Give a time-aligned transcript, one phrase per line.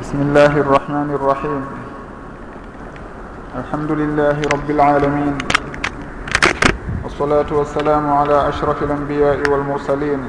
[0.00, 1.62] بسم الله الرحمن الرحيم.
[3.58, 5.34] الحمد لله رب العالمين.
[7.04, 10.20] والصلاة والسلام على أشرف الأنبياء والمرسلين.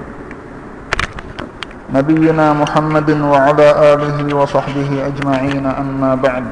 [1.93, 6.47] نبينا محمد وعلى آله وصحبه أجمعين أما بعد.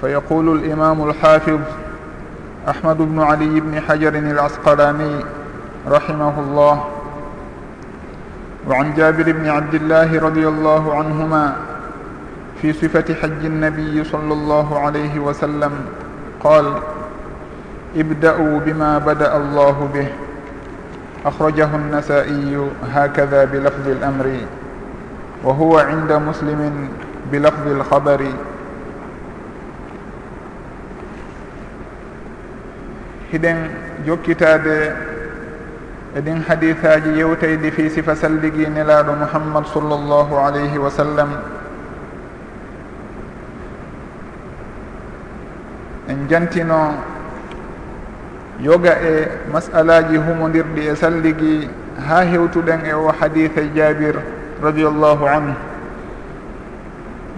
[0.00, 1.60] فيقول الإمام الحافظ
[2.68, 5.24] أحمد بن علي بن حجر العسقلاني
[5.88, 6.84] رحمه الله
[8.70, 11.56] وعن جابر بن عبد الله رضي الله عنهما
[12.62, 15.72] في صفة حج النبي صلى الله عليه وسلم
[16.40, 16.66] قال
[17.96, 20.08] ابدأوا بما بدأ الله به.
[21.26, 24.26] أخرجه النسائي هكذا بلفظ الأمر
[25.44, 26.88] وهو عند مسلم
[27.32, 28.20] بلفظ الخبر.
[33.30, 33.58] Hiɗen
[34.06, 34.94] jokkitade
[36.16, 41.30] eɗin hadisaji yewtaydi fi sifa salligi nelaɗo muhammad sallllahu alayhi wa sallam
[46.10, 46.98] en jantino
[48.58, 51.70] yoga e masalaji humodirɗi e salligi
[52.08, 54.18] ha hewtuɗen e o hadise jabir
[54.62, 55.54] radiallahu anhu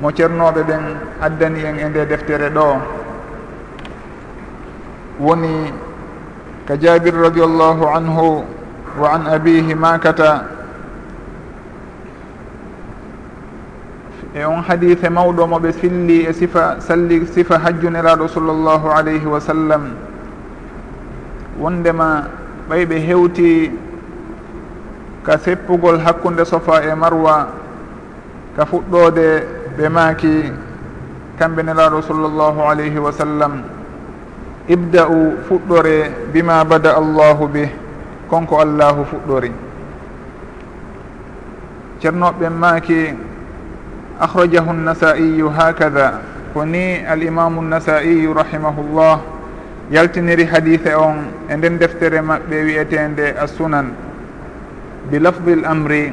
[0.00, 0.82] mo ceernoɓe ɓen
[1.20, 2.80] addani en e nde deftere ɗo
[5.20, 5.72] woni
[6.66, 8.44] ka jabir radiallahu anhu
[8.98, 10.44] wa an abihi makata
[14.34, 19.40] e on hadise mawɗo mo ɓe silli e sifa salli sifa hajjuniraɗo sallllahu alayhi wa
[19.40, 19.92] sallam
[21.60, 22.28] wondema
[22.68, 23.70] ɓay ɓe hewti
[25.24, 27.48] ka seppugol hakkude sofa e marwa
[28.56, 29.26] ka fuɗɗode
[29.76, 30.52] ɓe maaki
[31.38, 33.62] kamɓe nelaɗo sallllahu alayhi wa sallam
[34.68, 37.81] ibda'u fuɗɗore bima bada allahu bih
[38.32, 39.52] konko allahu fuɗɗori.
[42.00, 43.12] Ceernoɓe maaki
[44.20, 46.06] akhrajahu nnasaiyu hakada
[46.54, 49.20] ko ni alimamu nnasaiyu rahimahullah
[49.92, 53.92] yaltiniri hadise on e nden deftere maɓɓe wiyetende a sunan
[55.10, 56.12] bi lafdi l amri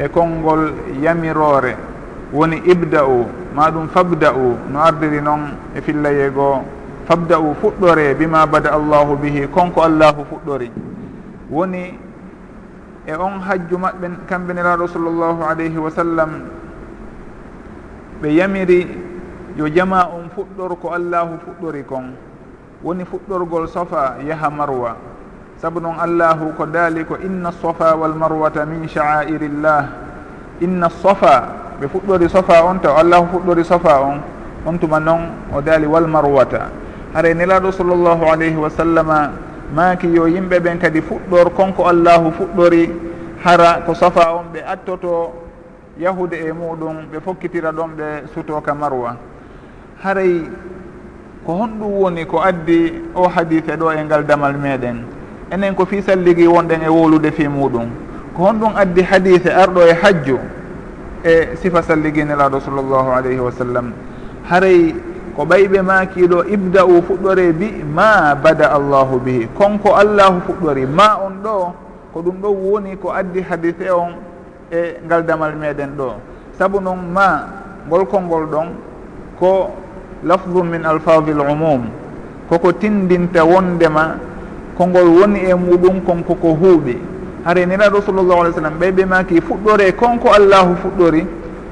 [0.00, 0.72] e konngol
[1.04, 1.76] yamirore
[2.32, 6.64] woni ibda'u maɗum fabda'u no ardiri noon e fillayego
[7.08, 10.70] fabda'u fuɗɗore bima bada allahu bihi konko allahu fuɗɗori.
[11.50, 11.96] Woni
[13.06, 16.30] e on hajju maɓɓe kamɓe nelaɗo sallllahu alayhi wa sallam
[18.22, 18.86] ɓe yamiri
[19.56, 22.12] yo jama on fuɗɗor ko allahu fuɗɗori kon
[22.84, 24.96] woni fuɗɗorgol sofa yaha marwa
[25.56, 29.84] saabu noon allahu ko daali ko inna sofa walmarwata min sha'airillah
[30.60, 31.48] inna sofa
[31.80, 34.20] ɓe fuɗɗori sofa on taw allahu fuɗɗori sofa on
[34.66, 36.68] on tuma noon o daali walmarwata
[37.14, 39.32] haray nelaɗo sallllahu alayhi wa sallama
[39.74, 42.90] maaki yo yimɓe ɓen kadi fuɗɗor konko allahu fuɗɗori
[43.44, 45.32] hara ko safa on ɓe attoto
[45.98, 49.16] yahude e muɗum ɓe fokkitira ɗon ɓe sutoka marwa.
[50.02, 50.42] Haray
[51.44, 55.02] ko honɗum woni ko addi o hadise ɗo e ngal damal meɗen.
[55.50, 57.88] Enen ko fi salligi wonɗen e wolude fi muɗum.
[58.36, 60.38] Ko honɗum addi hadise arɗo e hajju
[61.24, 63.92] e sifa salliginelaɗo sallllahu alayhi wa sallam.
[64.48, 64.94] Haray
[65.38, 71.34] ko ɓayɓe makiɗo ibda'u fuɗɗore bi ma bada allahu bihi konko allahu fuɗɗori ma on
[71.44, 71.72] ɗo
[72.12, 74.18] ko ɗum ɗo woni ko addi hadise on
[74.72, 76.10] e ngal damal meɗen ɗo.
[76.58, 77.46] Saabu noon ma
[77.86, 78.66] ngol kolngol ɗon
[79.38, 79.70] ko
[80.24, 81.82] lafdu min alfadi l umum
[82.48, 84.16] koko tindinta wondema
[84.76, 86.96] kongol woni e muɗum konko ko huuɓi.
[87.44, 91.26] Hare niraɗo sallllahu alih w sallam ɓayɓe maki fuɗɗore konko allahu fuɗɗori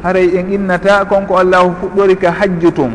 [0.05, 2.93] haray en innata konko allahu fuɗɗori ka hajju tum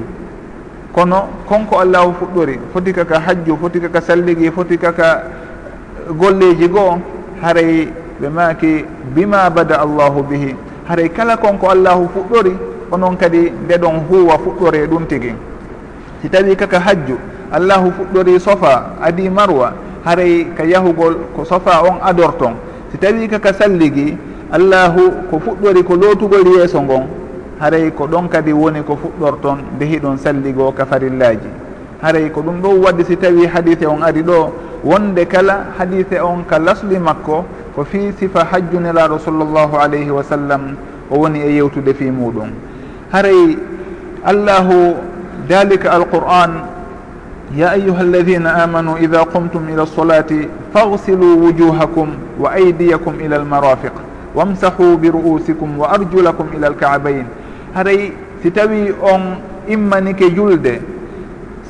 [0.94, 7.00] kono konko allahu fuɗɗori foti kaka hajju foti kaka salligi foti kaka eh, golleji goo
[7.42, 7.88] haray
[8.22, 8.86] ɓe maaki
[9.16, 10.56] bima bada allahu bihi.
[10.88, 12.54] Haray kala konko allahu fuɗɗori
[12.92, 15.34] onon kadi ndeɗon huwa fuɗɗore ɗum tigi.
[16.22, 17.18] Si tawi kaka hajju
[17.52, 19.74] allahu fuɗɗori sofa adi marwa
[20.06, 22.54] haray ka yahugol ko sofa on adorton.
[22.92, 24.18] Si tawi kaka salligi
[24.52, 27.21] allahu ko fuɗɗori ko lootugol yeeso ngon
[27.62, 31.50] haray ko ɗon kadi woni ko fuɗɗorton ndehiɗon salligo ka farillaji.
[32.02, 34.50] Haray ko ɗum ɗo wadde si tawi hadise on ari ɗo
[34.84, 40.24] wonde kala hadise on ka lasli makko ko fi sifa hajju nelaɗo sallllahu alayhi wa
[40.24, 40.76] sallam
[41.12, 42.50] o woni e yewtude fi muɗum.
[43.14, 43.58] Haray
[44.26, 44.96] allahu
[45.48, 46.66] dalika alquran
[47.56, 52.10] ya ayuha alladina amanu ida qumtum ila lsolati fagsilu wujuhakum
[52.40, 53.94] wa aydiyakum ila almarafiq
[54.36, 57.26] wamsahu bi ru'usikum wa arjulakum ila alkaabain
[57.76, 58.12] haray
[58.44, 59.36] si tawi on
[59.68, 60.82] immanike julde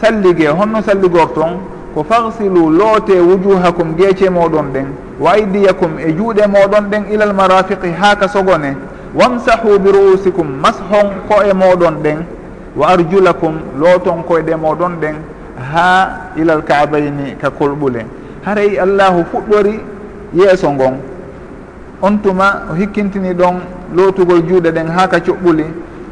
[0.01, 1.59] sallige honno salligor ton
[1.93, 4.85] ko fagsilu loote wujuhakum geece moɗon ɗen
[5.19, 8.75] wa aydiyakum e juuɗe moɗon ɗen ilal marafiqi ha ka sogone
[9.15, 12.17] wamsahu bi ruusikum mashon ko e moɗon ɗen
[12.75, 15.15] wa arjulakum looton koyɗe moɗon ɗen
[15.73, 18.05] ha ilal kaabayni ka kolɓule.
[18.45, 19.79] Haray allahu fuɗɗori
[20.33, 20.95] yeeso ngon
[22.01, 23.55] on tuma o hikkintini ɗon
[23.95, 25.65] lootugol juuɗe ɗen ha ka coɓɓuli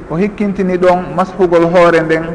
[0.10, 2.26] o hikkintini ɗon mashugol hoore nden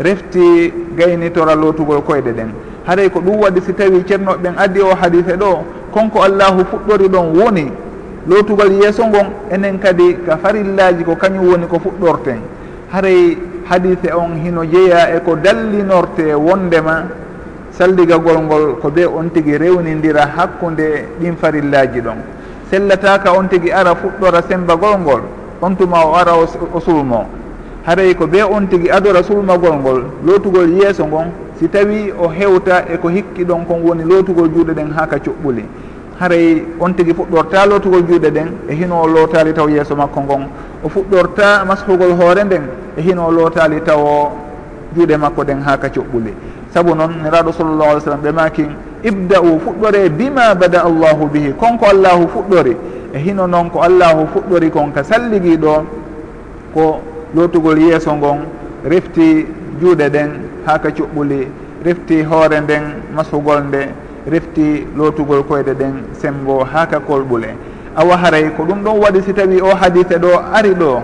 [0.00, 2.50] refti gaynitora lootugol koyɗe ɗen
[2.86, 5.62] haray ko ɗum waɗi si tawi ceernoɓe ɓen addi o hadise ɗo
[5.92, 7.72] konko allahu fuɗɗori ɗon woni
[8.28, 12.40] lootugol yeeso ngon enen kadi ka farillaji ko kañum woni ko fuɗɗorten.
[12.92, 13.36] Haray
[13.68, 17.04] hadise on hino jeeya e ko dallinorte wondema
[17.72, 22.18] salligagol ngol ko be on tigi rewnidira hakkude ɗin farillaji ɗon.
[22.70, 25.22] Sellataka on tigi ara fuɗɗora sembagol ngol
[25.64, 27.24] on tuma o ara o sulmo
[27.86, 31.28] haray ko be on tigi adora sulmagol ngol lootugol yeeso ngon
[31.58, 35.64] si tawi o hewta eko hikki ɗon kon woni lootugol juuɗe ɗen ha ka cuɓɓuli.
[36.20, 40.42] Haray on tigi fuɗɗorta lootugol juuɗe ɗen e hino o lootali taw yeeso makko ngon.
[40.84, 42.62] O fuɗɗorta mashugol hoore nden
[42.96, 44.30] e hino o lootali taw
[44.96, 46.32] juuɗe makko ɗen ha ka cuɓɓuli.
[46.74, 48.66] Saabu noon neraɗo sallllahu alih w sallam ɓe maki
[49.04, 51.52] ibda'u fuɗɗore bima bada allahu bihi.
[51.58, 52.76] Konko allahu fuɗɗori.
[53.14, 55.74] e hino noon ko allahu fuɗɗori kon ka salliguiɗo
[56.74, 57.00] ko
[57.34, 58.38] lootugol yeeso ngon
[58.84, 59.46] refti
[59.80, 60.30] juuɗe ɗen
[60.66, 61.46] ha ka cuɓɓuli
[61.84, 62.82] refti hoore nden
[63.16, 63.82] masugol nde
[64.32, 67.50] refti lootugol koyɗe ɗen sembo ha ka kolɓule.
[67.96, 71.02] Awa haray ko ɗum ɗon waɗi si tawi o hadise ɗo ari ɗo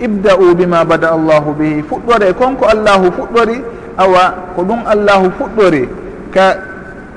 [0.00, 3.56] ibda'u bima bada allahu bihi fuɗɗore konko allahu fuɗɗori
[3.98, 5.88] awa ko ɗum allahu fuɗɗori
[6.32, 6.56] ka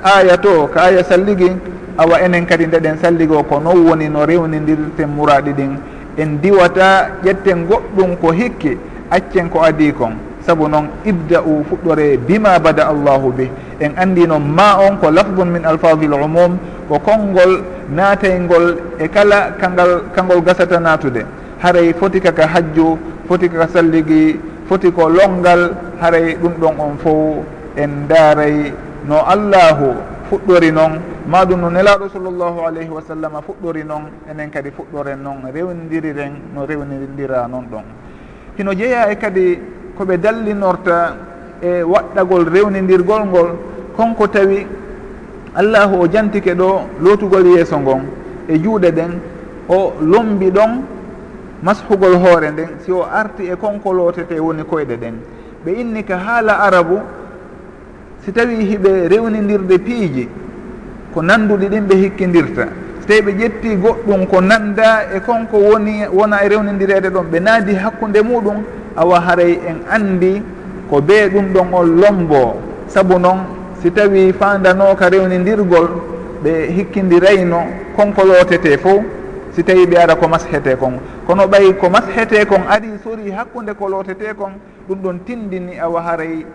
[0.04, 1.52] aya to ka aya salligi
[1.98, 5.78] awa enen kadi ndeɗen salligo ko non woni no rewnidirten muraɗi ɗin.
[6.18, 8.78] En diwata ƴetten goɗɗum ko hikki
[9.10, 10.14] accen ko adi kon.
[10.46, 13.50] Saabu noon ibda'u fuɗɗore bima bada allahu bih.
[13.80, 16.58] En andi noon ma on ko lafdun min alfadil umum
[16.90, 21.26] ko konngol naataygol e kala kangal kangol gasata naatude.
[21.62, 22.98] Haray foti kaka hajju
[23.28, 24.38] foti kaka salligi
[24.68, 27.44] foti ko longal haray ɗum ɗon on fo
[27.78, 28.72] en daaray
[29.08, 29.96] no allahu
[30.34, 35.22] fuɗɗori noon ma ɗum no nelaɗo sallllahu alayhi wa sallam fuɗɗori noon enen kadi fuɗɗoren
[35.22, 37.84] noon rewnidiriren no rewnidira noon ɗon.
[38.58, 39.60] Hino jeeya e kadi
[39.98, 41.16] koɓe dallinorta
[41.62, 43.50] e waɗɗagol rewnidirgol ngol
[43.96, 44.66] konko tawi
[45.56, 48.02] allahu o jantike ɗo lootugol yeeso ngon
[48.50, 49.12] e juuɗe ɗen
[49.70, 50.82] o lombi ɗon
[51.62, 55.16] mashugol hoore nden si o arti e konko lootete woni koyɗe ɗen
[55.66, 57.00] ɓe inni ka haala arabu
[58.26, 60.28] si tawi hiɓe rewnidirde piiji
[61.14, 62.68] ko nanduɗi ɗin ɓe hikkidirta
[63.02, 67.40] so tawi ɓe ƴetti goɗɗum ko nanda e konko woni wona e rewnidirede ɗon ɓe
[67.40, 68.64] naadi hakkude muɗum
[68.96, 70.42] awa haray en andi
[70.90, 72.56] ko be ɗum ɗon on lombo.
[72.88, 73.40] Saabu noon
[73.82, 75.90] si tawi fandanoka rewnidirgol
[76.44, 77.60] ɓe hikkidirayno
[77.96, 79.04] konko lootete fof
[79.52, 80.94] si tawi ɓe ara ko mashete kon
[81.28, 84.54] kono ɓay ko mashete kon ari sori hakkude ko lootete kon
[84.88, 86.46] ɗum ɗon tindini awa haray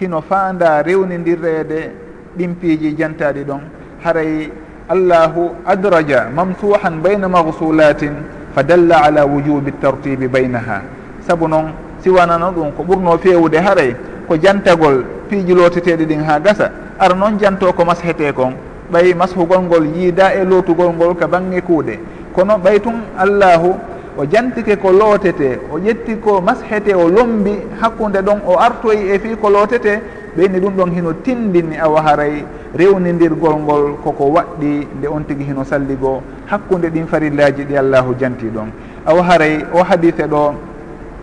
[0.00, 1.90] hino faanda rewnidirreede
[2.38, 3.60] ɗimpiiji jantaɗi ɗon.
[4.04, 4.50] Haray
[4.88, 8.12] allahu adraja mamsuhan bayna magsulatin
[8.54, 10.82] fa dalla ala wujubi tartibi baynaha.
[11.26, 11.72] Saabu noon
[12.02, 13.94] siwanano ɗum ko ɓurno fewude haray
[14.28, 16.70] ko jantagol piiji loteteɗi ɗin ha gasa.
[16.98, 18.54] Ara noon janto ko mashete kon
[18.92, 21.98] ɓay mashugol ngol yiida e lootugol ngol ka bange kuuɗe
[22.34, 23.74] kono ɓay tun allahu
[24.18, 29.18] o jantike ko lootete o ƴetti ko mashete o lombi hakkunde ɗon o artoyi e
[29.18, 30.02] fii ko lootete
[30.36, 32.44] ɓeyni ɗum ɗon hino tindini awa haray
[32.74, 36.20] rewnidirgol ngol koko waɗɗi nde on tigi hino salligo
[36.50, 38.68] hakkunde ɗin farillaji ɗi allahu janti ɗon.
[39.06, 40.52] Awa haray o hadise ɗo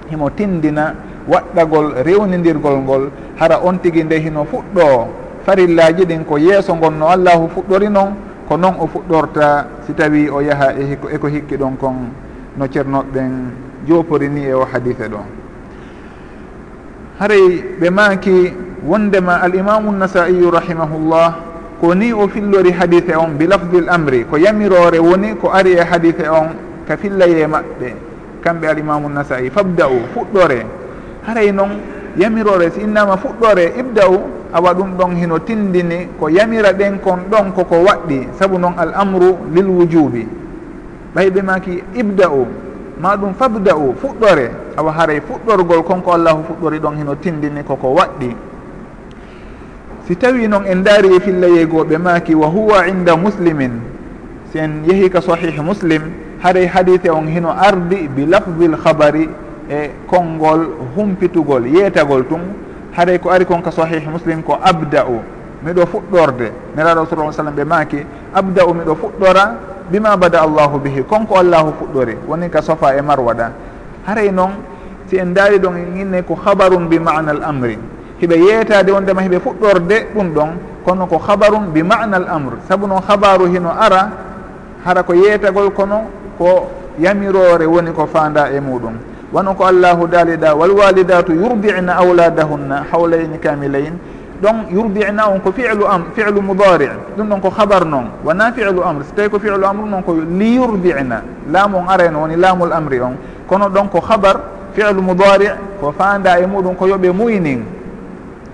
[0.09, 0.95] himo tindina
[1.27, 3.09] waɗɗagol rewnidirgol ngol
[3.39, 5.07] hara on tigi nde hino fuɗɗo
[5.45, 8.15] farillaji ɗin ko yeeso gonno allahu fuɗɗori noon
[8.47, 10.71] ko noon o fuɗɗorta si tawi o yaha
[11.11, 12.24] eko e hikki ɗon kon.
[12.57, 13.31] no ceernoɓeɓen
[13.87, 15.19] jopori ni e o hadise ɗo
[17.19, 18.53] haray ɓe maaki
[18.87, 21.35] wondema alimamu nasaiyu rahimahullah
[21.81, 25.83] ko ni o fillori hadise on bi lafdil amri ko yamirore woni ko ari e
[25.83, 26.49] hadise on
[26.87, 27.89] ka fillaye maɓɓe.
[28.43, 30.65] Kamɓe alimamu nasai fabda u fuɗɗore.
[31.27, 31.71] Haray noon
[32.17, 34.19] yamirore si innama fuɗɗore ibda u
[34.53, 38.27] awa ɗum ɗon hino tindini ko yamira ɓen kon ɗon koko waɗɗi.
[38.39, 40.27] Saabu noon al amru lil wujubi
[41.15, 42.45] ɓayɓe maki ibda u
[42.99, 44.51] ma ɗum fabda u fuɗɗore.
[44.77, 48.35] Awa haray fuɗɗorgol konko allahu fuɗɗori ɗon hino tindini koko waɗɗi.
[50.07, 53.81] Si tawi noon en daari e filla yeygoɓe maaki wa huwa inda muslimin.
[54.51, 56.01] Si en yeehi ka sahih muslim
[56.43, 59.29] haray hadise on hino ardi bi lafdi l habari
[59.69, 62.41] e konngol humpitugol yeetagol tun.
[62.95, 65.19] Haray ko ari kon ka sahih muslim ko abda u
[65.65, 66.51] miɗo fuɗɗorde.
[66.75, 71.73] Neraɗo sa sallam ɓe maaki abda u miɗo fuɗɗora bima bada allahu bihi konko allahu
[71.79, 73.51] fuɗɗori woni ka sofa e marwa ɗan.
[74.05, 74.51] Haray noon
[75.07, 77.77] si en daari ɗon inne ko habarum bi mana al amri.
[78.21, 80.49] Hiɓe yeetade wondema hiɓe fuɗɗorde ɗum ɗon
[80.85, 84.09] kono ko habarum bi mana al amre saabu noon habaru hino ara
[84.85, 86.05] hara ko yeetagol kono
[86.37, 88.93] ko yamirore woni ko fanda e muɗum.
[89.33, 93.97] Wono ko allahu daaliɗa walwalidatu yurdina auladahunna hawlayni kamilayn
[94.41, 96.89] donc yurdina on ko filu am filu mudari.
[97.17, 98.05] Ɗum ɗon ko habar noon.
[98.23, 102.19] Wona filu amre so tawi ko filu amre noon ko li yurdina laamu on areno
[102.21, 103.15] woni laamul amri on.
[103.47, 104.39] Kono ɗon ko habar
[104.73, 105.47] filu mudari
[105.79, 107.63] ko fanda e muɗum ko yooɓe muynin.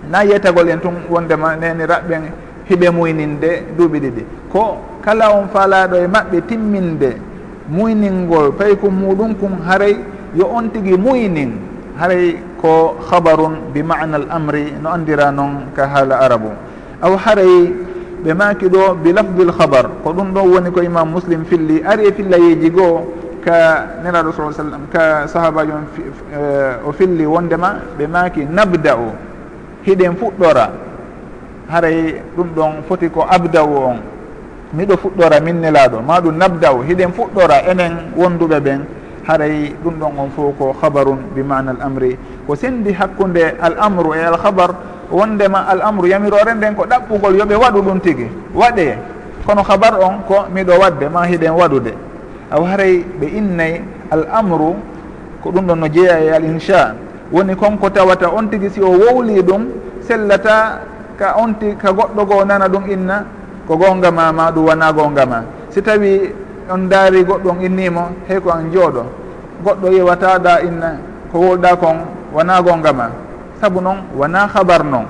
[0.09, 2.21] Na yetagol en tun wondema neni neniraɓɓen
[2.69, 4.25] hiɓe muyninde duuɓi ɗiɗi.
[4.51, 7.17] Ko kala on faalaɗo e maɓɓe timminde
[7.69, 9.97] muyningol fayi ko muɗum kum haray
[10.35, 11.51] yo on tigui muynin
[11.97, 16.51] haray ko habarun bi mana al amri no andira noon ka haala arabu.
[17.01, 17.73] Aw haray
[18.23, 21.81] ɓe maki ɗo bi lafdu l habar ko ɗum ɗon woni ko imam muslim filli
[21.83, 23.01] ari e fillayeji goo
[23.43, 25.85] ka neraɗo sa sallam ka sahabaji on
[26.31, 29.09] eh, o filli wondema ɓe maki nabda u
[29.85, 30.69] hiɗen fuɗɗora.
[31.69, 33.97] Haray ɗum ɗon foti ko abda u on.
[34.73, 38.79] Miɗo fuɗɗora min nelaɗo ma ɗum nabda u hiɗen fuɗɗora enen wonduɓe ɓen.
[39.27, 42.17] Haray ɗum ɗon on fof ko habarun bi mana al amri
[42.51, 44.75] ko sendi hakkude al amru e al habar
[45.07, 48.27] wondema al amru yamirore nden ko ɗaɓɓugol yooɓe waɗu ɗum tigi.
[48.53, 48.97] Waɗe
[49.47, 51.93] kono habar on ko miɗo wadde ma hiɗen waɗude.
[52.51, 53.79] Aw haray ɓe innayi
[54.11, 54.75] al amru
[55.41, 56.93] ko ɗum ɗon no jeeya e al incha
[57.31, 59.63] woni konko tawata on tigi si o wowli ɗum
[60.03, 60.81] sellata
[61.17, 63.23] ka on ti ka goɗɗo goo nana ɗum inna
[63.65, 65.39] ko gonga ma ma ɗum wona gonga ma
[65.69, 66.27] si tawi
[66.69, 69.03] on daari goɗɗo on innimo hey ko an jooɗo
[69.63, 70.99] goɗɗo yewataɗa inna
[71.31, 73.07] ko wolɗa kon wona gonga ma
[73.61, 75.05] saabu noon wona habar noon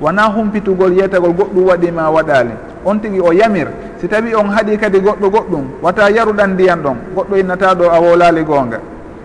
[0.00, 2.54] wona humpitugol yeytagol goɗɗum waɗima waɗali
[2.84, 3.68] on tigui o yamir
[4.00, 8.00] si tawi on haaɗi kadi goɗɗo goɗɗum wata yaruɗan ndiyan ɗon goɗɗo innata ɗo a
[8.00, 8.78] wolali gonga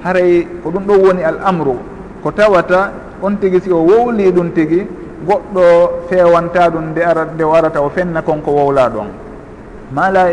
[0.03, 1.75] haray ko ɗum ɗo woni al amru
[2.23, 2.91] ko tawata
[3.21, 4.87] on tigui si o wowli ɗum tigui
[5.25, 5.61] goɗɗo
[6.09, 9.07] fewanta ɗum nde ara nde o arata o fenna konko wowla ɗon.
[9.91, 10.27] Mala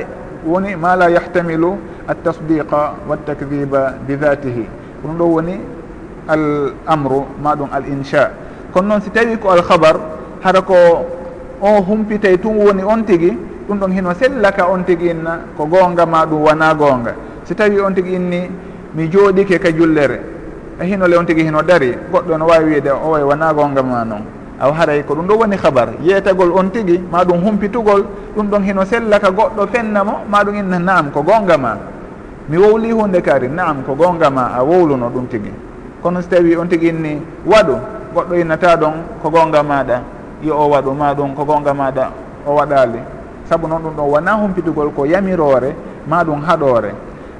[0.47, 4.65] woni ma la yahtamilu altasdiqa waltakdiba bi datihi
[5.03, 5.55] ko ɗum ɗo woni
[6.29, 8.31] al amru ma ɗum al incha
[8.73, 9.97] kono noon si tawi ko alhabar
[10.43, 10.75] hara ko
[11.61, 13.33] o humpitay tun woni on tigi
[13.69, 17.15] ɗum ɗon hino sellaka on tigi inna ko goonga ma ɗum wona goonga
[17.45, 18.51] si tawi on tigi inni
[18.95, 20.21] mi jooɗike ka jullere.
[20.81, 24.05] E hinole on tigi hino dari goɗɗo no wawi wiide o way wona goonga ma
[24.05, 24.23] noon
[24.61, 28.05] aw haray ko ɗum ɗo woni habar yeetagol on tigi ma ɗum humpitugol
[28.37, 31.77] ɗum ɗon hino sellaka goɗɗo fennamo ma ɗum inna naam ko goonga ma.
[32.49, 35.51] Mi wowli hunde kaari naam ko goonga ma a wowluno ɗum tigi.
[36.05, 37.17] kono so tawi on tiginni
[37.49, 37.75] waɗu
[38.15, 38.93] goɗɗo innata ɗon
[39.23, 40.03] ko gonga maɗa
[40.45, 42.11] yo o waɗu ma ɗum ko gonga maɗa
[42.47, 43.01] o waɗali.
[43.49, 45.75] Saabu noon ɗum ɗon wona humpitugol ko yamirore
[46.07, 46.93] ma ɗum haɗore.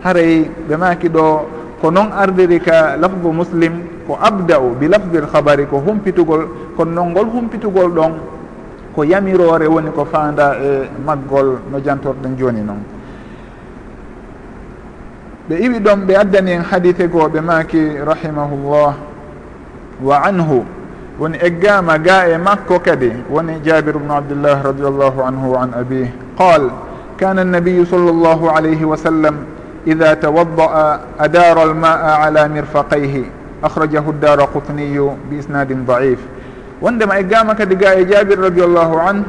[0.03, 1.45] Haray ɓe maki ɗo
[1.83, 3.73] ko noon ardiri ka lafdu muslim
[4.07, 8.13] ko abda'u bi lafdil habari ko humpitugol kono noon ngol humpitugol ɗon
[8.97, 12.94] ko yamirore woni ko fanda e eh, maggol no jantorɗen joni noon.
[15.49, 18.95] ɓe iwi ɗon ɓe addani en hadite goo ɓe maki rahimahullah.
[20.03, 20.65] Wa anhu
[21.19, 26.11] woni eggama ga e makko kadi woni jabir bnu abdillah radiallahu anhu wa an abih
[26.35, 26.75] qal
[27.15, 29.47] kana annabiyu sall llahu alayhi wa sallam
[29.87, 33.31] ida tawaddaa adara almaa ala mirfaqayhi
[33.63, 36.19] akhrajahu ddara qutniyu bi isnadin daif
[36.83, 39.23] wondema eggama kadi ga e jabir radiallahu an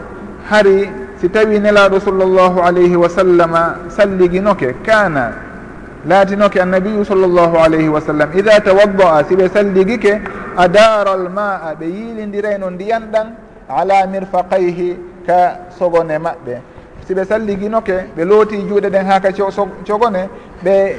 [0.50, 0.90] hari
[1.22, 5.45] si tawi nelaɗo sallllahu alayhi wa sallama salliginoke kana
[6.08, 8.30] laatinoke annabiyu sallllahu alayhi wa sallam.
[8.38, 10.22] Ida tawadda a siɓe salligike
[10.58, 13.28] a daaral ma a ɓe yiilindirayno ndiyan ɗan
[13.70, 14.98] ala mirfaqayhi
[15.28, 16.56] ka sogone maɓɓe.
[17.08, 19.30] Si ɓe salliginoke ɓe looti juuɗe ɗen ha ka
[19.88, 20.30] cogone
[20.64, 20.96] ɓe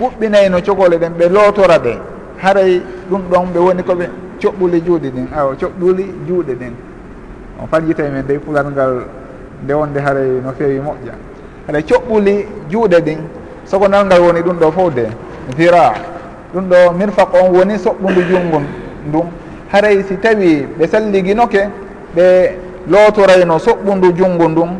[0.00, 1.98] ɓuɓɓinayno cogole ɗen ɓe lootora ɗe.
[2.42, 4.06] Haray ɗum ɗon ɓe woni koɓe
[4.40, 6.72] coɓɓuli juuɗe ɗin awa coɓɓuli juuɗe ɗin
[7.60, 9.04] on fanjitay men dey pularngal
[9.62, 11.12] nde wonde haray no feewi moƴƴa.
[11.66, 13.18] Haɗa coɓɓuli juuɗe ɗin
[13.70, 15.06] sogonal ngal woni ɗum ɗo fof de.
[15.56, 15.92] Vira
[16.54, 18.62] ɗum ɗo mirfaq on woni soɓɓundu junngol
[19.08, 19.26] ndun.
[19.72, 21.60] Haray si tawi ɓe salliginoke
[22.16, 22.56] ɓe
[22.88, 24.70] lootorayno soɓɓundu junngu ndun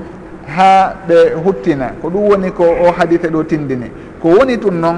[0.56, 1.92] ha ɓe huttina.
[2.02, 3.86] Ko ɗum woni ko o hadite ɗo tindini.
[4.20, 4.96] Ko woni tun noon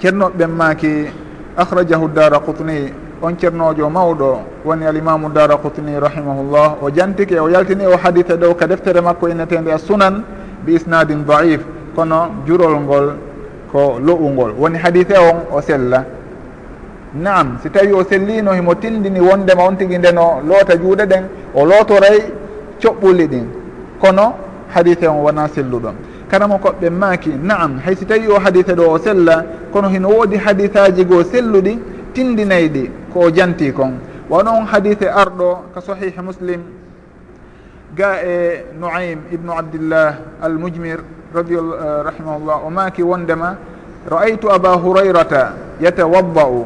[0.00, 1.06] ceernoɓeɓen maaki
[1.56, 7.86] akhrajahu dara kutni on ceernojo mawɗo woni alimamu dara kutni rahimahullah o jantike o yaltini
[7.86, 10.22] o hadite ɗo ka deftere makko innetede a sunan
[10.64, 11.60] bi isnadin daif
[11.94, 13.06] kono jurol ngol
[13.72, 16.04] ko lo'ungol woni hadise on o sella.
[17.14, 21.64] Naam si tawi o sellino himo tindini wondema on tigui ndeno loota juuɗe ɗen o
[21.64, 22.18] lootoray
[22.80, 23.46] coɓɓuli ɗin.
[24.00, 24.34] Kono
[24.74, 25.94] hadise on wona selluɗon.
[26.30, 30.36] Karamo koɓɓe maaki naam hay si tawi o hadise ɗo o sella kono hino woodi
[30.36, 31.78] hadisaji goo selluɗi
[32.14, 33.92] tindinayi ɗi ko o janti kon.
[34.30, 36.60] Wano on hadise arɗo ka sahihe muslim
[37.94, 41.00] ga e noaim ibnu abdillah almujmir.
[41.34, 42.56] رضي الله آه، رحمه الله.
[42.56, 43.54] وماكي وندما
[44.12, 46.64] رأيت أبا هريرة يتوضأ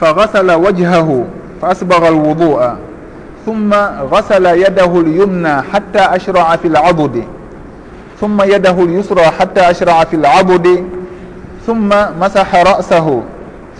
[0.00, 1.24] فغسل وجهه
[1.62, 2.70] فأسبغ الوضوء
[3.46, 3.74] ثم
[4.12, 7.24] غسل يده اليمنى حتى أشرع في العضد
[8.20, 10.84] ثم يده اليسرى حتى أشرع في العضد
[11.66, 11.88] ثم
[12.20, 13.22] مسح رأسه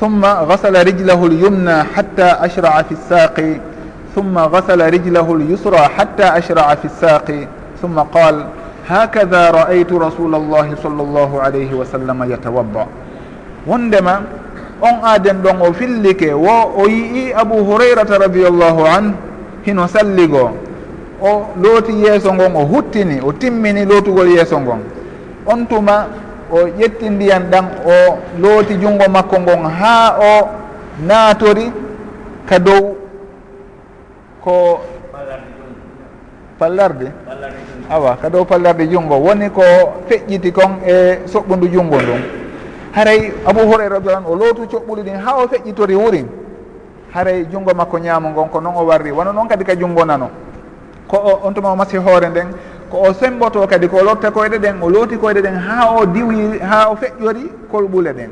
[0.00, 3.58] ثم غسل رجله اليمنى حتى أشرع في الساق
[4.14, 7.46] ثم غسل رجله اليسرى حتى أشرع في الساق
[7.82, 8.46] ثم قال
[8.88, 12.86] hakada ra'aytu rasulallahi sall llahu alayhi wa sallam yatawadda
[13.68, 14.22] wondema
[14.80, 19.12] on aaden ɗon o fillike wo o yii abou hurayrata radiallahu an
[19.66, 20.56] hino salligo
[21.20, 21.30] o
[21.60, 24.80] looti yeeso ngon o huttini o timmini lootugol yeeso ngon
[25.46, 26.06] on tuma
[26.50, 27.94] o ƴetti ndiyan ɗan o
[28.40, 30.48] looti junngo makko ngon haa o
[31.06, 31.72] naatori
[32.48, 32.96] ka dow
[34.44, 34.80] ko
[36.58, 37.12] pallarde
[37.90, 39.16] awa ka dow pallarde junngo.
[39.16, 39.62] Woni ko
[40.08, 42.22] feƴƴiti kon e soɓɓundu junngo ndun
[42.92, 46.26] haray abou houraira radiallah o lootu coɓɓuli ɗin ha o feƴƴitori wurin.
[47.14, 49.10] Haray junngo makko ñaamo ngon ko noon o warri.
[49.10, 50.30] Wona noon kadi ka junngo nano.
[51.08, 52.48] Ko o on tuma o masi hoore nden
[52.90, 56.58] ko o semboto kadi ko lotta koyɗe ɗen o looti koyɗe ɗen ha o diwi
[56.60, 58.30] ha o feƴƴori kolɓule ɗen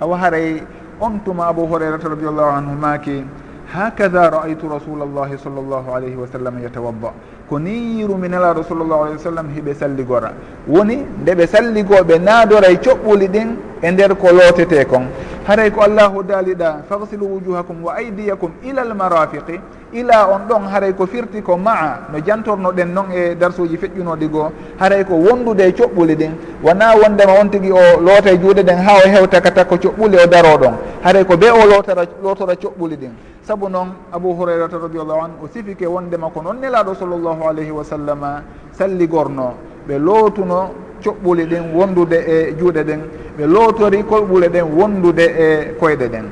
[0.00, 0.62] awa haray
[1.00, 3.24] on tuma abou hourairata radiallahu anhu maki
[3.72, 7.12] hakada raaytu rasulallahi sall llahu alayhi wa sallam yatawadda.
[7.50, 10.30] ko ni yiruminalaɗo sallllahu alayhi wa sallam hiɓe salligora.
[10.68, 13.48] Woni nde ɓe salligoɓe naadoray coɓɓuli ɗin
[13.82, 15.04] e nder ko lootete kon.
[15.50, 19.58] haray ko allah daaliɗa fagsilu wujuhakum wa aydiyakum ila almarafiqi
[19.92, 24.52] ila on ɗon haray ko firti ko maa no jantornoɗen noon e darsuji feƴƴunoɗi goo.
[24.78, 26.32] Haray ko wondude e coɓɓuli ɗin.
[26.62, 30.16] Wona wondema on tigui o loota e juuɗe ɗen ha o hewta ka takko coɓɓuli
[30.22, 33.12] o daro ɗon haray ko be o lotara lotora coɓɓuli ɗin.
[33.42, 37.82] Saabu noon abou hurairata radiallahu an o sifike wondema ko noon nelaɗo sallllahu alayhi wa
[37.82, 39.54] sallama salligorno.
[39.88, 40.70] Ɓe lootuno
[41.04, 43.00] coɓɓuli ɗin wondude e juuɗe ɗen
[43.38, 46.24] ɓe lootori kolɓule ɗen wondude e koyɗe ɗen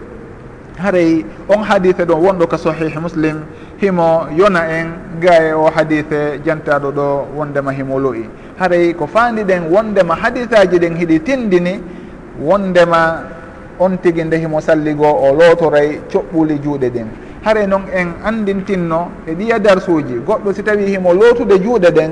[0.78, 3.42] haray on hadise ɗon wonɗo ka sahih muslim
[3.80, 4.86] himo yona en
[5.20, 8.28] ga e o hadise jantaɗo ɗo wondema himo loyi
[8.58, 11.80] haray ko fandi ɗen wondema hadisaji ɗen hiɗi tindini
[12.40, 13.22] wondema
[13.80, 17.06] on tigui nde himo salligo o lootoray coɓɓuli juuɗe ɗen
[17.44, 22.10] haray noon en andintinno e ɗiya darsuji goɗɗo si tawi himo lootude juuɗe ɗen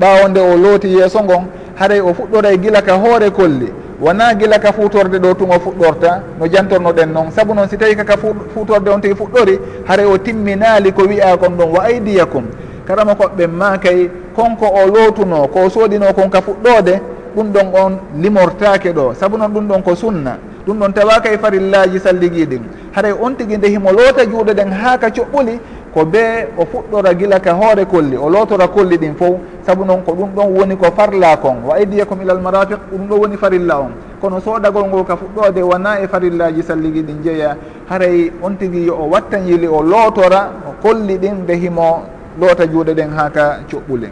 [0.00, 1.44] ɓawo nde o looti yeeso ngon
[1.78, 3.72] haray o fuɗɗora e gila ka hoore kolli.
[4.00, 7.96] Wona gila ka futorde ɗo tun o fuɗɗorta no jantornoɗen noon saabu noon si tawi
[7.96, 8.16] kaka
[8.54, 12.44] futorde on tigi fuɗɗori haray o timminali ko wiya kon ɗon wa aydiyakum.
[12.86, 17.00] Karama koɓɓe ma kay konko o lootuno ko soodino kon ka fuɗɗode
[17.36, 19.14] ɗum ɗon on limortake ɗo.
[19.14, 20.38] Saabu noon ɗum ɗon ko sunna.
[20.66, 22.62] Ɗum ɗon tawaka e farillaji salliguiɗin
[22.94, 25.58] haray on tigui nde himo loota juuɗe ɗen ha ka coɓɓuli
[25.94, 30.02] ko be o fuɗɗora gila ka hoore kolli o lootora kolli ɗin fof saabu noon
[30.04, 31.62] ko ɗum ɗon woni ko farla kon.
[31.64, 33.92] Wa aydiyakum ila almarafiq ɗum ɗo woni farilla on.
[34.20, 37.56] Kono soodagol ngol ka fuɗɗode wona e farillaji salligi ɗin jeeya
[37.88, 40.50] haray on tigui yo o wattan yili o lootora
[40.82, 42.02] kolli ɗin be himo
[42.40, 44.08] loota juuɗe ɗen ha ka coɓɓule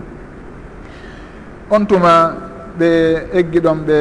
[1.71, 2.33] on tuma
[2.79, 2.89] ɓe
[3.35, 3.99] eggi ɗon ɓe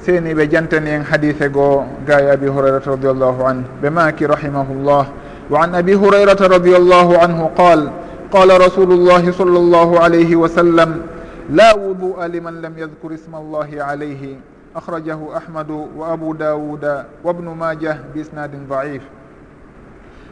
[0.00, 5.21] seeni ɓe jantani en hadise goo gay abi hurairata radiallahu an ɓe maki rahimahullah.
[5.52, 7.90] وعن أبي هريرة رضي الله عنه قال
[8.32, 11.02] قال رسول الله صلى الله عليه وسلم
[11.50, 14.36] لا وضوء لمن لم يذكر اسم الله عليه.
[14.76, 16.84] أخرجه أحمد وأبو داود
[17.24, 19.02] وابن ماجه بإسناد ضعيف.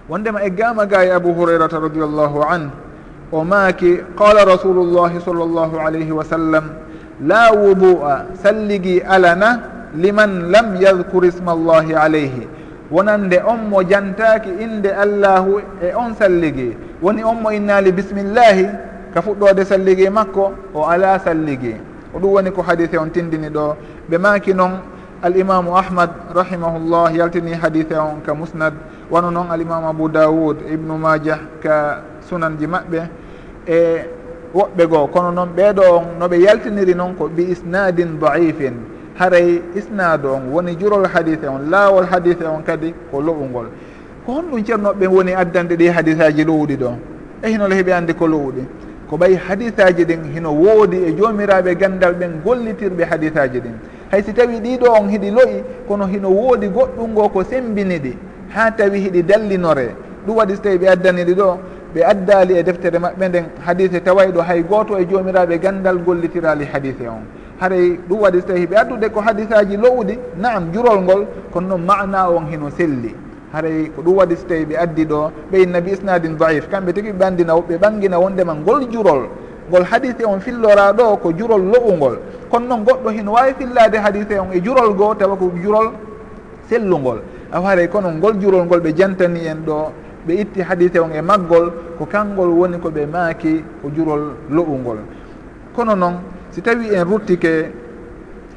[0.08, 2.70] وندما إقام قاي أبو هريرة رضي الله عنه.
[3.32, 3.84] وماك
[4.16, 6.64] قال رسول الله صلى الله عليه وسلم
[7.20, 9.60] لا وضوء سلقي ألنا
[9.94, 12.48] لمن لم يذكر اسم الله عليه.
[12.90, 18.66] wonande on mo jantaki inde allahu e on salligii woni on mo innali bisimillahi
[19.14, 21.76] ka fuɗɗode salligii makko o ala salligii
[22.14, 23.76] o ɗum woni ko hadise on tindini ɗo.
[24.10, 24.72] Ɓe maki noon
[25.22, 28.74] alimamu ahmad rahimahullah yaltini hadise on ka musnad.
[29.10, 33.00] Wano noon alimamu abou daoud ibnu majah ka sunanji maɓɓe.
[33.68, 33.76] E
[34.54, 38.74] woɓɓe goo kono noon ɓeeɗo on noɓe yaltiniri noon ko bi isnadin daifin.
[39.20, 43.66] haray isnade on woni jurol hadise on laawol hadise on kadi ko loɓugol.
[44.24, 46.90] Ko honɗum ceernoɓe woni addande ɗi hadisaji lowɗi ɗo
[47.42, 48.62] e hinole heeɓe andi ko lowɗi
[49.10, 53.76] ko ɓayi hadisaji ɗin hino woodi e joomiraɓe gandal ɓen gollitirɓe hadisaji ɗin.
[54.10, 58.16] Hay si tawi ɗiɗo on hiɗi loyi kono hino woodi goɗɗum ngo ko sembiniɗi
[58.54, 59.88] ha tawi hiɗi dallinore.
[60.26, 61.58] Ɗum waɗi so tawi ɓe addaniɗi ɗo
[61.94, 67.06] ɓe addali e deftere maɓɓe nden hadise tawayɗo hay goto e jomiraɓe gandal gollitirali hadise
[67.06, 67.24] on.
[67.60, 71.84] haray ɗum waɗi so tawi ɓe addude ko hadisaji lowɗi naam jurol ngol kono noon
[71.84, 73.14] mana on hino selli.
[73.52, 77.12] Haray ko ɗum waɗi so tawi ɓe addi ɗo ɓeyinna bi isnadin daif kamɓe tigui
[77.12, 79.28] ɓe andina ɓe ɓangguina wondema ngol jurol.
[79.68, 82.18] Ngol hadise on fillora ɗo ko jurol lo'ungol
[82.50, 85.92] kono noon goɗɗo hino wawi fillade hadise on e jurol goo tawa ko jurol
[86.68, 87.20] sellugol
[87.52, 89.92] aw haray kono ngol jurol ngol ɓe jantani en ɗo
[90.26, 94.98] ɓe itti hadise on e maggol ko kangol woni ko ɓe maaki ko jurol lo'ungol
[95.76, 96.14] kono noon
[96.60, 97.72] si tawi en ruttike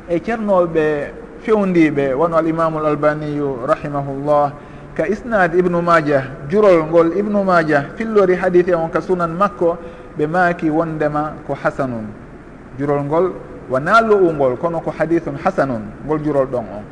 [0.10, 1.08] e ceernoɓe
[1.40, 4.52] fewndiɓe wono alimamu l albaniyu rahimahullah
[4.94, 9.78] ka isnad ibnu majah jurol ngol ibnu majah fillori hadise on ka sunan makko
[10.18, 12.12] ɓe maaki wondema ko hasanun.
[12.78, 13.32] Jurol ngol
[13.72, 16.84] wona lo'ungol kono ko hadithun hasanun ngol jurol ɗon on.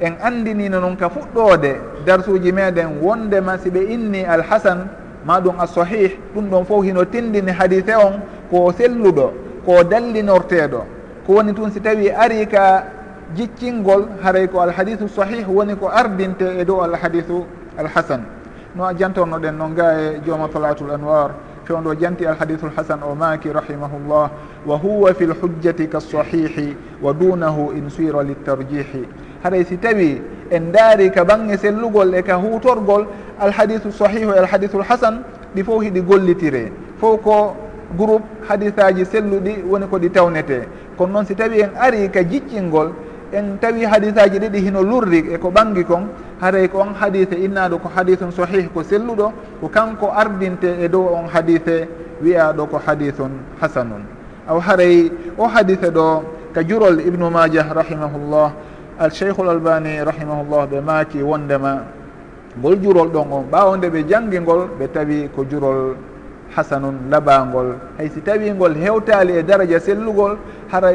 [0.00, 4.88] En andinino noon ka fuɗɗode darsuji meɗen wondema si ɓe inni alhasan
[5.26, 9.45] maɗum ɗum assahih ɗum ɗon fof hino tindini hadise on ko selluɗo.
[9.66, 10.80] ko dallinorteɗo.
[11.26, 12.86] Ko woni tun si tawi ari ka
[13.34, 17.44] jiccingol haray ko alhadisu sahih woni ko ardinte e dow alhadisu
[17.76, 18.22] alhasan.
[18.76, 21.34] No jantornoɗen noon ga e jooma talatul anwar
[21.66, 24.30] fewndo janti alhadisu lhasan o maki rahimahullah
[24.66, 29.02] wa huwa fi lhujjati kasahihi wa dunahu in suira litarjihi
[29.42, 33.06] haɗay si tawi en daari ka bange sellugol e ka hutorgol
[33.40, 35.24] alhadisu sahihu e alhadisu lhasan
[35.56, 36.72] ɗi fof hiɗi gollitire.
[37.00, 37.56] Fof ko
[37.94, 42.92] groupe hadisaji selluɗi woni ko ɗi tawnete kono noon si tawi en ari ka jiccingol
[43.32, 46.08] en tawi hadisaji ɗiɗi hino lurri e ko ɓangi kon
[46.40, 51.14] haray ko on hadise innaɗo ko hadisum sahih ko selluɗo ko kanko ardinte e dow
[51.14, 51.88] on hadise
[52.22, 54.02] wiyaɗo ko hadisun hasanun.
[54.48, 56.22] Aw haray o hadise ɗo
[56.54, 58.52] ka jurol ibnu majah rahimahullah
[58.98, 61.84] al cheikhul albani rahimahullah ɓe maaki wondema
[62.58, 65.96] ngol jurol ɗon on ɓawo nde ɓe janggingol ɓe tawi ko jurol
[66.56, 70.36] hasanun laɓangol hay si tawi ngol hewtali e daraja sellugol
[70.72, 70.92] hara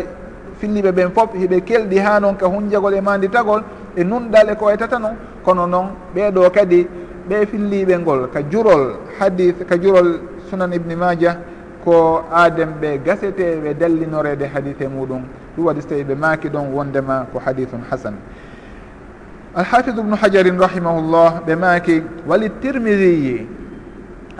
[0.60, 3.62] filliɓe ɓen fof hiɓe kelɗi ha noon ka hunjagol e manditagol
[3.96, 6.88] e nunɗal e ko e waytata noon kono noon ɓeɗo kadi
[7.30, 8.30] ɓe filliɓe ngol.
[8.34, 10.20] Ka jurol hadith ka jurol
[10.50, 11.38] sunan ibni maja
[11.84, 15.24] ko adem ɓe gaseteɓe dallinorede hadise muɗum.
[15.56, 18.16] Ɗum waɗi so tawi ɓe maaki ɗon wondema ko hadithun hasan.
[19.56, 23.48] Alhafidu ubnu hajarin rahimahullah ɓe maaki wali tirmidiyi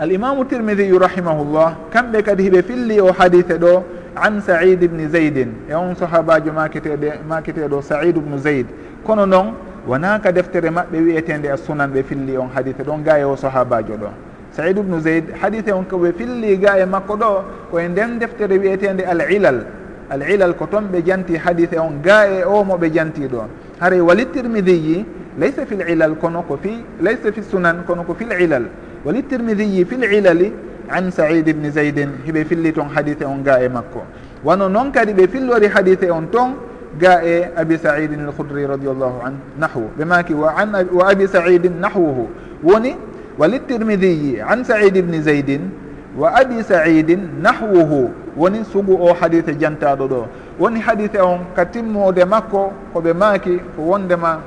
[0.02, 3.82] alimamu tirmidiyu rahimahullah kamɓe kadi hiɓe filli o hadise ɗo
[4.16, 8.66] an said ibni zeydin e on sahabajo maketeɗe maketeɗo said ubnu zeyd
[9.06, 9.54] kono noon
[9.86, 13.36] wona ka deftere maɓɓe wiyetende a sunan ɓe filli on hadise ɗon ga e o
[13.36, 14.08] sahabajo ɗo
[14.50, 19.04] said ubnu zeyd hadise on koɓe filli ga e makko ɗo koye nden deftere wiyetende
[19.06, 19.64] al ilal
[20.10, 23.44] al ilal ko toon ɓe janti hadise on ga e omo ɓe janti ɗo
[23.78, 25.06] haray wali tirmidiyi
[25.38, 28.66] laysa fi l ilal kono ko fi laysa fi sunan kono ko fi l ilal
[29.04, 30.52] walittirmidiyi fil ilali
[30.90, 34.02] an said ibni zeydin hiɓe filli toon hadite on ga e makko.
[34.44, 36.54] Wano noon kadi ɓe fillori hadite on toon
[36.98, 39.88] ga e abi saidin alkhudri radiallahu an nahwu.
[39.98, 42.28] Ɓe maki wa an wa abi saidin nahwuhu.
[42.62, 42.96] Woni
[43.38, 45.70] walittirmidiyi an said ibni zeydin
[46.16, 48.10] wa abi saidin nahwuhu.
[48.36, 50.26] Woni sugu o hadite jantaɗo ɗo.
[50.58, 54.40] Woni hadite on ka timmode makko koɓe maaki ko wondema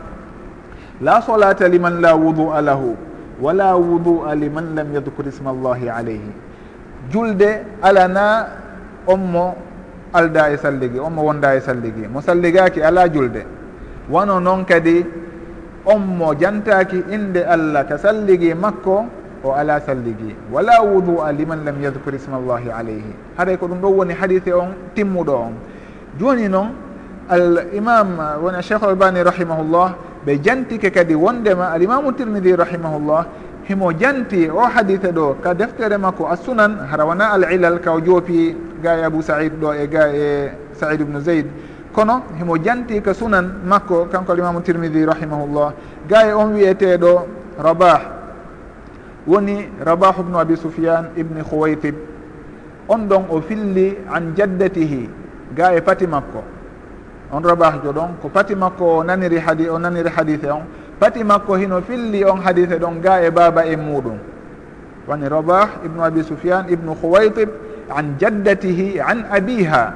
[1.02, 2.96] la solata liman la wudu lahu.
[3.42, 6.32] wala wudu'a liman lam yadkur isma allahi alayhi.
[7.12, 8.48] Julde alana
[9.08, 9.56] on mo
[10.14, 12.08] alda e salligi on mo wonda e salligi.
[12.08, 13.44] Mo salligaki ala julde.
[14.10, 15.04] Wano noon kadi
[15.86, 19.06] on mo jantaki inde allah ka salligi makko
[19.44, 20.34] o ala salligi.
[20.52, 23.14] Wala wudu'a liman lam yadkur isma allahi alayhi.
[23.38, 25.54] Haɗay ko ɗum ɗo woni hadise on timmuɗo on.
[26.18, 26.72] Joni noon
[27.30, 29.96] al imam woni cheikh albani rahimahullah
[30.26, 33.26] ɓe jantike kadi wondema alimamu tirmidi rahimahullah
[33.68, 38.00] himo janti o hadithe ɗo ka deftere makko assunan hara wona al ilal ka o
[38.02, 41.46] joopi ga e abou saïd ɗo e ga e saïd ubnu zeyd
[41.94, 45.74] kono himo janti ka sunan makko kanko alimamu tirmidi rahimahullah
[46.10, 47.26] ga e on wiyeteɗo
[47.60, 48.02] rabah.
[49.28, 51.96] Woni rabahu bnu abi soufiane ibni khowaytib
[52.88, 55.10] on ɗon o filli an jaddatihi
[55.56, 56.44] ga e pati makko.
[57.32, 60.64] on rabah jo ɗon ko pati makko o naniri hadi o naniri hadise on.
[61.00, 64.18] Pati makko hino filli on hadise ɗon ga e baba e muɗum.
[65.08, 67.50] Wani rabah ibnu abi soufiane ibnu khuwaytib
[67.90, 69.94] an jaddatihi an abiha.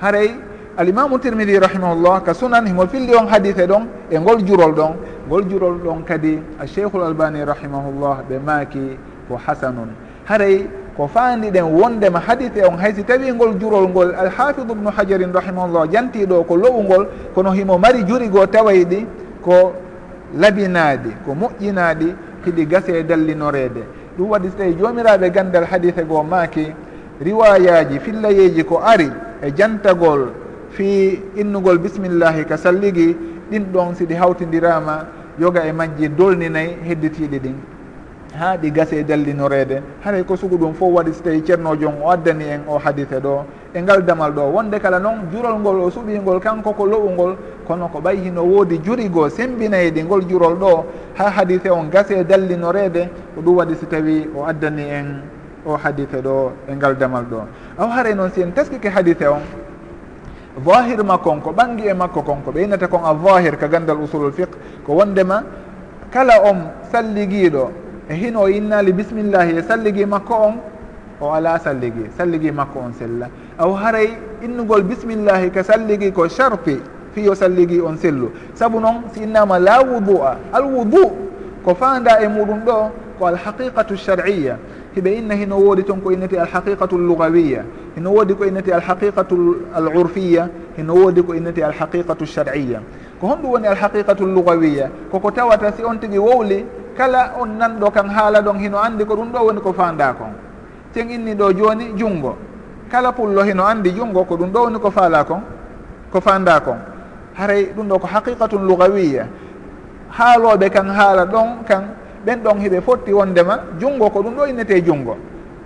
[0.00, 0.34] Haray
[0.76, 4.92] alimamu tirmidi rahimahullah ka sunan himo filli on hadise ɗon e ngol jurol ɗon.
[5.28, 9.88] Ngol jurol ɗon kadi a cheikhul albani rahimahullah ɓe maaki ko hasanun.
[10.24, 15.88] Haray ko fandiɗen wondema hadite on haysi tawi ngol jurol ngol alhafidu ubnu hajarin rahimahullah
[15.92, 19.06] jantiɗo ko lowugol kono himo mari jurigo tawayɗi
[19.44, 19.72] ko
[20.34, 23.82] labinaɗi ko moƴƴinaɗi hiɗi gase dallinorede
[24.18, 26.72] ɗum waɗi so tawi jomiraɓe gandal hadise goo maaki
[27.20, 29.10] riwayaji fillayeji ko ari
[29.42, 30.32] e jantagol
[30.70, 33.16] fi innugol bisimillahi ka salligi
[33.50, 35.06] ɗin ɗon siɗi hawtidirama
[35.38, 37.75] yoga e majji dolninayyi hedditiɗi ɗin.
[38.38, 42.44] ha ɗi gasi e haray ko sugu ɗum fof waɗi so tawi ceernojon o addani
[42.44, 43.44] en o hadise ɗo.
[43.74, 47.88] E ngal damal ɗo wonde kala noon jurol ngol o suɓingol kanko ko lo'ungol kono
[47.88, 50.84] ko ɓay hino woodi jurigo sembinayɗi ngol jurol ɗo
[51.18, 55.06] ha hadise on gasi e dallinorede ko ɗum waɗi so tawi o addani en
[55.66, 57.40] o hadise ɗo e ngal damal ɗo.
[57.78, 59.40] Aw haray noon si en teskike hadise on
[60.64, 63.98] vahir makko on ko ɓangi e makko kon ko ɓeynata kon a vahir ka gandal
[64.00, 65.42] usulul fiqe ko wondema
[66.10, 70.54] kala on salliguiɗo e hino o innali bisimillahi e salligi makko on
[71.20, 73.28] o ala salligi salligi makko on sella.
[73.58, 74.10] Aw haray
[74.42, 76.80] innugol bisimillahi ka salligi ko sharti
[77.14, 78.30] fiyo salligi on sellu.
[78.54, 81.26] Saabu noon si innama la wudu a alwudu
[81.64, 84.56] ko fanda e muɗum ɗo ko alhaqiqatu shar'iya
[84.94, 87.64] hiɓe inna hino woodi toon ko innete alhaqiqatu lugawiya
[87.96, 92.80] hino woodi ko innete alhaqiqatu al urfiya hino woodi ko innete alhaqiqatu shar'iya
[93.20, 96.64] ko honɗum woni alhaqiqatu lugawiya koko tawata si on tigui wowli
[96.96, 100.32] kala on nanɗo kan haala ɗon hino andi ko ɗum ɗo woni ko fanda kon.
[100.92, 102.36] Ten inni ɗo joni junngo.
[102.90, 105.40] Kala pullo hino andi junngo ko ɗum ɗo woni ko faala kon
[106.12, 106.78] ko fanda kon.
[107.34, 109.26] Haray ɗum ɗo ko haqiqatun lugawiya
[110.10, 111.82] haaloɓe kan haala ɗon kan
[112.24, 115.16] ɓen ɗon hiɓe fotti wondema junngo ko ɗum ɗo innete junngo.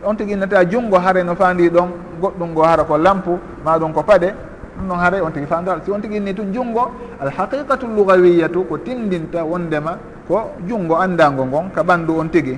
[0.05, 1.89] On tigui innata junngo haare no fandi ɗon
[2.21, 4.33] goɗɗum ngo hara ko lampu ma ɗum ko paɗe
[4.79, 6.91] ɗum ɗon haare on tigui fandal si on tigui inni tun junngo
[7.21, 9.99] alhaqiqatu lugawiyatu ko tindinta wondema
[10.31, 12.55] ko junngo anndango ngon ka ɓanndu on tigi.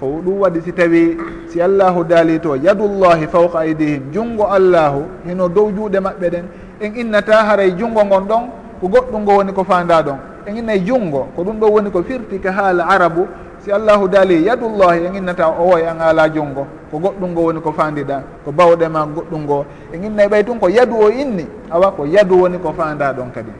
[0.00, 1.16] Ko ɗum waɗi si tawi
[1.48, 6.44] si allahu daali to yadullahi fawqa aydihim junngo allahu hino dow juuɗe maɓɓe ɗen.
[6.80, 8.42] En innata haray junngo ngon ɗon
[8.80, 10.18] ko goɗɗum ngo woni ko fanda ɗon.
[10.46, 13.26] En innay junngo ko ɗum ɗo woni ko firti ka haala arabu
[13.64, 17.60] si allahu daali yadullahi en innata o woy an ala junngo ko goɗɗum ngo woni
[17.60, 19.64] ko fandiɗa ko bawɗe ma goɗɗum ngo.
[19.92, 23.32] En innay ɓay tun ko yadu o inni awa ko yadu woni ko fanda ɗon
[23.34, 23.50] kadi.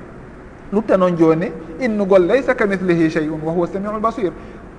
[0.77, 1.49] lutta noon joni
[1.81, 4.33] innugol laysa ka mithlihi chey un wa huwa samiu lbasir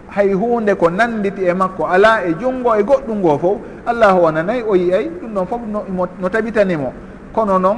[0.09, 4.31] hay hunde ko nanditi e makko ala e junngo e goɗɗum ngo fof allahu o
[4.31, 6.93] nanayi o yiyay ɗum ɗon fof no, no tabitanimo.
[7.33, 7.77] Kono noon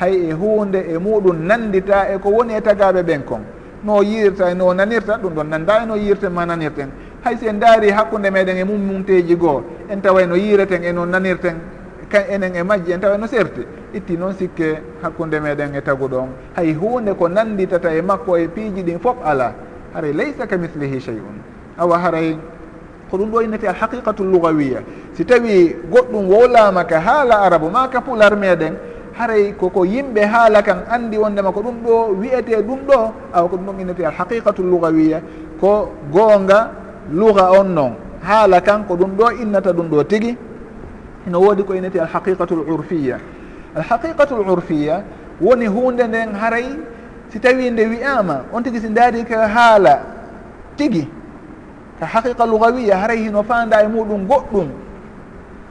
[0.00, 3.40] hay e hunde e muɗum nandita e ko woni e tagaɓe ɓen kon.
[3.84, 6.90] No yirta no nanirta ɗum ɗon nanda e no yiirte ma nanirten.
[7.24, 11.04] Hay si en daari hakkude meɗen e mum mumteji goo en tawa eno yiireten eno
[11.06, 11.56] nanirten.
[12.08, 13.66] kan enen e majji en tawa no serti.
[13.94, 16.28] Itti noon sikke hakkude meɗen e tagu ɗon.
[16.56, 19.54] Hay hunde ko nanditata e makko e piiji ɗin fof ala
[19.94, 21.40] haray laysa ka mislihi chey un
[21.78, 22.36] awa haray
[23.10, 24.80] ko ɗum ɗo innete alhaqiqatu lugawiya
[25.16, 28.76] si tawi goɗɗum wowlama ka haala arabu ma ka pular meɗen
[29.16, 32.98] haray koko yimɓe haala kan andi wondema ko ɗum ɗo wiyete ɗum ɗo
[33.32, 35.20] awa ko ɗum ɗon innete alhaqiqatu lugawiya
[35.60, 36.70] ko goonga
[37.12, 37.92] luga on noon
[38.22, 40.36] haala kan ko ɗum ɗo innata ɗum ɗo tigi
[41.26, 43.18] ino woodi ko inete alhaqiqatu l urfiya.
[43.74, 45.02] Alhaqiqatu l urfiya
[45.40, 46.66] woni hunde nden haray
[47.28, 50.00] si tawi nde wiyama on tigui si daari ka haala
[50.76, 51.08] tigui
[52.00, 54.68] ka haqiqa lugawiya haray hino fanda e muɗum goɗɗum.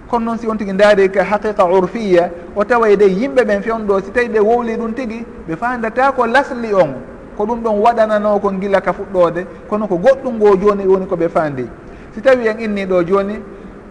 [0.07, 3.85] Kono noon si on tigui daari ka haqiqa urfiya o tawa de yimɓe ɓen fewn
[3.87, 6.93] ɗo si tawi ɓe wowli ɗum tigui ɓe fandata ko lasli on
[7.37, 11.29] ko ɗum ɗon waɗanano ko gila ka fuɗɗode kono ko goɗɗum ngo joni woni koɓe
[11.29, 11.67] fandi
[12.13, 13.39] si tawi en inni ɗo joni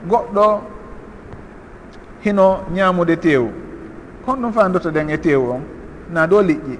[0.08, 0.60] goɗɗo
[2.26, 3.50] hino ñaamude teewu.
[4.24, 5.62] Kon ɗum fandoto ɗen e teewu on.
[6.12, 6.78] Na ɗo liƴƴi.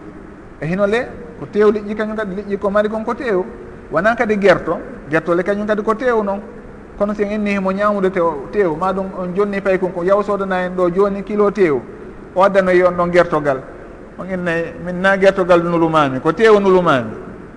[0.60, 1.06] E hino le
[1.40, 3.44] ko teew liƴƴi kañum kadi liƴƴi ko mari kon ko teew
[3.92, 4.78] wona kadi guerto
[5.10, 6.40] guertole kañum kadi ko teew noon
[6.98, 8.20] kono sen inni himo ñamude te
[8.52, 11.80] tew maɗum on jonni pay kon ko yaw sodana en ɗo joni kilo tew
[12.34, 13.60] o addanoyi on ɗon guertogal
[14.18, 17.10] on innay min na guertogal nulumami ko tew nulumami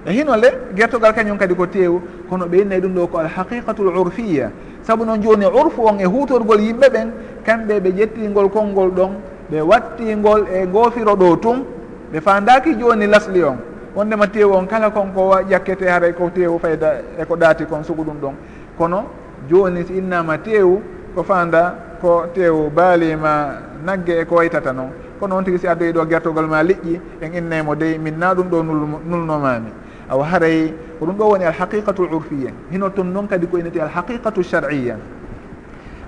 [0.06, 3.84] e hino le guertogal kañum kadi ko tew kono ɓe innay ɗum ɗo ko alhaqiqatu
[3.84, 4.52] l urfiya
[4.90, 7.08] saabu noon joni urfu on e hutorgol yimɓe ɓen
[7.46, 9.12] kamɓe ɓe ƴettingol konngol ɗon
[9.52, 11.58] ɓe wattingol e goofiro ɗo tun
[12.12, 13.58] ɓe fandaki joni lasli on.
[13.96, 16.90] Wondema tew on kala konko ƴakkete haray ko tew e fayda
[17.22, 18.34] eko ɗaati kon sugu ɗum ɗon.
[18.78, 19.04] Kono
[19.50, 20.82] joni si innama tew
[21.16, 23.34] ko fanda ko tew baalima
[23.86, 24.90] nagge eko waytata noon.
[25.20, 28.50] Kono on tigui si addoyi ɗo guertogol ma liƴƴi en innaymo dey min na ɗum
[28.50, 28.64] ɗo
[29.10, 29.70] nulnomami
[30.10, 33.80] awa haray ko ɗum ɗo woni alhaqiqatu l urfiya hino toon noon kadi ko eneti
[33.80, 34.96] alhaqiqatu shar'iya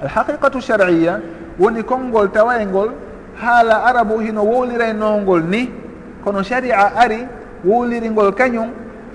[0.01, 1.21] alhaqiqatu shar'iya
[1.59, 2.91] woni konngol tawaygol
[3.37, 5.69] haala arabu hino wowliraynongol ni
[6.23, 7.27] kono sharia ari
[7.65, 8.69] wowliringol kañum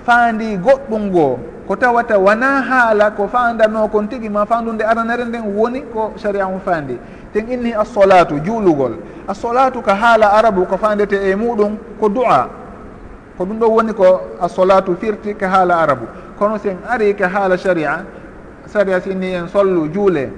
[0.05, 1.39] faandi goɗɗum ngoo.
[1.67, 6.47] Ko tawata wona haala ko fandano kon tigi ma fandude aranere nden woni ko sharia
[6.47, 6.97] on fandi
[7.33, 8.95] ten inni assolatu juulugol.
[9.27, 12.47] Assolatu ko haala arabu ko fandete e muɗum ko du'a.
[13.37, 16.05] ko ɗum ɗo woni ko assolatu firti ko haala arabu.
[16.39, 18.03] Kono sen ari ko haala sharia
[18.71, 20.29] sharia so inni en sollu juule.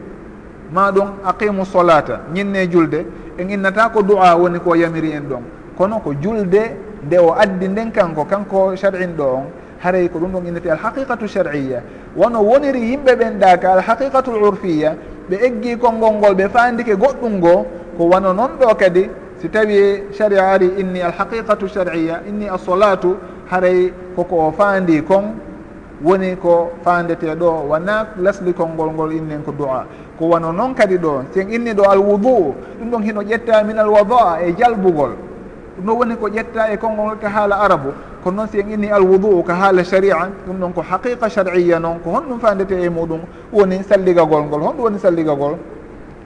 [0.72, 3.06] Ma ɗum aqimu solata ñinne julde.
[3.38, 5.44] En innata ko du'a woni ko yamiri en ɗon.
[5.78, 9.44] Kono ko julde nde o addi nden kanko kanko shar'in ɗo on
[9.82, 11.82] haray ko ɗum ɗon innete alhaqiqatu shar'iyya.
[12.18, 14.96] Wono woniri yimɓe ɓen ɗa ka alhaqiqatu l urfiya
[15.30, 17.66] ɓe eggi konngol ngol ɓe fandike goɗɗum ngo
[17.98, 19.10] ko wano noon ɗo kadi
[19.42, 23.18] si tawi sharia ari inni alhaqiqatu sharia inni assolatu
[23.50, 25.50] haray koko o faandi kon
[26.04, 29.86] woni ko fandete ɗo wona lasli konngol ngol innen ko du'a.
[30.18, 34.40] Ko wano noon kadi ɗo sen inni ɗo alwudu ɗum ɗon hino ƴetta min alwadaa
[34.42, 35.12] e jalbugol.
[35.78, 37.90] Ɗum ɗon woni ko ƴetta e konngol ngol ka haala arabu.
[38.24, 42.00] Kono noon si en inni alwudu ko haala sharia ɗum ɗon ko haqiqa shar'iya noon
[42.00, 43.20] ko honɗum fandete e muɗum.
[43.52, 45.58] Woni salligagol ngol honɗum woni salligagol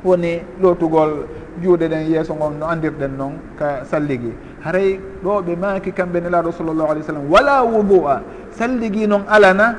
[0.04, 1.26] woni lotugol
[1.62, 4.32] juuɗe ɗen yeeso ngon no andirɗen noon ka salligi.
[4.64, 7.30] Haray ɗo ɓe maaki kamɓe nelaɗo sallllahu alih w sallam.
[7.30, 9.76] Wala wudu a salligi noon alana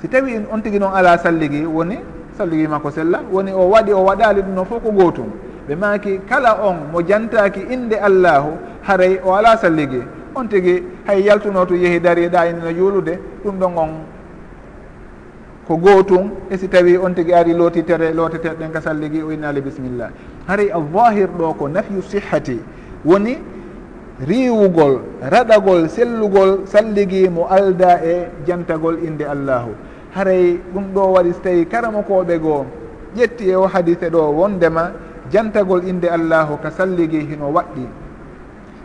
[0.00, 1.98] si tawi on tigui noon ala salligi woni
[2.36, 5.30] salligi makko sella woni o waɗi o waɗali ɗum noon fof ko gootum.
[5.68, 8.50] Ɓe maaki kala on mo jantaki inde allahu
[8.82, 10.02] haray o ala salligi.
[10.34, 13.90] On tigui hay yaltuno to yeehi dariɗa inno juulude ɗum ɗon on
[15.66, 16.30] ko gootum.
[16.50, 20.10] E si tawi on tigui ari lootitere looteteɗen ka salligi o innali bisimillah
[20.48, 22.58] hari alzahir ɗo ko nafyu sihhati.
[23.04, 23.36] Woni
[24.24, 29.76] riwugol raɗagol sellugol salligi mo alda e jantagol inde allahu.
[30.16, 32.64] Haray ɗum ɗo waɗi so tawi karamokoɓe goo
[33.16, 34.92] ƴetti e o hadise ɗo wondema
[35.30, 37.84] jantagol inde allahu ka salligi hino waɗɗi.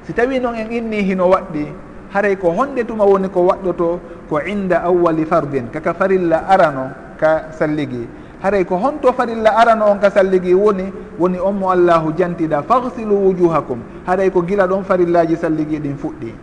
[0.03, 1.65] Si tawi noon en inni hino waɗɗi
[2.13, 3.99] haray ko honde tuma woni ko waɗɗoto
[4.29, 8.05] ko inda awwali fardin kaka farilla arano ka salligi.
[8.43, 13.79] haray ko honto farilla arano on kasalligi woni woni on mo allahu jantiɗa fahsilu wujuhakum.
[14.05, 16.33] Haray ko gila ɗon farillaji salligi ɗin fuɗɗi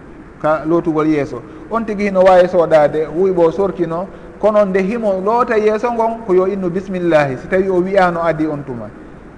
[0.40, 1.42] ka lootugol yeeso.
[1.70, 4.06] On tigi hino wawi soɗade wuyɓo sorkino
[4.40, 8.46] kono nde himo loota yeeso ngon ko yo innu bisimillahi si tawi o wiyano adi
[8.46, 8.88] on tuma.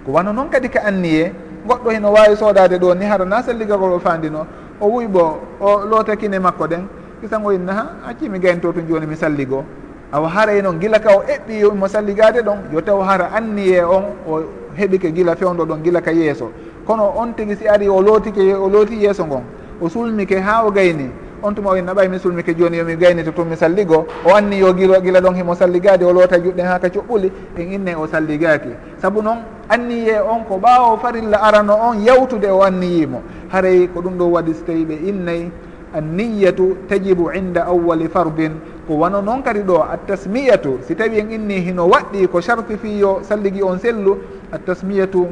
[0.07, 1.33] Ko wano noon kadi ka anniye
[1.67, 4.47] goɗɗo hino wawi soodade ɗo ni harana salligagol o fandino
[4.81, 6.87] o wuyɓo o lootakine makko ɗen.
[7.21, 9.65] Kisango inna ha accimi gaynto to joni mi salligo.
[10.13, 12.59] awa haray noon gila ka o eɓɓi mo salligade ɗon?
[12.73, 14.43] Yo taw hara anniye on o
[14.77, 16.51] heɓike gila fewdo ɗon gila ka yeeso.
[16.87, 19.43] Kono on tigui si ari o lootike o looti yeeso ngon
[19.81, 21.09] o sulmike ha o gayni
[21.43, 24.73] on tuma oyi naɓay mi sulmike joni yomi gaynito tun mi salligo o anni yo
[24.75, 28.69] gila gila ɗon himo salligade o loota juɗɗen ha ka coɓɓuli en inne o salligaki
[29.01, 34.19] saabu noon anniye on ko ɓawo farilla arano on yawtude o anniyimo haray ko ɗum
[34.19, 35.51] ɗo waɗi so tawi ɓe innayi
[35.95, 38.53] anniyatu tajibu inda awwali fardin.
[38.87, 43.21] ko wano noon kadi ɗo attasmiyatu si tawi en inni hino waɗɗi ko sharti fiyo
[43.23, 44.19] salligi on sellu
[44.53, 45.27] attasmiyatu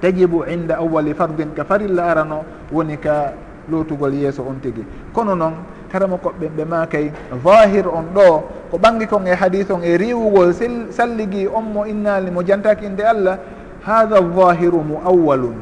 [0.00, 3.32] tajibu inda awali fardin ka farilla arano woni ka
[3.70, 4.84] lootugol yeeso on tigi.
[5.12, 5.54] Kono noon
[5.92, 7.12] karama koɓɓen ɓe makay
[7.44, 10.52] vahir on ɗo ko ɓangi kon e hadis on e riwugol
[10.90, 13.38] salligi on mo innali mo jantaki inde allah
[13.82, 15.56] hatha vahiru mu awwalun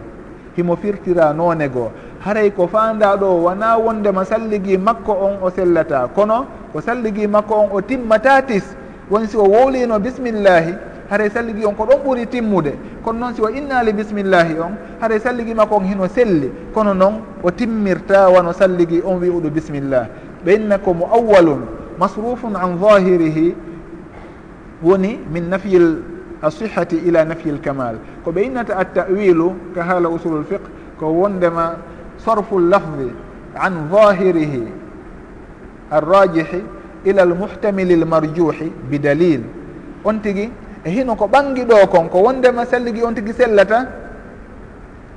[0.57, 1.91] himo firtira noone goo.
[2.21, 6.09] Haray ko fanda ɗo wona wondema salligi makko on o sellata.
[6.15, 8.65] Kono ko salligi makko on o timmata tis
[9.11, 10.75] woni si o wowlino bisimillahi
[11.11, 12.73] haray salligi on ko ɗon ɓuuri timmude
[13.05, 17.21] kono noon si o innali bisimillahi on haray salligi makko on hino selli kono noon
[17.43, 20.07] o timmirta wano salligi on wi'uɗo bisimillah
[20.45, 21.63] ɓe inna ko mo awwalun
[21.99, 23.55] masrufun an zahirihi
[24.83, 26.03] woni min nafyil
[26.43, 30.67] asihati ila nafyi l kamal ko ɓe innata attawilu ka haala usulul fiqe
[30.99, 31.77] ko wondema
[32.19, 33.13] sarfu llafdi
[33.55, 34.63] an zahirihi
[35.91, 36.63] arrajihi
[37.05, 39.41] ila almuhtamili almarjuhi bidalil
[40.05, 40.51] on tigi
[40.85, 43.87] e hino ko ɓangi ɗo kon ko wondema selligi on tigui sellata?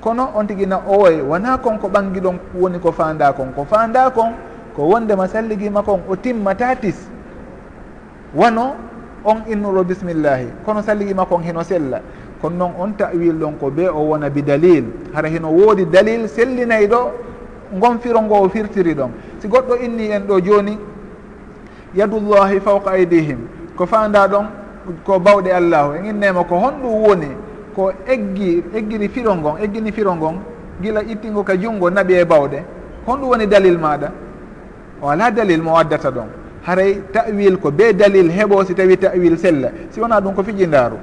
[0.01, 3.65] Kono on tigui na owoy wona kon ko ɓangi ɗon woni ko fanda kon ko
[3.65, 4.34] fanda kon
[4.75, 6.95] ko wondema selligima makon o timmata tis
[8.36, 8.75] wano
[9.25, 12.01] on innuro bisimillahi kono salligima makon hino sella.
[12.41, 14.86] Kono noon on tawil ɗon ko be o wona bi dalil.
[15.13, 17.12] Hara hino woodi dalil sellinayi ɗo
[17.73, 19.12] gonfiro ngo o firtiri ɗon.
[19.39, 20.77] Si goɗɗo inni en ɗo joni
[21.95, 23.38] yadullahi fawqa aydihim
[23.75, 24.45] ko fanda ɗon
[25.05, 25.93] ko bawɗe allahu.
[25.97, 27.27] En innema ko honɗum woni
[27.75, 30.35] ko eggi eggini firo ngon eggini firo ngon
[30.81, 32.63] gila ittingo ka junngo naɓi e bawɗe.
[33.06, 34.12] Honɗum woni dalil maɗa
[35.02, 36.27] o ala dalil mo waddata ɗon.
[36.65, 39.69] Haray tawil ko be dalil heɓo si tawi tawil sella.
[39.89, 40.98] Si wona ɗum ko fijindaru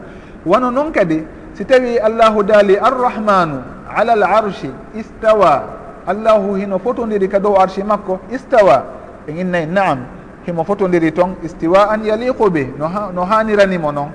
[0.46, 1.26] wano noon kadi
[1.58, 3.58] si tawi allahu daali arrahmanu
[3.90, 5.66] ala l arshi istawa
[6.06, 8.84] allahu hino fotodiri ka dow arshi makko istawa.
[9.28, 9.98] En innayi naam
[10.46, 14.10] himo fotodiri toon istiwa an yaliqu be no, ha, no haniranimo noon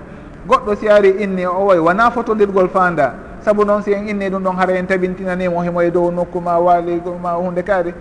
[0.48, 4.44] goɗɗo si ari inni o way wona fotodirgol fanda saabu noon si en inni ɗum
[4.44, 7.94] ɗon haara en tabintinanimo himo e dow nokku ma waali ma hunde kaari.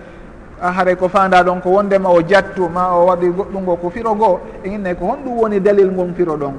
[0.61, 4.41] Haaray ko fanda ɗon ko wondema o jattu ma o waɗi goɗɗungo ko firo goo
[4.65, 6.55] en innayi ko honɗum woni dalil ngon firo ɗon.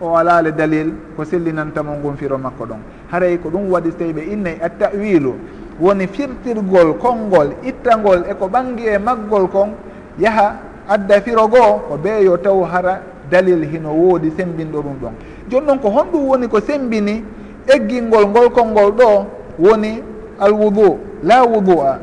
[0.00, 2.80] O alaale dalil ko sellinantamo ngon firo makko ɗon.
[3.12, 5.34] Haray ko ɗum waɗi so tawi ɓe innayi attawilu
[5.80, 9.70] woni firtirgol konngol ittangol eko ɓangi e maggol kon
[10.18, 10.56] yaha
[10.88, 13.00] adda firo goo ko ɓeeyo taw hara
[13.30, 15.14] dalil hino woodi sembinɗo ɗum ɗon.
[15.50, 17.24] Joni noon ko honɗum woni ko sembini
[17.66, 19.26] eggingol ngol konngol ɗo
[19.58, 20.02] woni
[20.40, 21.98] alwudu la wudu a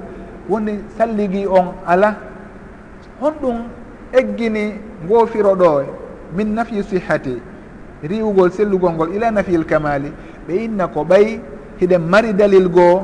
[0.50, 2.16] woni salligi on ala.
[3.22, 3.58] Honɗum
[4.14, 4.74] eggini
[5.06, 5.84] ngoofiro ɗo
[6.36, 7.38] min nafyi sihati
[8.04, 10.12] riwugol sellugol ngol ila nafiyil kamali
[10.48, 11.40] ɓe inna ko ɓay
[11.80, 13.02] hiɗen mari dalil goo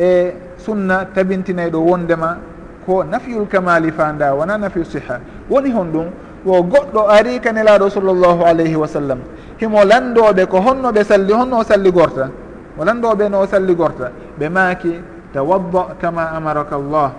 [0.00, 2.38] e sunna tabintinayɗo wondema
[2.86, 5.20] ko nafiyul kamali fanda wona nafiyu siha.
[5.50, 6.06] Woni hon ɗum
[6.44, 9.18] wo goɗɗo ari ka nelaɗo sallllahu alayhi wa sallam
[9.60, 12.30] himo landoɓe ko honnoɓe salli honno o salligorta
[12.78, 15.00] o landoɓe no o salligorta ɓe maaki
[15.34, 17.12] tawadda kama amaraka llah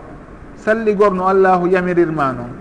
[0.56, 2.52] salligorno allahu yamirirma noon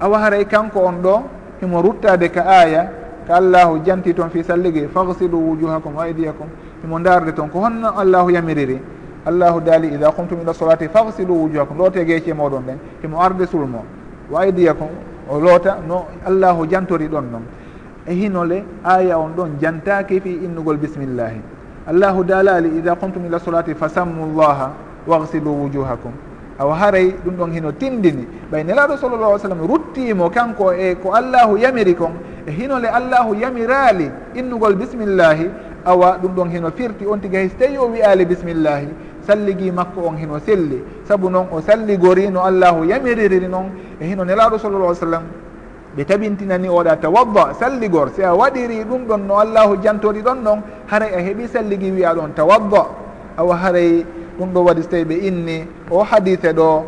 [0.00, 1.22] awa haray kanko on ɗo
[1.60, 2.90] himo ruttade ka aya
[3.26, 6.48] ka allahu janti toon fi salligi fagsilu wujuhakum wa aidiyakum
[6.82, 8.80] himo darde toon ko honno allahu yamiriri.
[9.26, 11.78] allahu daali ida qumtum ila solati fagsilu wujuhakum.
[11.78, 13.84] Loote geece moɗon ɗen himo e arde sulmo
[14.30, 14.88] wa aidiyakum
[15.30, 17.42] o loota no allahu jantori ɗon noon
[18.06, 21.40] e hinole aya on ɗon jantaki fi innugol bisimillahi
[21.86, 24.70] allahu daalali ida qumtum ila solati fasammu llaha
[25.06, 26.12] wagsilu wujuhakum.
[26.58, 28.26] Awa haray ɗum ɗon hino tindini.
[28.52, 32.12] Ɓay nelaɗo sallallah alih sallam ruttimo kanko e ko allahu yamiri kon
[32.46, 35.50] e hinole allahu yamirali innugol bisimillahi
[35.84, 38.88] awa ɗum ɗon hino firti on tiga hay so tawi o wiyali bisimillahi
[39.26, 40.82] salligi makko on hino selli.
[41.08, 43.70] Saabu noon o salligori no allahu yamiriri noon
[44.00, 45.22] e hino nelaɗo sallallah alih sallam
[45.96, 50.60] ɓe tabintinani oɗa tawadda salligor si a waɗiri ɗum ɗon no allahu jantori ɗon noon
[50.86, 52.86] haray a heeɓi salligi wiya ɗon tawadda
[53.36, 54.04] awa haray
[54.38, 56.84] ɗum ɗo waɗi so tawi ɓe inni o hadise ɗo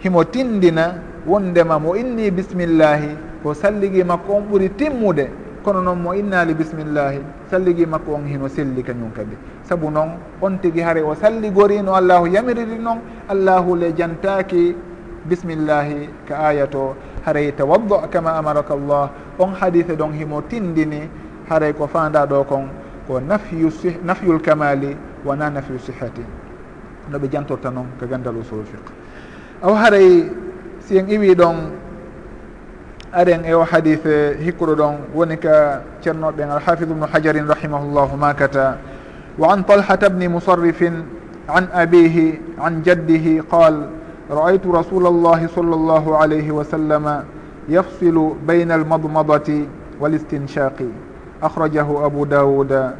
[0.00, 0.94] himo tindina
[1.26, 5.28] wondema mo inni bisimillahi ko salligi makko on ɓuuri timmude
[5.62, 7.20] kono noon mo innali bisimillahi
[7.50, 9.36] salligi makko on hino selli kañum kadi.
[9.68, 12.98] saabu noon on tigi haare o salligori no allahu yamiriri noon
[13.28, 14.74] allahu le jantaki
[15.28, 21.04] bisimillahi ka aya to haray tawaddo kama amaraka llah on hadise ɗon himo tindini
[21.48, 22.64] haray ko fanda ɗo kon
[23.06, 23.68] ko nafyu
[24.04, 26.24] nafyul kamali wona nafyu sihati
[27.10, 28.84] no ɓe jantorta noon ko gandal usul fiq
[29.62, 30.32] aw haray
[30.80, 31.56] si en iwi ɗon
[33.12, 38.76] aren e o hadise hikkuɗo ɗon woni ka ceernoɓe alhafidu ubnu hajarin rahimahullahu makata.
[39.38, 40.82] وعن طلحة بن مصرف
[41.48, 43.88] عن أبيه عن جده قال
[44.30, 47.24] رأيت رسول الله صلى الله عليه وسلم
[47.68, 49.48] يفصل بين المضمضة
[50.00, 50.78] والاستنشاق.
[51.42, 52.90] أخرجه أبو داود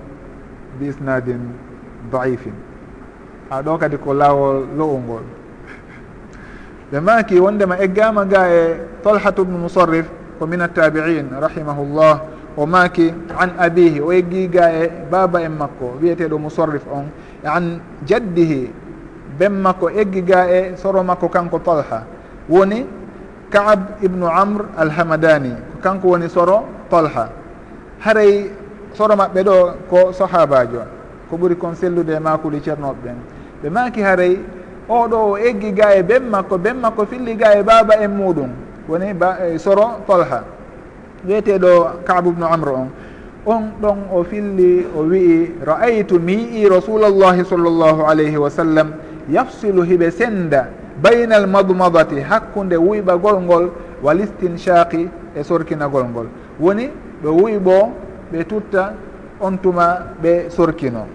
[0.80, 1.38] بإسناد
[2.12, 2.48] ضعيف.
[3.50, 5.24] aɗo kadi ko laawol lowol ngol
[6.92, 10.04] ɓe maki wondema eggama ga e tolhatu bnu musarrif
[12.58, 17.06] o maaki an abihi o yeggiga e baba en makko wiyeteɗo musarrif on
[17.46, 18.66] an jaddihi
[19.38, 22.02] ben makko eggiga e soro makko kanko talha.
[22.50, 22.82] Woni
[23.50, 27.30] kaab ibnu amr alhamadani ko kanko woni soro talha.
[28.02, 28.50] Haray
[28.92, 29.56] soro maɓɓe ɗo
[29.90, 30.82] ko sahabajo
[31.30, 33.18] ko ɓuri kon sellude e makuli ceernoɓe ɓen.
[33.62, 34.34] Ɓe maki haray
[34.88, 38.50] oɗo o eggi ga e ben makko ben makko filli ga e baba en muɗum
[38.88, 40.57] woni ba, e, soro talha.
[41.26, 42.88] wiyeteɗo kabu ubnu amre on.
[43.46, 48.92] On ɗon o filli o wi'i ra'aytu mi yi'i rasulallahi sallllahu alayhi wa sallam
[49.30, 50.68] yafsilu hiɓe senda
[51.02, 53.70] bayna al madmadati hakkunde wuyɓagol ngol
[54.02, 56.26] walistinshaqi e sorkinagol ngol
[56.60, 56.90] woni
[57.22, 57.92] ɓe wuyɓo
[58.32, 58.94] ɓe tutta
[59.40, 61.06] on tuma ɓe sorkino.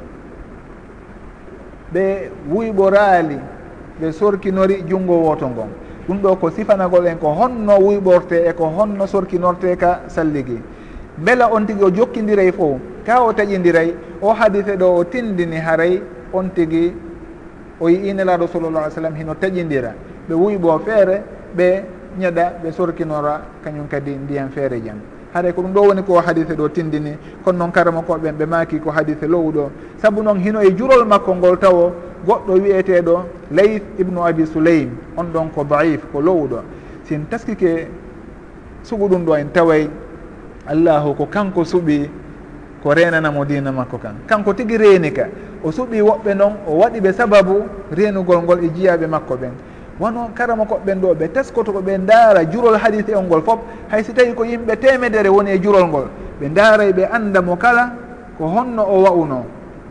[1.93, 3.37] Ɓe wuyɓorali
[4.01, 5.69] ɓe sorkinori junngo woto ngon.
[6.07, 10.61] ɗum ɗo ko sifanagol en ko honno wuyɓorte e ko honno sorkinorte ka salligi.
[11.17, 16.01] Beela on tigi o jokkidiray fof ka o taƴidiray o hadise ɗo o tindini haray
[16.33, 16.93] on tigi
[17.79, 19.93] o yiinelaɗo sallallah alih sallam hino taƴidira
[20.27, 21.21] ɓe wuyɓo feere
[21.55, 21.83] ɓe
[22.19, 24.99] ñeɗa ɓe sorkinora kañum kadi ndiyan feere jaam
[25.33, 27.17] haɗay ko ɗum ɗo woni ko hadise ɗo tindini.
[27.43, 29.69] Kono noon karama koɓen ɓe maaki ko hadise lowɗo.
[29.97, 31.91] Saabu noon hino e jurol makko ngol tawo
[32.27, 36.59] goɗɗo wiyeteɗo layth ibnu abi souleym on ɗon ko daif ko lowɗo.
[37.03, 37.87] Sin taskike
[38.83, 39.89] sugu ɗum ɗo en taway
[40.67, 42.09] allahu ko kanko suɓi
[42.83, 44.15] ko renanamo dina makko kan.
[44.27, 45.25] Kanko tigui reeni ka.
[45.63, 49.51] O suɓi woɓɓe noon o waɗi ɓe sababu renugol ngol e jiyaɓe makko ɓen.
[50.03, 53.59] wono karama koɓɓen ɗo ɓe teskoto ko ɓe ndaara jurol hadis on ngol fof.
[53.89, 56.07] Hay si tawi ko yimɓe temedere woni e jurol ngol
[56.41, 57.91] ɓe ndaaray ɓe annda mo kala
[58.37, 59.45] ko honno o wa'uno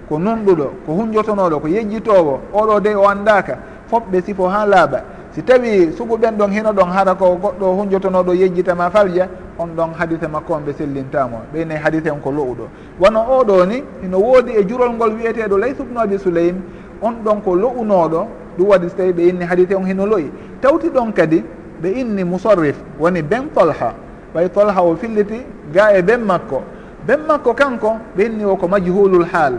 [0.08, 3.56] ko nunɗuɗo ko hunjotonoɗo ko yejjitowo oɗo de o anndaka
[3.86, 5.00] fof ɓe sifo ha laaɓa.
[5.32, 9.94] Si tawi sugu ɓen ɗon hino ɗon hara ko goɗɗo hunjotonoɗo yejjitama falja on ɗon
[9.98, 12.68] hadise makko on ɓe sellintamo ɓeyne hadise on ko lo'uɗo
[13.00, 16.60] wono oɗo ni ino woodi e jurol ngol wiyeteɗo laysubnu abi souleym
[17.00, 18.26] on ɗon ko lo'unoɗo
[18.58, 20.30] ɗum waɗi so tawi ɓe inni hadite on hino loyi.
[20.60, 21.44] Tawti ɗon kadi
[21.82, 23.94] ɓe inni musarrif woni ben tolha
[24.34, 25.42] ɓay tolha o filliti
[25.72, 26.62] ga e ben makko.
[27.06, 29.54] Ben makko kanko ɓe inni o ko majhulul haal.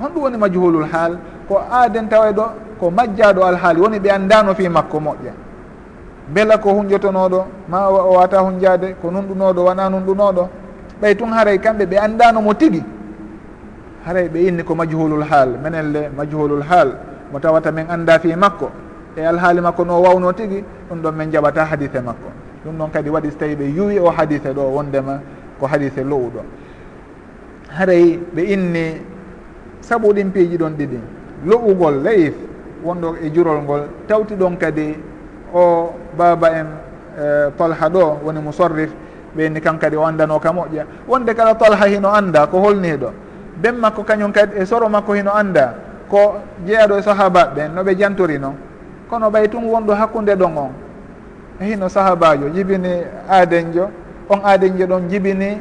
[0.00, 1.18] Honɗum woni majhulul haal
[1.48, 2.44] ko aaden tawa e ɗo
[2.80, 5.32] ko majjaɗo alhaali woni ɓe anndano fi makko moƴƴa.
[6.28, 10.48] Beela ko hunjotonoɗo ma o wata hunjade ko nunɗunoɗo wona nunɗunoɗo
[11.02, 12.82] ɓay tun haray kamɓe ɓe anndano mo tigi.
[14.06, 15.48] Haray ɓe inni ko majhulul haal.
[15.62, 16.92] Menen le majhulul haal.
[17.34, 18.70] mo tawata min anda fi makko
[19.18, 22.30] e alhaali makko no wawno tigui ɗum ɗon min jaɓata hadise makko.
[22.64, 25.18] Ɗum ɗon kadi waɗi so tawi ɓe yuwi o hadise ɗo wondema
[25.58, 26.40] ko hadise lowuɗo.
[27.74, 29.02] Haray ɓe inni
[29.80, 30.98] saabu ɗin piiji ɗon ɗiɗi
[31.46, 32.34] lo'ugol layif
[32.84, 34.94] wonɗo e jurol ngol tawti ɗon kadi
[35.52, 36.66] o baba en
[37.18, 38.90] uh, tolha ɗo woni musarrif
[39.36, 40.86] ɓenni kan kadi o andano ka moƴƴa.
[41.08, 43.10] Wonde kala tolha hino anda ko holniɗo
[43.56, 45.74] ben makko kañum kadi e soro makko hino anda
[46.10, 46.34] ko
[46.66, 48.54] jeeyaɗo e sahabaɓe ɓen noɓe jantori noon
[49.08, 50.72] kono ɓay tun wonɗo hakkude ɗon on.
[51.60, 52.88] Hino sahabajo jibini
[53.30, 53.90] aadenjo
[54.28, 55.58] on aadenjo ɗon jibini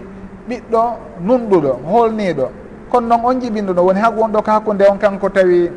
[0.50, 0.82] ɓiɗɗo
[1.22, 2.50] nunɗuɗo holniɗo.
[2.90, 5.72] Kono noon on jibinɗo ɗo woni hak wonɗo ko hakkude on kanko tawi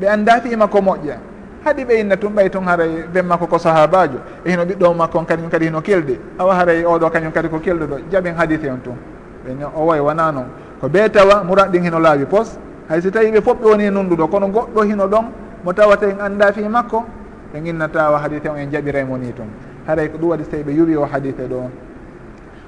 [0.00, 1.16] ɓe anndafima ko moƴƴa.
[1.64, 4.18] Haɗi ɓe inna tun ɓay tun haray ven makko ko sahabajo.
[4.44, 7.58] E hino ɓiɗɗo makko on kañum kadi hino kelɗi awa haray oɗo kañum kadi ko
[7.58, 8.96] kelɗuɗo jaɓin hadite on tun.
[9.44, 10.46] Ɓe o way wona noon
[10.80, 12.58] ko ɓe tawa muran ɗin hino laawi pos.
[12.88, 15.24] hay so tawi ɓe fof ɓe woni nunduɗo kono goɗɗo hino ɗon
[15.64, 17.04] mo tawata en annda fi makko
[17.52, 19.48] ɓe ginnatawa hadite o en jaɓiraymo ni toon.
[19.86, 21.68] Haray ko ɗum waɗi so tawi ɓe yuwi o hadite ɗo.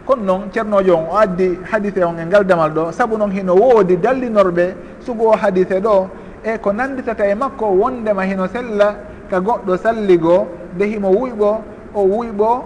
[0.07, 3.55] Kono noon ceernojo on o addi hadite on e ngal damal ɗo saabu noon hino
[3.55, 6.09] woodi dallinorɓe sugu o hadite ɗo
[6.45, 8.97] e ko nanditata e makko wondema hino sella
[9.31, 11.61] ka goɗɗo salligo nde himo wuyɓo
[11.95, 12.65] o wuyɓo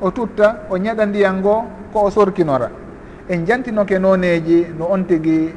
[0.00, 2.70] o tutta o ñaɗa ndiyan ngo ko o sorkinora.
[3.28, 5.52] En jantinoke noneji no on tigui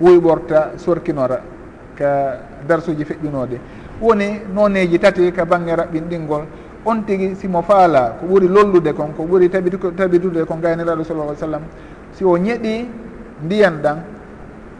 [0.00, 1.40] wuyɓorta sorkinora
[1.96, 3.58] ka darsuji feƴƴunoɗe
[4.00, 6.42] woni noneji tati ka bangge raɓɓinɗingol
[6.84, 11.36] on tigui simo faala ko ɓuuri lollude kon ko ɓuuri tabit tabitude ko gayniraɗo sallah
[11.36, 11.62] sallam
[12.12, 12.88] si o ñeɗi
[13.44, 13.98] ndiyan ɗan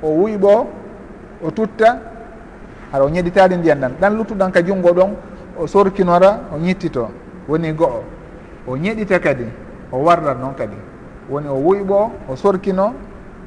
[0.02, 0.66] o wuyɓo
[1.44, 1.98] o tutta
[2.92, 3.92] haɗa o ñeɗitade ndiyan ɗan.
[4.00, 5.10] Ɗan luttuɗan ka junngo ɗon
[5.58, 7.08] o sorkinora o ñittito.
[7.48, 8.02] Woni go'o.
[8.66, 9.44] O ñeɗita kadi
[9.92, 10.76] o warrat noon kadi.
[11.30, 12.94] Woni o wuyɓo o sorkino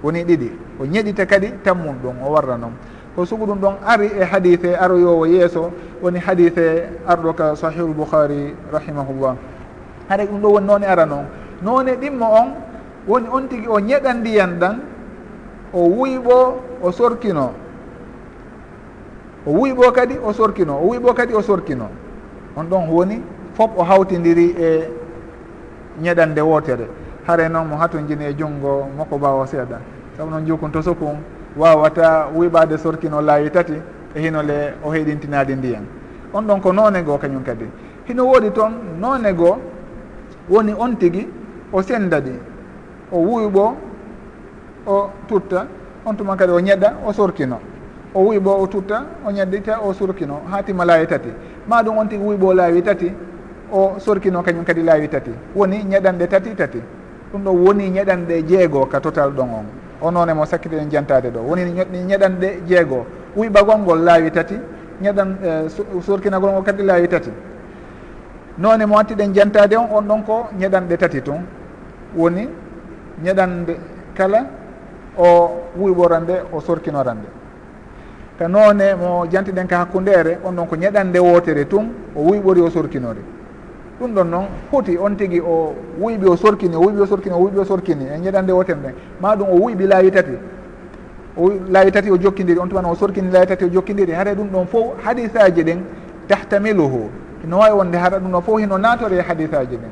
[0.04, 0.52] woni ɗiɗi.
[0.80, 2.74] o ñeɗita kadi tammum ɗum o warra noon.
[3.16, 5.72] Ko sugu ɗum ɗon ari e hadise aroyowo yeeso
[6.02, 9.36] woni hadise arɗo ka sahihul boukhari rahimahullah.
[10.10, 11.26] Haɗa ɗum ɗo woni noon ara noon.
[11.62, 12.50] Noone ɗimmo on
[13.08, 14.80] woni on tigi o ñeɗa ndiyan ɗan
[15.74, 17.52] o wuyɓo o sorkino.
[19.46, 20.74] O wuyɓo kadi o sorkino.
[20.82, 21.88] O wuyɓo kadi o sorkino.
[22.56, 23.22] On ɗon woni
[23.54, 24.90] fof o hawtidiri e
[26.02, 26.88] ñeɗande wootere.
[27.28, 29.78] Hare noon mo hatojini e junngo makko mbawo seeɗa.
[30.18, 31.18] Saabu noon jukun to sokun
[31.58, 33.74] wawata wuyɓade sorkino laawi tati
[34.16, 35.86] e hinole o heɗintinade ndiyan
[36.34, 37.66] on ɗon ko noone goo kañum kadi
[38.08, 39.58] hino woodi toon noone goo
[40.50, 41.28] woni on tigui
[41.72, 42.32] o senda ɗi
[43.12, 43.74] o wuyɓo
[44.88, 45.68] o tutta
[46.06, 47.60] on tuma kadi o ñeɗa o sorkino.
[48.14, 50.42] O wuyɓo o tutta o ñaddita o sorkino.
[50.52, 51.30] Ha tima laawi tati.
[51.68, 53.12] Ma ɗum on tigui wuyɓo laawi tati
[53.72, 55.32] o sorkino kañum kadi laawi tati.
[55.56, 56.82] Woni ñeɗanɗe tati tati.
[57.32, 59.66] Ɗum ɗo woni ñeɗanɗe jeego ka total ɗon on
[60.04, 61.40] onoon e mo sakkitiɗen jantade ɗo.
[61.40, 61.64] Woni
[62.08, 63.06] ñeɗanɗe jeego.
[63.36, 64.56] Wuyɓagol ngol laawi tati
[65.02, 65.70] ñeɗan e,
[66.02, 67.32] surkinagol ngol kadi laawi tati.
[68.58, 71.42] Noone mo wattiɗen jantade on on ɗon ko ñeɗanɗe tati tun.
[72.16, 72.48] Woni
[73.24, 73.78] ñeɗande
[74.14, 74.46] kala
[75.18, 77.28] o wuyɓorande o sorkinorande
[78.38, 81.86] ka noone mo jantiɗen ka hakkundere on ɗon ko ñeɗande wotere tun
[82.16, 83.22] o wuyɓori o sorkinori
[84.00, 87.40] ɗum ɗon noon foti on tigi o wuyɓi o sorkini o wuyɓi o sorkini o
[87.40, 88.94] wuyɓi o sorkini e ñeɗande woten ɗen.
[89.22, 90.32] Ma ɗum o wuyɓi laawi tati.
[91.38, 94.50] O laawi tati o jokkidiri on tuman o sorkini laawi tati o jokkidiri haɗa ɗum
[94.52, 95.80] ɗon fof hadis aji ɗen
[96.28, 97.10] tahtamiluhu.
[97.48, 99.92] No wawi wonde haɗa ɗum ɗon fof hino natore hadis aji ɗen.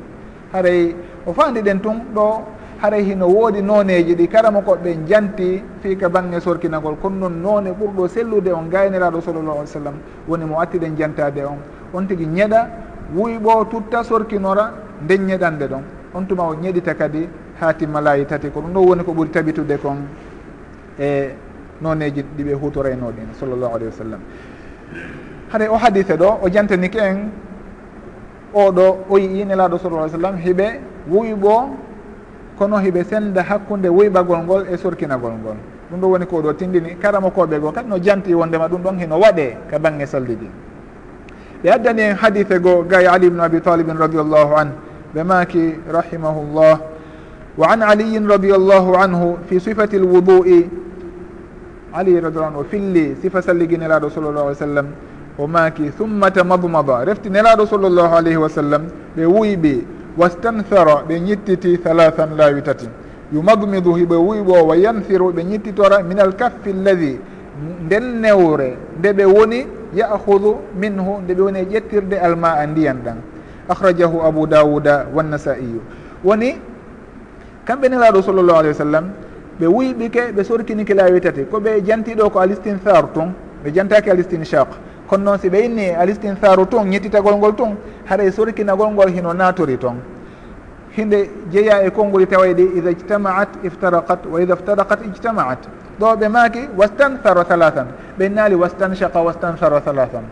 [0.52, 0.94] Haray
[1.26, 2.42] o fandi ɗen tun ɗo
[2.82, 6.96] haray hino woodi noneji ɗi karama koɓe janti fii ka bange sorkinagol.
[7.00, 9.94] Kono noon none ɓurɗo sellude on gayniraɗo sallallah alih w sallam
[10.28, 11.58] woni mo attiɗen jantade on.
[11.94, 12.66] On tigui ñeɗa
[13.14, 14.72] wuyɓo tutta sorkinora
[15.04, 15.82] nden ñeɗanɗe ɗon.
[16.14, 17.28] On tuma o ñeɗita kadi
[17.60, 19.96] ha timma laayi tati ko ɗum ɗo woni ko ɓuuri tabitude kon
[20.98, 21.30] e
[21.80, 24.20] noneji ɗiɓe hutoraynoɗin e sallllahu alayhi wa sallam.
[25.52, 27.30] Haɗa o hadise ɗo o jantaniki en
[28.54, 31.76] oɗo o yii nelaɗo sallah sallam hiɓe wuyɓo
[32.58, 35.56] kono hiɓe senda hakkude wuyɓagol ngol e sorkinagol ngol.
[35.90, 38.98] Ɗum ɗo woni ko ɗo tindini karama koɓe goo kadi no janti wondema ɗum ɗon
[38.98, 40.48] hino waɗe ka bangge salli ɗi
[41.62, 44.72] ɓe addani en hadithe goo gay ali bne abi talibin radiallahu an
[45.14, 46.78] ɓe maki rahimahullah.
[47.56, 50.68] Wa an aliyin radiallahu anhu fi sifati lwudu'i
[51.92, 54.86] ali radiallah anu o filli sifa salligi nelaɗo sallllahu alih w sallam
[55.38, 58.82] o maki thumma tamadmada refti nelaɗo sallllahu alayhi wa sallam
[59.16, 59.84] ɓe wuyi
[60.16, 62.88] wastanthara ɓe ñittiti halathan laawi tati.
[63.32, 67.18] Yumadmidu hiɓe wuyɓo wa yanthiru ɓe ñittitora min alkaffi alladi
[67.84, 72.98] nden newre nde ɓe woni yahudu minhu nde ɓe woni e ƴettirde alma a ndiyan
[73.04, 73.16] ɗan.
[73.68, 75.80] Akhrajahu abou dawuda wannasaiyu
[76.24, 76.58] woni
[77.66, 79.10] kamɓe nelaɗo sallllahu alih wa sallam
[79.60, 81.44] ɓe wuyɓike ɓe sorkinike laawi tati.
[81.44, 83.32] Koɓe jantiɗo ko alistinthar tun
[83.64, 84.68] ɓe jantaki alistinchaq
[85.12, 87.76] kono noon si ɓe inni alistinharu tun ñettitagol ngol tun
[88.08, 89.96] haɗa e sorkinagol ngol hino natori toon
[90.96, 95.58] hinde jeeya e konngoli tawaye ɗi ida ijtamaat iftarakat wa ida iftarakat ijtamaat.
[96.00, 97.86] ɗo ɓe maaki wastanfaro halathan
[98.18, 100.24] ɓe naali wastanchaka wastanfaro halathan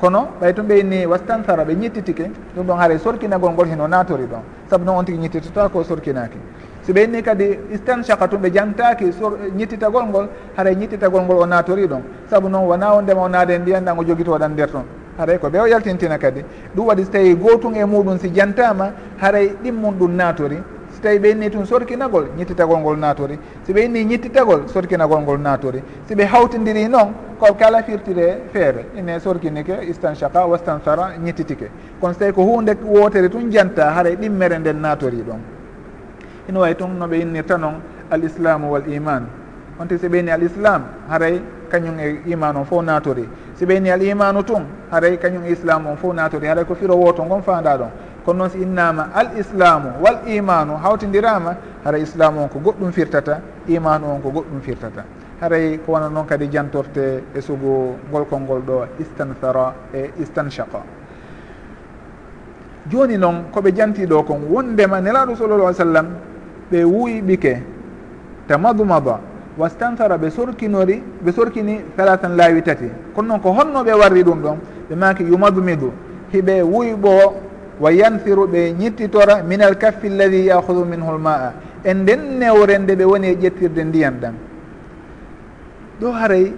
[0.00, 4.24] kono ɓay tun tum ɓeyni wastanfara ɓe ñittitike ɗum ɗon haara sorkinagol ngol hino natori
[4.24, 4.40] ɗon.
[4.70, 6.38] Saabu noon on tigui ñittitota ko sorkinaki
[6.82, 9.10] so inni kadi istanchaka tum ɓe jantaki
[9.56, 12.02] ñittitagol ngol haara ñittitagol ngol o natori ɗon.
[12.30, 14.84] Saabu noon wona o ndema o naade ndiyan ndiyandan o joguitoɗan nder toon
[15.18, 16.44] haray ko ɓe o yaltintina kadi.
[16.74, 20.62] Ɗum waɗi so tawi gotum e muɗum si jantama haray ɗimmum ɗum natori
[21.00, 23.38] so tawi ɓe inni tun sorkinagol ñettitagol ngol natori.
[23.64, 25.82] Si ɓe inni ñettitagol sorkinagol ngol natori.
[26.06, 31.70] Si ɓe hawtidiri noon ko kala firtire feere ine sorkinike istanchaka wastansara ñettitike
[32.00, 35.40] kono so tawi ko hunde wotere tun janta haray ɗimmere nden natori ɗon
[36.48, 37.80] ino way tun noɓe innirta noon
[38.10, 39.26] al islamu wal iman
[39.78, 41.40] onte si ɓeyni al islam haray
[41.70, 43.26] kañum e iman on fof natori.
[43.54, 46.46] Si ɓeyni al imanu tun haray kañum e islam on fof natori.
[46.46, 47.88] Haray ko firo woto gon fanda ɗon
[48.24, 53.40] kono noon si innama al islamu wal imanu hawtidirama haray islamu on ko goɗɗum firtata
[53.68, 55.04] imanu on ko goɗɗum firtata.
[55.40, 60.82] Haray ko wona noon kadi jantorte e sugu ngolkol ngol ɗo istanthara e istanchaka
[62.90, 66.06] joni noon koɓe jantiɗo kon wondema nelaɗo sallallah alih sallam
[66.70, 67.62] ɓe wuuyi ɓike
[68.48, 69.20] tamadumada
[69.58, 72.90] wastanthara ɓe sorkinori ɓe sorkini halatan laawi tati.
[73.14, 74.58] Kono noon ko honnoɓe warri ɗum ɗon
[74.90, 75.92] ɓe maki yumadumidu
[76.32, 77.32] hiɓe wuyɓo
[77.80, 81.52] wa yanfiru ɓe ñittitora min al kaffi alladi yahudu minhu l a
[81.82, 84.34] e nden newre nde ɓe woni e ƴettirde ndiyan ɗan.
[86.00, 86.52] Ɗo haray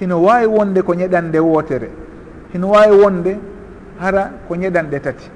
[0.00, 1.90] hino wawi wonde ko ñeɗande wootere.
[2.54, 3.38] Hino wawi wonde
[4.00, 5.30] hara ko ñeɗanɗe tati.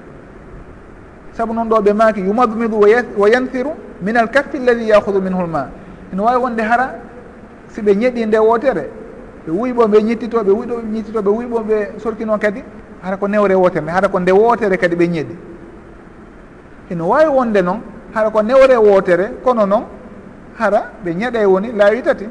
[1.33, 2.79] Saabu noon ɗo ɓe maaki yumadmidu
[3.17, 5.69] wa yanfiru min al kaffi alladi yahudu minhu lma ma
[6.11, 6.95] hino wawi wonde hara
[7.67, 8.89] si ɓe ñeɗi nde wootere.
[9.45, 12.63] Ɓe wuyɓo ɓe ñittito ɓe wuyɗo ɓe ñittito ɓe wuyɓo ɓe sorkino kadi.
[13.01, 15.35] hara ko newre wootere nde hara ko nde wootere kadi ɓe ñeɗi
[16.91, 17.79] ene wawi wonde noon
[18.13, 19.83] hara ko newre wootere kono noon
[20.57, 22.27] hara ɓe ñeɗa e woni laawi tati.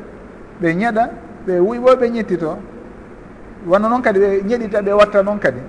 [0.60, 1.10] Ɓe ñeɗa
[1.46, 2.58] ɓe wuyɓo ɓe ñettito.
[3.68, 5.60] Wanno noon kadi ɓe ñeɗita ɓe watta noon kadi.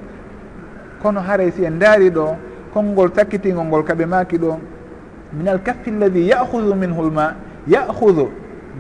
[1.02, 2.36] Kono haray si en daari ɗo
[2.74, 4.60] konngol sakkitingol ngol kaɓe maaki ɗo
[5.34, 7.36] min al kaffi lladi yahudu minhu lma
[7.68, 8.30] yahudu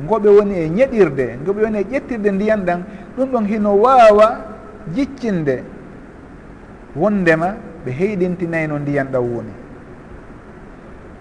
[0.05, 2.84] ngoɓe woni e ñeɗirde ngoɓe woni e ƴettirde ndiyan ɗan
[3.17, 4.38] ɗum ɗon hino waawa
[4.93, 5.63] jiccinde.
[6.96, 9.52] wondema ɓe heyɗintinayi no ndiyan ɗam woni.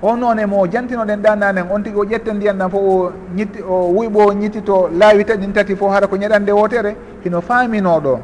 [0.03, 3.61] O noon e mo jantinoɗen ɗananen on tigui o ƴetta ndiyan ɗan fof o ñitti
[3.62, 8.18] o wuyɓo ñittito laawi taɗin tati fof hara ko ñeɗande wotere hino faaminoɗo.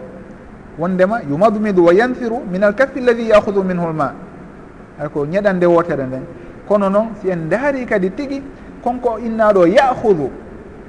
[0.78, 4.12] Wondema yumadmidu wa yanfiru min al kaffi alladi yahudu minhu l ma.
[4.98, 6.22] Ay ko ñeɗande wotere nden.
[6.66, 8.42] Kono noon si en daari kadi tigui
[8.82, 10.30] konko innaɗo yahudu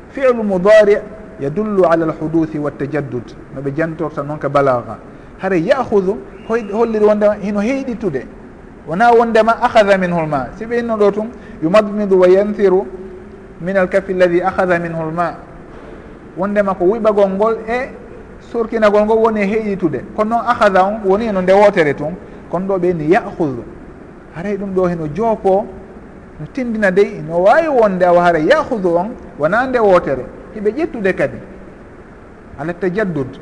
[0.10, 0.98] filu mudari
[1.40, 3.36] yadullu ala al huduthi wa tajaddud.
[3.56, 4.98] Noɓe jantorta noon ka balaga
[5.40, 6.18] hara yahudu
[6.48, 8.26] holliri wondema hino heyɗittude
[8.88, 11.28] wona wondema ahada minhu lma si ɓeyno ɗo tun
[11.64, 12.86] yumadmidu wa yanthiru
[13.62, 15.34] min alkafi alladi ahada minhu lma
[16.38, 17.90] wondema ko wiɓagol ngol e
[18.52, 22.14] sorkinagol ngol woni e heyɗitude kono noon ahada on woni e no nde wotere tun
[22.50, 23.64] kono ɗo ɓeyni yahudu
[24.36, 25.66] haray ɗum ɗo heno joopo
[26.40, 30.26] no tindina dey no wawi wonde awa hara yahudu on wona nde wotere.
[30.56, 31.38] Hiɓe ƴettude kadi.
[32.60, 33.40] Ala tajaddud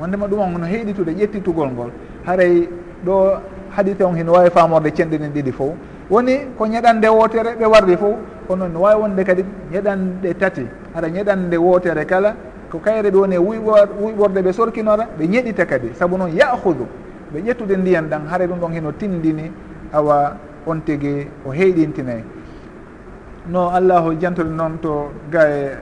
[0.00, 1.90] wondema ɗum on no heyɗitude ƴettitugol ngol.
[2.26, 2.68] haray
[3.04, 3.38] ɗo
[3.76, 5.72] hadite on hino wawi famorde cenɗini ɗiɗi fof
[6.10, 8.16] woni ko ñeɗande wotere ɓe warri fof
[8.46, 12.34] kono no wawi wonde kadi ñeɗande tati ara ñeɗande wotere kala
[12.70, 15.88] ko kayre ɗo woni e wuyɓorde ɓe sorkinora ɓe ñeɗita kadi.
[15.94, 16.86] Saabu noon yahudu
[17.32, 19.50] ɓe ƴettude ndiyan ɗan haara ɗum ɗon hino tindini
[19.92, 22.22] awa on tigi o heyɗintinayi
[23.48, 25.78] no allahu jantori noon to ga e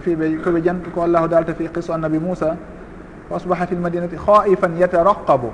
[0.00, 2.56] fiɓe koɓe jant ko allahu dalta fi qisu annabi moussa
[3.28, 5.50] wa asbaha fi lmadinati khaifan yataraqabu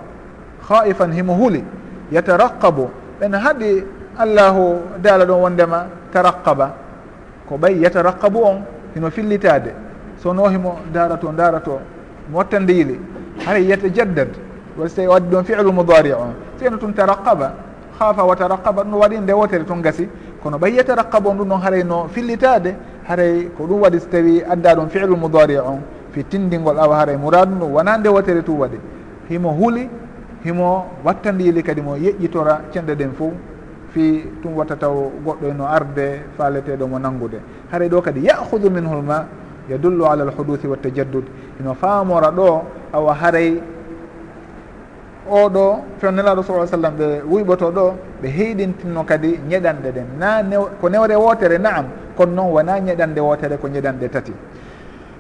[0.69, 1.65] khaifan himo huuli
[2.13, 2.91] yataraqabu.
[3.21, 3.85] Ɓen haɗi
[4.19, 6.75] allahu daala ɗon wondema taraqaba
[7.49, 8.63] ko ɓay yataraqabu on
[8.95, 9.73] hino fillitade
[10.23, 11.79] sono himo darato darato
[12.31, 13.01] mo wattande yili
[13.69, 14.29] yata jaddad.
[14.77, 16.35] Wala so tawi waddi ɗon filu moudari on.
[16.59, 17.53] Seeno tun taraqaba.
[17.99, 20.09] Haafa wa taraqaba ɗum waɗi ndewotere tun gasi.
[20.43, 22.75] Kono ɓay yataraqabu on ɗum ɗon haray no fillitade
[23.09, 25.81] haray ko ɗum waɗi so tawi adda ɗon filu moudari on.
[26.13, 28.79] Fi tindingol awa haray mouradu ɗum wona ndewotere tu waɗi.
[29.31, 29.89] Himo huuli
[30.45, 33.33] himo wattandili kadi mo yeƴƴitora cenɗe ɗen fo
[33.97, 37.41] fi tum watta taw goɗɗo eno arde faaleteɗo mo nanngude.
[37.73, 39.25] Haray ɗo kadi yahudu minhul ma
[39.71, 41.25] yadullu ala al huduthi wa tajaddud.
[41.61, 42.63] Ino faamora ɗo
[42.93, 43.61] awa haray
[45.31, 50.07] oɗo fewnelaɗo sa sallam ɓe wuyɓoto ɗo ɓe heyɗintinno kadi ñeɗanɗe ɗen.
[50.19, 50.43] Na
[50.81, 54.33] ko newre wotere naam kono noon wona ñeɗanɗe wotere ko ñeɗanɗe tati.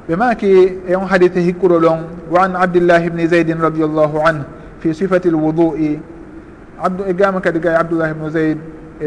[0.08, 0.48] Ɓe maki
[0.86, 1.98] e on hadithe hikkuɗo ɗon
[2.30, 4.44] wa an abdillahi bni zeydin radiallahu anhu
[4.80, 5.98] في صفة الوضوء.
[6.78, 8.58] عبد إقامة كدقاء عبد الله بن زيد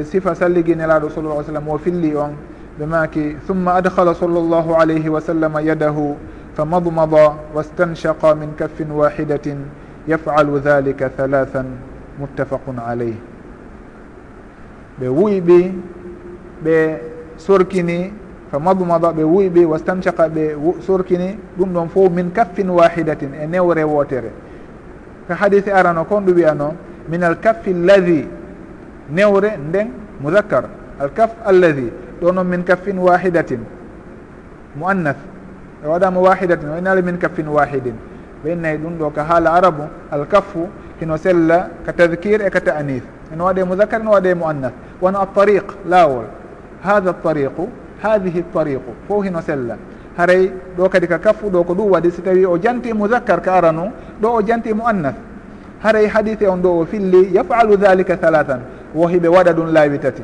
[0.02, 2.36] صفة سلقين إلى رسول الله صلى الله عليه وسلم
[2.80, 6.14] بماكي ثم أدخل صلى الله عليه وسلم يده
[6.58, 7.14] فمضمض
[7.56, 9.56] واستنشق من كف واحدة
[10.08, 11.66] يفعل ذلك ثلاثا.
[12.22, 13.14] متفق عليه.
[15.02, 15.74] بويبي
[16.66, 18.14] بسركني
[18.52, 24.32] فمضمض بويبي واستنشق بسركني دم فو من كف واحدة نور ووتره
[25.30, 26.74] ko hadise arano kon ɗum wiyano
[27.08, 28.28] min alkaffi alladi
[29.12, 29.88] newre nden
[30.22, 30.64] moudakkar
[31.00, 33.60] alkaf alladi ɗo noon min kaffin wahidatin
[34.76, 35.22] moannath
[35.84, 37.94] e waɗama wahidatin o inali min kaffin wahidin
[38.44, 40.68] ɓe innayi ɗum ɗo ko haala arabu alkaffu
[41.00, 45.66] hino sella ka tadkir e ka ta'anis eno waɗe moudakkar eno waɗe moannath wona altariq
[45.88, 46.26] laawol
[46.84, 47.70] hada altariqu
[48.02, 49.78] hadihi altariqu fof hino sella
[50.18, 52.12] haray ɗo kadi ka kaffuɗo ko ɗum waɗi.
[52.12, 53.92] Si tawi o janti mousakkar ka arano
[54.22, 55.16] ɗo o janti mo annas
[55.84, 58.62] haray hadise on ɗo o filli yafalu dhalika halatan
[58.94, 60.24] wo hiɓe waɗa ɗum laawi tati.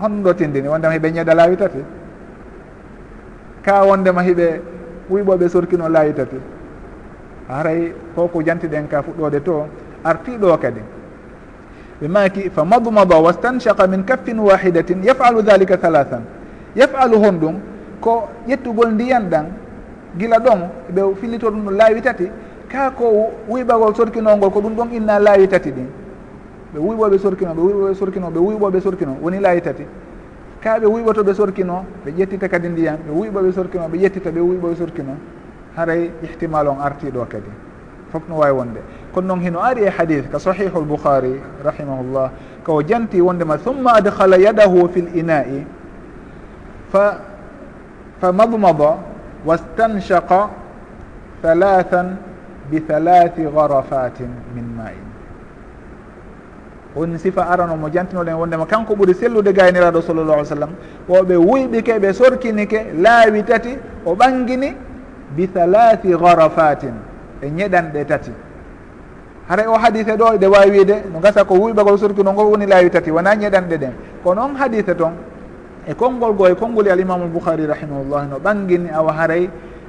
[0.00, 1.78] Honɗo tindini wondema hiɓe ñeɗa laawi tati.
[3.62, 4.60] Ka wondema hiɓe
[5.10, 6.36] wuyɓoɓe sorkino laawi tati.
[7.48, 9.66] Haray koko jantiɗen ka fuɗɗode to
[10.04, 10.80] artiɗo kadi.
[12.00, 16.22] Ɓe maki fa madmada wastanshaka min kaffin wahidatin yafalu dhalika halathan
[16.74, 17.54] yafalu hon ɗum
[18.02, 19.46] ko ƴettugol ndiyan ɗan
[20.18, 22.28] gila ɗon ɓe fillito ɗum ɗo laawi tati
[22.68, 25.86] ka ko wuyɓagol sorkinolngol ko ɗum ɗon inna laawi tati ɗin.
[26.74, 29.84] Ɓe wuyɓoɓe sorkino ɓe wuyɓoɓe sorkino ɓe wuyɓoɓe sorkino woni laawi tati.
[30.60, 34.74] Ka ɓe wuyɓotoɓe sorkino ɓe ƴettita kadi ndiyan ɓe wuyɓoɓe sorkino ɓe ƴettita ɓe wuyɓoɓe
[34.76, 35.12] sorkino.
[35.76, 37.50] Haray ihtimal on artiɗo kadi.
[38.10, 38.80] Fof no wawi wonde.
[39.12, 42.30] Kono noon hino ari e hadith ka sahihu lboukhari rahimahullah
[42.64, 45.64] ko janti wondema thumma adhala yadahu fi l ina'i
[46.90, 47.31] fa
[48.22, 48.80] فمضمض
[49.46, 50.30] واستنشق
[51.42, 52.16] ثلاثا
[52.72, 55.02] بثلاث garafatin min main.
[56.94, 58.66] Woni sifa arano mo jantinoɗen wondema.
[58.66, 60.70] Kanko ɓuuri sellude gayniraɗo sallallah alih w sallam
[61.08, 64.76] oɓe wuyɓike ɓe sorkinike laawi tati o ɓangini
[65.36, 66.94] bi halati garafatin
[67.42, 68.30] e ñeɗanɗe tati.
[69.48, 72.66] Haray o hadise ɗo e ɗe wawi wiide no gasa ko wuyɓagol sorkino ngo woni
[72.66, 73.92] laawi tati wona ñeɗanɗe ɗen.
[74.22, 75.12] Ko noon hadise toon
[75.86, 79.48] e konngol goo e konngol alimamu lbouhari rahimahullah no ɓangini awa haray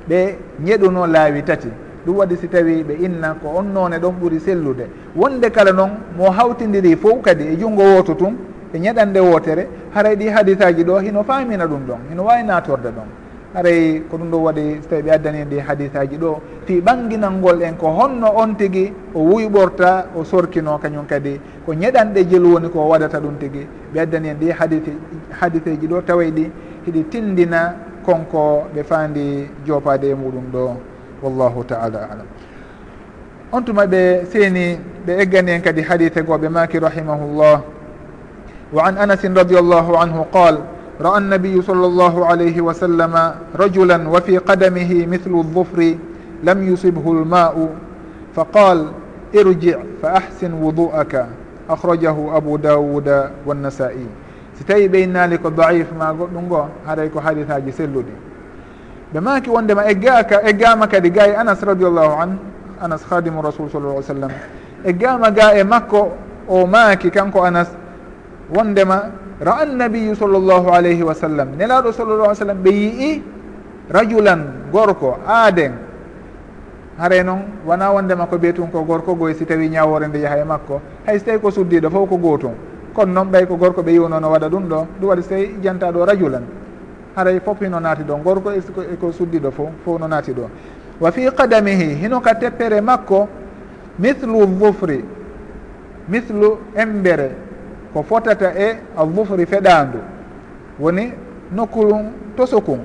[0.09, 1.69] ɓe ñeɗuno laawi tati.
[2.05, 4.87] Ɗum waɗi si tawi ɓe inna ko on noone ɗon ɓuri sellude.
[5.15, 8.35] Wonde kala noon mo hawtidiri fof kadi e junngo wooto tun
[8.73, 9.67] e ñeɗande wootere.
[9.93, 13.22] Haray ɗi hadisaji ɗo hino faamina ɗum ɗon hino wawi natorde ɗon.
[13.53, 16.81] haray ko ɗum ɗo waɗi so tawi ɓe addani en ɗi hadis aji ɗo fi
[16.81, 21.39] ɓanginalngol en ko honno on tigui o wuyɓorta o sorkino kañum kadi.
[21.65, 24.91] Ko ñeɗanɗe jel woni ko waɗata ɗum tigui ɓe addani en ɗi hadise
[25.39, 26.49] hadiseji ɗo taway ɗi
[26.85, 27.75] hiɗi tindina
[28.05, 30.75] konko ɓe fandi jopade e muɗum ɗo.
[31.21, 32.25] Wallahu taala alam.
[33.51, 37.61] On tuma ɓe seeni ɓe eggani en kadi hadise goɓe maki rahimahullah.
[38.73, 40.57] Wa an anasin radiallahu anhu qal
[41.01, 45.95] رأى النبي صلى الله عليه وسلم رجلا وفي قدمه مثل الظفر
[46.43, 47.69] لم يصبه الماء
[48.35, 48.87] فقال
[49.35, 51.25] ارجع فأحسن وضوءك.
[51.69, 54.07] أخرجه أبو داود والنسائي.
[54.59, 58.11] ستاي بين ذلك الضعيف ما قلنا هذا يكون حديث هاجي سلودي
[59.13, 62.35] بما كي وندما اجاك اجامك لجاي انس رضي الله عنه
[62.85, 64.31] انس خادم الرسول صلى الله عليه وسلم
[64.85, 66.07] اجامك جاي مكو
[66.49, 67.67] أو ماكي كانكو انس
[68.55, 69.11] وندما
[69.43, 71.55] ra'a annabiyu sall llahu alayhi wa sallam.
[71.57, 73.23] Nelaɗo sallallah alih sallam ɓe yi'i
[73.89, 75.73] rajulan gorko aaden.
[76.97, 80.43] Hare noon wona wondema ko ɓiye ko gorko goy si tawi ñawore nde yaha e
[80.43, 80.81] makko.
[81.05, 82.53] Hay so tawi ko suddiɗo fof ko gootum
[82.93, 85.55] kono noon ɓay ko gorko ɓe yiwno no waɗa ɗum ɗo ɗum waɗi so tawi
[85.61, 86.43] janta ɗo rajulan.
[87.15, 90.49] Haray fof hino naati ɗo gorko eko e suddiɗo fof fof no naati ɗo.
[90.99, 93.27] Wa fi qadamihi hino ka teppere makko
[93.99, 95.03] mithlu dufri
[96.07, 97.42] mithlu embere.
[97.93, 99.99] ko fotata e aldufri feɗandu
[100.79, 101.13] woni
[101.55, 102.05] nokkulum
[102.37, 102.79] ɗum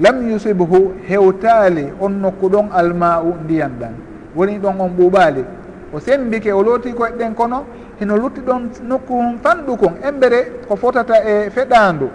[0.00, 3.94] lam yusibhu hewtali on nokku ɗon alma u ndiyan ɗan.
[4.36, 5.44] Woni ɗon on ɓuuɓaali.
[5.92, 7.64] O sembike o looti koye ɗen kono
[8.00, 12.08] hino lutti ɗon nokku hum fanɗu kon embere ko fotata e feɗandu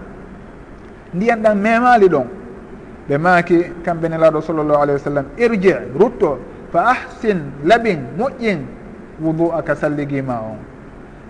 [1.14, 2.28] ndiyan ɗan memali ɗon.
[3.10, 6.38] Ɓe maaki kamɓe ne laaɗo sallllahu alayhi wa sallam irji rutto
[6.72, 8.60] fa ahsin labin moƴƴin
[9.22, 10.58] wudu aka salligima on.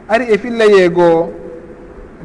[0.09, 1.29] ari e filla yeegoo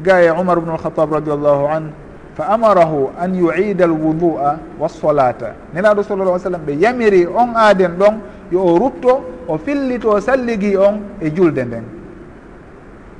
[0.03, 1.91] ga e umar bnu alkhatab radiallahu an
[2.35, 8.19] fa amarahu an yuida alwudua wassolata nelaɗo sallallah sallam ɓe yamiri on aaden ɗon
[8.51, 11.83] yo o rutto o fillito salligi on e julde nden.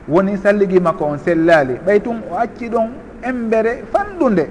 [0.07, 1.79] Woni salligi makko on sellaali.
[1.85, 2.89] Ɓay tun o acci ɗon
[3.23, 4.47] embere fanɗunde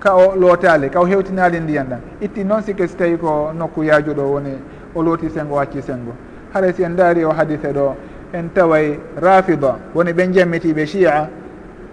[0.00, 2.00] ka o lootaali ka o hewtinaali ndiyan ɗan.
[2.20, 4.50] Itti noon sike so tawi ko nokku yaajuɗo woni
[4.94, 6.12] o looti sengo o acci sengo.
[6.52, 7.94] Haara si en daari o hadise ɗo
[8.32, 11.28] en taway rafida woni ɓen jammitiɓe chia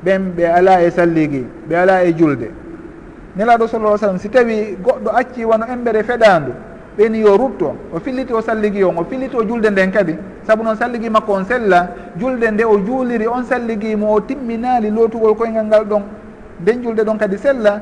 [0.06, 2.50] ɓen ɓe ala e salligi ɓe ala e julde.
[3.36, 6.52] Nelaɗo sallah sallam si tawi goɗɗo acci wano embere feɗandu
[6.98, 10.16] ɓeni yo rutto o filliti o salligi on o filliti o julde nden kadi.
[10.48, 14.90] Saabu noon salligi makko on sella julde nde o juuliri on salligi mo o timminali
[14.92, 16.02] lootugol koyngal ngal ɗon.
[16.62, 17.82] Nden julde ɗon kadi sella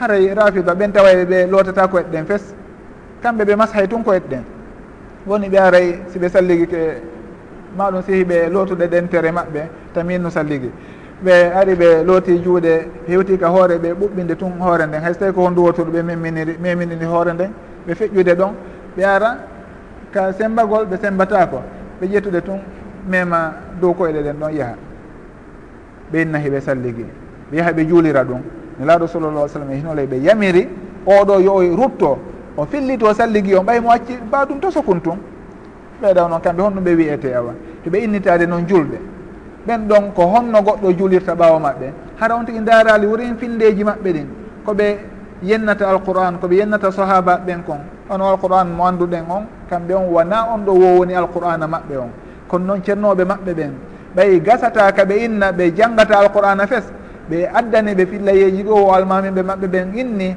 [0.00, 2.54] haray rafida ɓen tawa ɓe lootata ko koyeɗen fes.
[3.22, 4.42] Kamɓe ɓe mashay tun ko koyeɗen
[5.26, 7.00] woni ɓe aray siɓe salligi ke
[7.76, 9.60] maɗum sehi ɓe lootuɗe ɗentere maɓɓe
[9.94, 10.70] tamin no salligi.
[11.24, 15.00] Ɓe ari ɓe looti juuɗe hewti ka hoore ɓe ɓuɓɓinde tun hoore nden.
[15.02, 17.50] Hayso tawi ko hondu wotuɗo ɓe meminiri meminiri hoore nden
[17.86, 18.52] ɓe feƴƴude ɗon
[18.96, 19.38] ɓe ara
[20.12, 21.62] ka sembagol ɓe sembatako.
[22.00, 22.60] Ɓe ƴettude tun
[23.08, 24.74] mema dow koyɗe ɗen ɗon yaaha
[26.12, 27.04] ɓe innahi ɓe salligi.
[27.50, 28.40] Ɓe yaaha ɓe juulira ɗum.
[28.78, 30.68] Nelaaɗo sallallah sallam e hinolay ɓe yamiri
[31.06, 32.18] oɗo yo o rutto
[32.56, 35.18] o fillito salligi o ɓay mo acci mba ɗum to sokun tun.
[36.02, 37.52] ɓeeɗaw noon kamɓe honɗum ɓe wiyete awa.
[37.84, 38.98] To ɓe innitade noon julɓe.
[39.66, 41.86] Ɓen ɗon ko honno goɗɗo julirta ɓaawa maɓɓe.
[42.20, 44.26] Hara on tigi darali worin findeji maɓɓe ɗin.
[44.64, 44.98] Koɓe
[45.42, 47.80] yennata alquran koɓe yennata sahaba ɓen kon.
[48.10, 52.10] Ono alquran mo anduɗen on kamɓe on wona on ɗo wowoni alqur'ana maɓɓe on.
[52.48, 53.72] Kono noon ceernoɓe maɓɓe ɓen.
[54.16, 56.84] Ɓay gasata ka ɓe inna ɓe janggata alqur'ana fes.
[57.30, 60.36] Ɓe addani ɓe fillayeji ɗo o almamiɓe maɓɓe ɓen inni.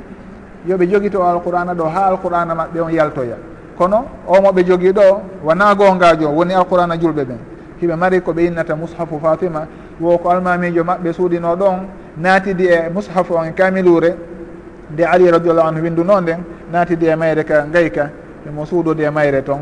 [0.68, 3.36] Yoɓe jogito alqur'ana ɗo ha alqur'ana maɓɓe on yaltoya.
[3.80, 7.40] kono o moɓe jogii ɗo wona gongajo woni alqurana julɓe ɓen
[7.82, 9.68] hiɓe mari koɓe innata mushafu fatima
[10.02, 11.78] wo ko almamijo maɓɓe suudino ɗon
[12.18, 14.16] naatidi e mushafu on kamilure
[14.92, 16.40] nde ali radiallahu anhu winduno nden
[16.72, 18.10] naatidi e mayre ka gayka
[18.48, 19.62] emo suudodi e mayre toon.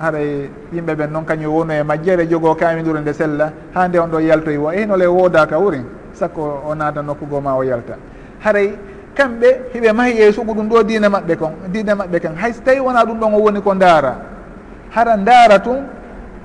[0.00, 3.98] Haray e yimɓe ɓen noon kañum wonu e majjere jogo kamilure nde sella ha nde
[3.98, 5.80] on ɗo yaltoyi wo e ehinole wodaka wuri
[6.12, 7.96] sakko o naata nokkugo ma o yalta.
[8.44, 8.78] Haray e
[9.14, 12.80] kamɓe hiɓe mahi yeesugu ɗum ɗo diina maɓɓe kon diina maɓɓe kan hay so tawi
[12.80, 14.14] wona ɗum ɗon o woni ko ndaara
[14.90, 15.82] hara ndaara tun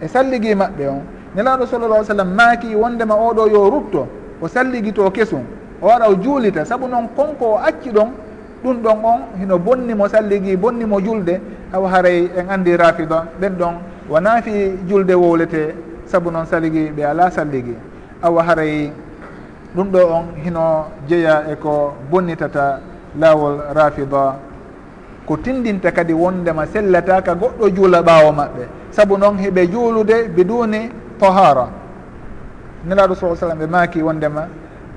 [0.01, 1.01] e salligi maɓɓe on.
[1.36, 4.07] Nelaɗo sallallah sallam maaki wondema oɗo yo rutto
[4.41, 5.43] o salligito kesum
[5.82, 6.65] o waɗa o juulita.
[6.65, 8.09] Saabu noon konko o acci ɗon
[8.63, 11.39] ɗum ɗon on hino bonnimo salligi bonnimo julde
[11.72, 13.74] hawa haray en andi rafida ɓen ɗon
[14.09, 17.76] wona fi julde wowlete saabu noon salligi ɓe ala salligi
[18.22, 18.91] awa haray
[19.76, 22.80] ɗum ɗo on hino jeeya e ko bonnitata
[23.20, 24.36] laawol rafida
[25.26, 28.63] ko tindinta kadi wondema sellataka goɗɗo juula ɓaawo maɓɓe.
[28.91, 30.89] Saabu noon heɓe juulude biduni
[31.20, 31.67] tahara.
[32.88, 34.47] Nelaɗo sa sallam ɓe maaki wondema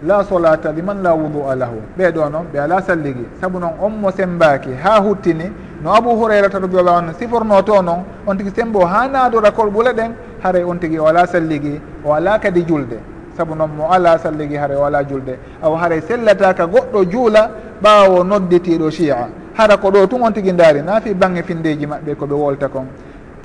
[0.02, 1.76] la solata liman la wudu'a lahu.
[1.98, 3.26] Ɓeɗo noon ɓe ala salligi.
[3.40, 5.52] Saabu noon on mo sembaki ha huttini
[5.82, 9.92] no abou hurairata radiallahu anu siforno to noon on tigui sembo ha naadora kol ɓule
[9.92, 10.12] ɗen
[10.42, 12.98] haray on tigui o ala salligi o ala kadi julde
[13.36, 15.38] saabu noon mo ala salligi haare o ala julde.
[15.62, 17.50] Aw haare sellataka goɗɗo juula
[17.82, 22.14] ɓaawo nodditiɗo chia hara ko ɗo tun on tigui daari na fi bangge findeji maɓɓe
[22.14, 22.86] koɓe wolta kon.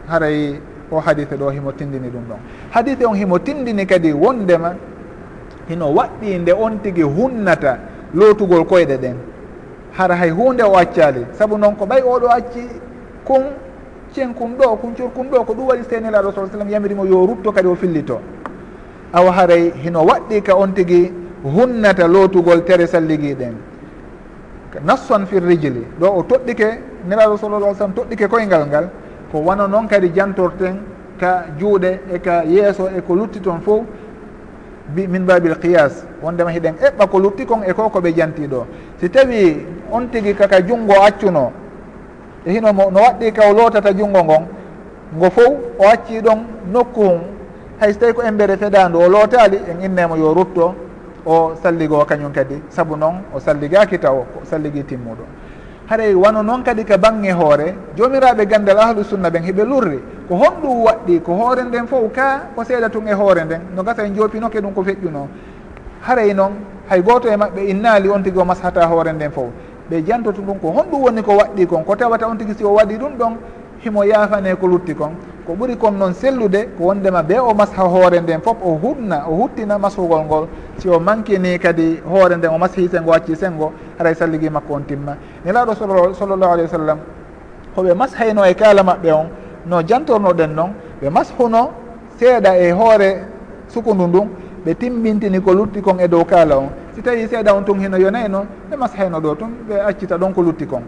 [0.07, 0.59] Haray
[0.91, 2.37] o hadise ɗo himo tindini ɗum ɗon.
[2.71, 4.75] Hadise on himo tindini kadi wondema
[5.69, 7.77] hino waɗɗi nde on tigui hunnata
[8.13, 9.15] lootugol koyɗe ɗen.
[9.97, 12.67] Hara hay hunde o accali saabu noon ko ɓay oɗo acci
[13.25, 13.43] kun
[14.13, 17.51] cen kun ɗo kun curkun ɗo ko ɗum waɗi senelaɗo sa sallam yamirimo yo rutto
[17.51, 18.19] kadi o fillito.
[19.13, 21.11] aw haray hino waɗɗi ka on tigi
[21.43, 23.53] hunnata lootugol tere salligiɗen.
[24.83, 26.67] Nasson fir rijili ɗo o toɗɗike
[27.07, 28.89] niraɗo sallallah sallam toɗɗike koyngal ngal
[29.31, 30.79] ko wano noon kadi jantorten
[31.19, 33.81] ka juuɗe e ka yeeso e ko lutti toon fof
[34.93, 38.65] bi min babil qiyas wondema hiɗen eɓɓa ko lutti kon e ko koɓe janti ɗo.
[38.99, 41.51] Si tawi on tigi kaka junngo accuno
[42.45, 44.45] e hino mo no waɗɗi ka o lootata junngo ngon
[45.15, 46.39] ngo fof o acci ɗon
[46.71, 47.01] nokku
[47.79, 50.75] hayso tawi ko embere feɗandu o lootali en innemo yo rutto
[51.25, 52.61] o salligo kañum kadi.
[52.69, 55.23] Saabu noon o salligaki taw ko salligi timmuɗo.
[55.89, 59.99] Haray e wano noon kadi ka bange hoore jomiraɓe gandal ahlu sunna ɓen heɓe lurri.
[60.27, 63.61] Ko honɗum waɗɗi ko hoore nden fof ka ko seeɗa tun e hoore nden.
[63.75, 65.27] No gasa en jopinoke ɗum ko feƴƴuno.
[66.01, 66.53] Haray e noon
[66.89, 69.47] hay goto e maɓɓe innali on tigui o mashata hoore nden fof.
[69.91, 72.73] Ɓe jantoto ɗum ko honɗum woni ko waɗɗi kon ko tawata on tigui si o
[72.73, 73.37] waɗi ɗum ɗon
[73.83, 75.11] himo yafane ko lutti kon.
[75.47, 79.23] ko ɓuri kon noon sellude ko wondema ɓe o masha hoore nden fof o hutna
[79.29, 83.71] o huttina mashugol ngol si o mankini kadi hoore nden o mashi sengo wacci sengo
[83.97, 85.15] haray salligui makko on timma.
[85.45, 85.73] Nelaɗo
[86.19, 86.99] sallllahu alayhi wa sallam
[87.77, 89.27] hoɓe mashayno e kaala maɓɓe on
[89.65, 90.71] no jantornoɗen noon
[91.01, 91.69] ɓe mashuno
[92.19, 93.09] seeɗa e hoore
[93.69, 94.27] sukundu ndun
[94.65, 96.69] ɓe timmintini ko lutti kon e dow kaala on.
[96.93, 100.33] Si tawi seeɗa on tun hino yonay noon ɓe mashayno ɗo tun ɓe accita ɗon
[100.33, 100.83] ko lutti kon.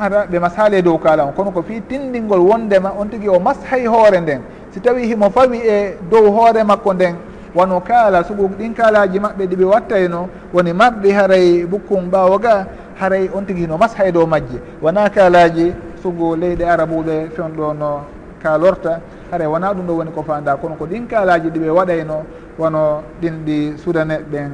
[0.00, 1.32] ara ɓe mashali e dow kala on.
[1.32, 4.40] Kono ko fi tindingol wondema on tigui o mashay hoore nden.
[4.70, 7.14] Si tawi himo fawi e dow hoore makko nden
[7.54, 12.66] wano kaala sugu ɗin kaalaji maɓɓe ɗiɓe wattayno e woni marɗi haray bukkum ɓawo ga
[13.00, 15.72] haray on tigui no masha e dow majje wona kaalaji
[16.02, 18.00] sugu leyɗe arabuɓe fewnɗo no
[18.42, 20.56] kalorta haray wona ɗum ɗo woni ko fanda.
[20.56, 24.50] Kono ko ɗin kaalaji ɗiɓe waɗayno e wono ɗin ɗi sudaneɓe ɓen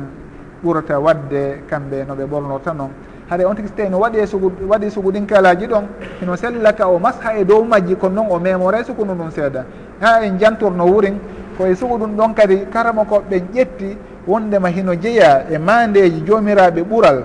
[0.64, 2.90] ɓurata wadde kamɓe noɓe ɓornorta noon
[3.28, 5.84] haɗa on tigi so tawi no waɗi e sugu waɗi sugu ɗin kalaji ɗon
[6.22, 9.64] ino sellaka o masha e dow majji kono noon o memore sukunu ɗum seeɗa.
[10.00, 11.18] Ha en jantorno wurin
[11.58, 13.96] koye sugu ɗum ɗon kadi karama koɓen ƴetti
[14.26, 17.24] wondema hino jeeya e mandeji jomiraɓe ɓural.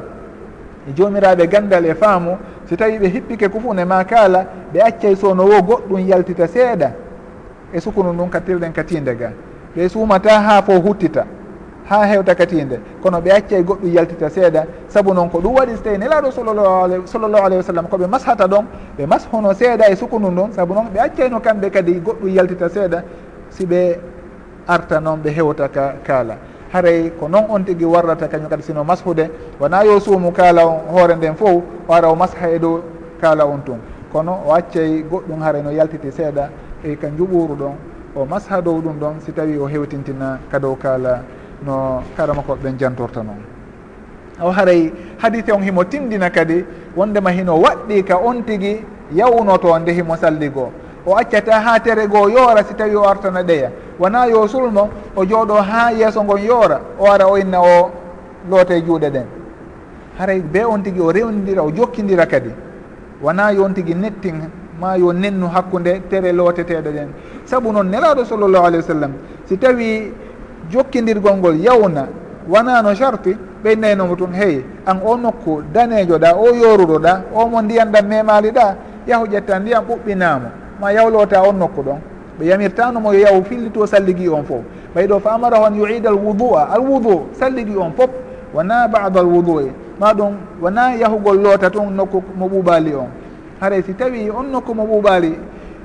[0.89, 2.37] E jomiraɓe gandal e faamu
[2.67, 6.91] so tawi ɓe hippike kufune ma kaala ɓe accay sono wo goɗɗum yaltita seeɗa.
[7.73, 9.31] E sukunu ɗum kattirɗen katinde ga.
[9.75, 11.25] Ɓe suumata ha fo huttita.
[11.91, 12.79] ha hewta katinde.
[13.01, 16.31] Kono ɓe acca e goɗɗum yaltita seeɗa saabu noon ko ɗum waɗi so tawi nelaɗo
[16.31, 18.65] sallllahu alayhi wa sallam koɓe mashata ɗon
[18.97, 23.03] ɓe mashono seeɗa e sukundu ndun saabu noon ɓe accayno kamɓe kadi goɗɗum yaltita seeɗa
[23.49, 23.99] si ɓe
[24.67, 26.37] arta noon ɓe hewta ka kaala.
[26.71, 29.29] Haray ko noon on tigui warrata kañum kadi sino mashude
[29.59, 32.81] wona yo suumu kaala on hoore nden fof o ara o masha e dow
[33.19, 33.79] kaala on tun.
[34.13, 36.49] Kono o accay e goɗɗum haray no yaltiti seeɗa
[36.83, 37.75] e ka juɓuru ɗon
[38.15, 41.23] o masha dow ɗum ɗon si tawi o hewtintina ka dow kaala
[41.65, 43.41] no karama ko ɓen jantorta noon.
[44.41, 44.91] O haray
[45.21, 48.83] hadite on himo tindina kadi wondema hino waɗɗi ka on tigi
[49.13, 50.71] yawnoto nde himo salligoo
[51.05, 53.71] o accata ha tere goo yoora si tawi o artana ɗeya.
[53.99, 57.91] Wona yo sulmo o jooɗo ha yeeso ngon yoora o ara o inna o
[58.49, 59.25] loote juuɗe ɗen.
[60.17, 62.49] Haray be on tigi o rewdira o jokkidira kadi.
[63.21, 64.49] Wona yon tigi nettin
[64.79, 67.09] ma yo nennu hakkude tere looteteɗe ɗen.
[67.45, 69.11] Saabu noon nelaɗo sallllahu alih wa sallam
[69.45, 70.11] si tawi
[70.69, 72.07] jokkidirgol ngol yawna.
[72.49, 77.91] Wonano charti ɓeynaynoma tun hey an o nokku danejo ɗa o yoruɗo ɗa omo ndiyan
[77.91, 78.75] ɗam memali ɗa
[79.07, 80.47] yahu ƴetta ndiyam ɓuɓɓinamo.
[80.81, 81.99] Ma yawlota on nokku ɗon.
[82.39, 84.63] Ɓe yamirtanomo yo yahu fillito salligui on foof.
[84.95, 86.69] Ɓay ɗo fa amarahu an yuida al wudua.
[86.73, 88.09] Al wudu salligui on foof.
[88.53, 89.71] Wona bada al wudui.
[89.99, 93.07] Ma ɗum wona yahugol loota tun nokku mo ɓuɓali on.
[93.61, 95.33] Haray si tawi on nokku mo ɓuɓali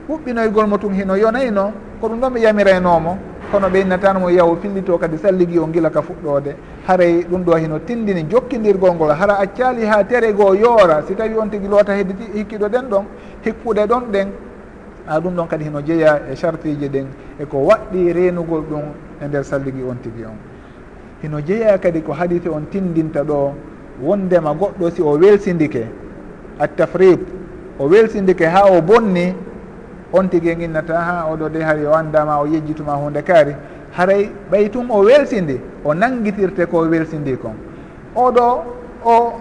[0.08, 3.18] ɓuɓɓinoygol mo tun hino yonayno ko ɗum ɗon ɓe yamiraynomo
[3.56, 6.54] kono ɓe innatanomo yahu fillito kadi salligi o gila ka fuɗɗode.
[6.86, 9.10] Haray ɗum ɗo hino tindini jokkidirgol ngol.
[9.12, 11.02] Hara accali ha tere goo yoora.
[11.08, 13.04] Si tawi on tigui loota heddi hikkiɗo ɗen ɗon
[13.44, 14.28] hikkuɗe ɗon ɗen.
[15.08, 17.06] A ɗum ɗon kadi hino jeeya e chartiji ɗen
[17.40, 18.82] eko waɗɗi renugol ɗum
[19.22, 20.36] e nder salligi on tigui on.
[21.22, 23.54] Hino jeeya kadi ko hadise on tindinta ɗo
[24.02, 25.86] wondema goɗɗo si o welsindike.
[26.58, 27.20] Attafrid
[27.78, 29.34] o welsindike ha o bonni
[30.12, 33.54] on tigui e guinnata ha oɗo de hay o andama o yejjituma hunde kaari.
[33.96, 37.54] Haray ɓay tun o welsindi o nanguitirte ko welsindi kon.
[38.14, 38.64] Oɗo
[39.04, 39.32] o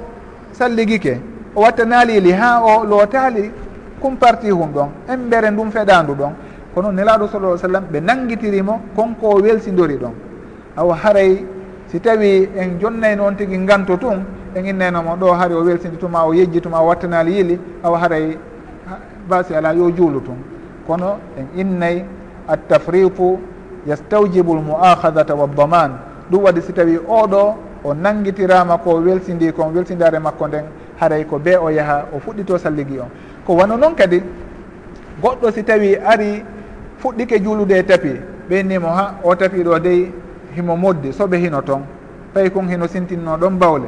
[0.52, 1.20] salliguike
[1.56, 3.52] o watta naalili ha o lootali
[4.00, 6.32] cum parti hum ɗon embere ndum feɗandu ɗon.
[6.74, 10.14] Kono nelaɗo sallah sallam ɓe nanguitirimo konko welsindori ɗon.
[10.78, 11.46] Awa haray
[11.88, 14.24] si tawi en jonnayno on tigui ganto tun
[14.56, 18.38] en innaynomo ɗo haari o welsindituma o yejjituma o wattanali yili awa haray
[19.28, 20.55] basi ala yo juulu tun
[20.88, 22.04] kono en innay
[22.48, 23.40] attafriqu
[23.88, 25.34] yastawjibu l muahadata
[26.32, 30.66] ɗum waɗi si tawi oɗo o nanguitirama ko welsindi kon welsindare makko nden
[31.00, 33.10] haray ko be o yaaha o fuɗɗito salligui on.
[33.46, 34.22] Ko wano noon kadi
[35.22, 36.44] goɗɗo si tawi ari
[37.00, 38.12] fuɗɗike juulude e tapi
[38.50, 40.12] ɓeynimo ha o tapi ɗo dey
[40.56, 41.82] himo moddi soɓe hino toon
[42.34, 43.88] fayi kon hino sintinno ɗon bawle.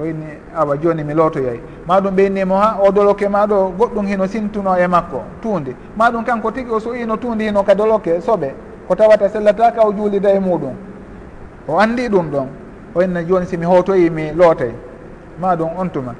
[0.00, 0.26] o inni
[0.56, 4.86] awa joni mi lootoyay maɗum ɓeynimo ha o doloke ma ɗo goɗɗum hino sintuno e
[4.86, 5.74] makko tuundi.
[5.96, 8.54] Maɗum kanko tigi o soyino tuundi hino ka doloke soɓe
[8.88, 10.74] ko tawata sellataka o juulida e muɗum.
[11.68, 12.46] O andi ɗum ɗon
[12.94, 14.72] o inna joni simi hotoyi mi lootay.
[15.40, 16.14] Maɗum on tuma.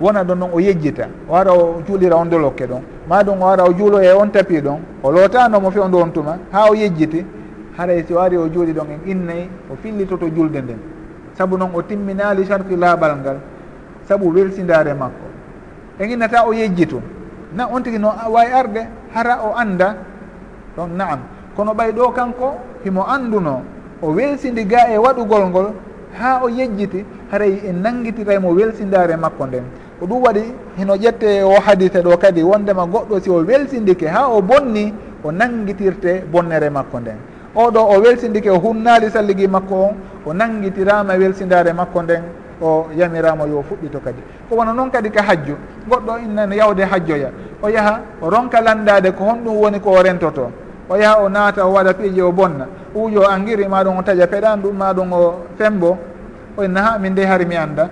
[0.00, 2.82] Wona ɗon noon o yejjita o ara o juulira on dolokke ɗon.
[3.08, 6.70] Maɗum o ara o juulo e on tapi ɗon o lootanomo fewndu on tuma ha
[6.70, 7.24] o yejjiti
[7.76, 10.95] haray si o ari o juuli ɗon en innayi o fillitoto julde nden.
[11.36, 13.38] saabu noon o timminali sarti laaɓal ngal
[14.08, 15.26] saabu weltidare makko.
[15.98, 17.00] E innata o yejjitu
[17.54, 18.82] na on tigi no wawi arde
[19.14, 19.96] hara o anda
[20.76, 21.20] donc naam.
[21.56, 23.62] Kono ɓay ɗo kanko himo anduno
[24.02, 25.66] o welsidi ga e waɗugol ngol
[26.18, 29.64] ha o yejjiti haray en nangitiray mo welsindare makko nden.
[29.98, 30.42] Ko ɗum waɗi
[30.76, 34.92] hino ƴette o hadite ɗo kadi wondema goɗɗo si o welsindike ha o bonni
[35.24, 37.16] o nangitirte bonnere makko nden.
[37.56, 39.94] oɗo o welsindike o hunnali salligi makko on
[40.26, 42.22] o nangitirama welsindare makko nden
[42.62, 44.22] o yamirama yo fuɗɗito kadi.
[44.48, 45.56] Ko wona noon kadi ka hajju
[45.88, 47.30] goɗɗo innan yawde hajjoya.
[47.62, 50.50] O yaaha o ronka landade ko honɗum woni ko o rentoto.
[50.88, 52.66] O yaha o naata o waɗa piiji o bonna.
[52.94, 55.98] Uujo o angiri maɗum o taƴa peɗan ɗum maɗum o fembo.
[56.56, 57.90] O inna ha min de hari mi anda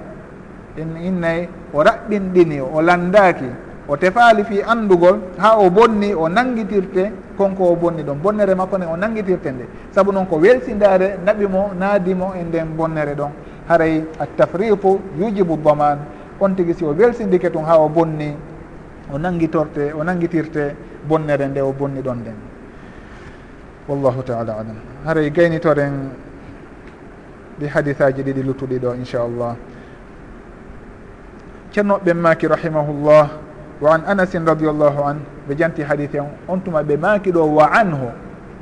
[0.76, 3.46] in innayi o raɓɓinɗini o landaki
[3.88, 8.78] o tefaali fi andugol ha o bonni o nangitirte konko o bonni ɗon bonnere makko
[8.78, 9.64] nde o nangitirte nde.
[9.90, 13.30] Saabu noon ko welsindare naɓimo naadimo e nden bonnere ɗon.
[13.68, 15.98] Haray a tafriqu yujibu daman
[16.40, 18.34] on tigi si o welsindike tun ha o bonni
[19.12, 20.74] o nangitorte o nangitirte
[21.06, 22.36] bonnere nde o bonni ɗon nden.
[23.88, 24.76] Wallahu taala alam.
[25.04, 26.08] Haray gaynitoren
[27.60, 29.56] ɗi hadisaji ɗiɗi luttuɗi ɗo inchallah
[31.70, 33.43] ceernoɓe maki rahimahullah
[33.82, 38.12] وعن أنس رضي الله عنه بجنتي حديثه انتما بما وعنه.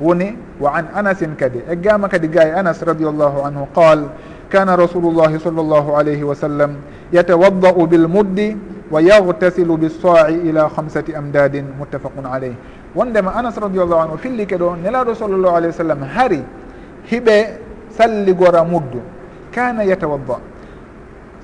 [0.01, 4.07] وني وعن أنس كده اجاما كده جاي أنس رضي الله عنه قال
[4.51, 6.75] كان رسول الله صلى الله عليه وسلم
[7.13, 8.57] يتوضأ بالمد
[8.91, 11.65] ويغتسل بالصاع إلى خمسة أمداد.
[11.79, 12.53] متفق عليه.
[12.95, 16.43] وعندما أنس رضي الله عنه في اللي كده نلا رسول الله عليه وسلم هري.
[17.11, 17.47] هبة
[17.91, 19.01] سلي غرا مد.
[19.51, 20.39] كان يتوضأ.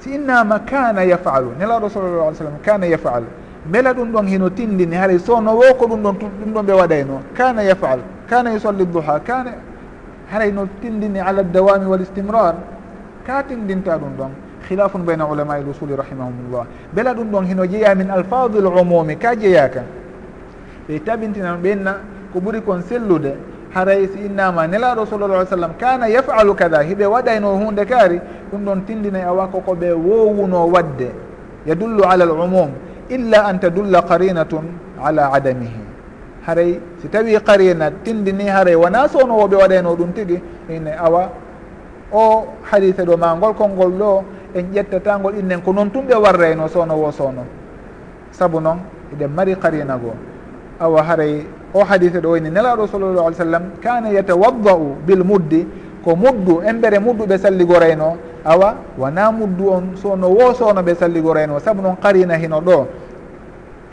[0.01, 1.47] سينما كان يفعل.
[1.59, 3.23] نلا رسول الله عليه وسلم كان يفعل.
[3.69, 7.21] beela ɗum ɗon hino tindini haray sowno wo ko ɗum ɗon ɗum ɗon ɓe waɗayno
[7.33, 9.53] kana yafal kana yusolli duha kana
[10.31, 12.55] haray no tindini ala dawami wal istimrar
[13.25, 14.31] ka tindinta ɗum ɗon.
[14.67, 16.65] Khilafun bayna ulama il usuli rahimahumullah.
[16.93, 19.81] Beela ɗum ɗon hino jeeya min alfadul umumi ka jeeyaka
[20.87, 21.97] ɓe tabintinan ɓenna
[22.33, 23.33] ko ɓuri kon sellude
[23.73, 28.19] haray e si innama nelaɗo sallallah alih sallam kana yafalu kada hiɓe waɗayno hunde kaari
[28.51, 31.11] ɗum ɗon tindinay awa koko ɓe wowuno wadde.
[31.67, 32.69] Yadullu ala al umum.
[33.09, 34.65] illa an tadulla qarinatun
[35.01, 35.81] ala adamihi.
[36.45, 41.29] Haray si tawi qarina tindini haray wona sownowoɓe waɗayno ɗum tigi ine awa
[42.13, 44.23] o hadise ɗo ma ngol kolngol ɗo
[44.55, 47.43] en ƴettatagol innen ko noon tumɓe warrayno sownowo sowno
[48.31, 48.79] saabu noon
[49.13, 50.15] eɗen mari qarina goo.
[50.79, 55.67] Awa haray o hadise ɗo wayni nelaɗo sallallah alih w sallam kana yatawaddau bil muddi
[56.03, 61.51] ko muddu embere mudduɓe salligorayno awa wona muddu on so no woosono ɓe salligoro en
[61.51, 62.85] o saabu noon qarina hino ɗo.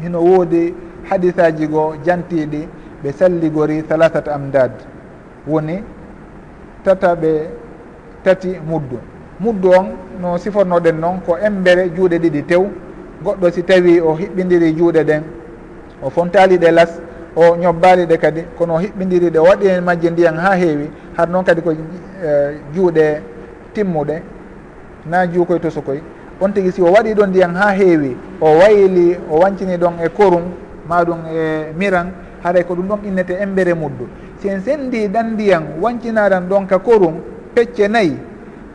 [0.03, 0.75] Hino woodi
[1.11, 2.69] hadisaji goo jantiɗi
[3.03, 4.71] ɓe salligori halatat amdad
[5.47, 5.83] woni
[6.85, 7.49] tata ɓe
[8.25, 8.99] tati muddu.
[9.41, 9.87] Muddu on
[10.21, 12.65] no sifornoɗen noon ko embere juuɗe ɗiɗi tew.
[13.25, 15.23] Goɗɗo si tawi o hiɓɓidiri juuɗe ɗen
[16.03, 17.01] o fontali ɗe las
[17.35, 20.91] o ñobbali ɗe kadi kono o hiɓɓidiri ɗe o waɗi hen majje ndiyan ha heewi
[21.17, 21.77] har noon kadi ko uh,
[22.75, 23.21] juuɗe
[23.75, 24.23] timmuɗe.
[25.09, 26.03] na juukoye toso koye
[26.41, 30.09] on tigui si o waɗi ɗon ndiyan ha heewi o wayli o wancini ɗon e
[30.09, 30.43] korum
[30.89, 34.07] ma ɗum e miran haray ko ɗum ɗon innete embere muddu.
[34.39, 37.15] Si en sendi ɗan ndiyan wancinaɗan ɗon ka korum
[37.55, 38.17] pecce nayyi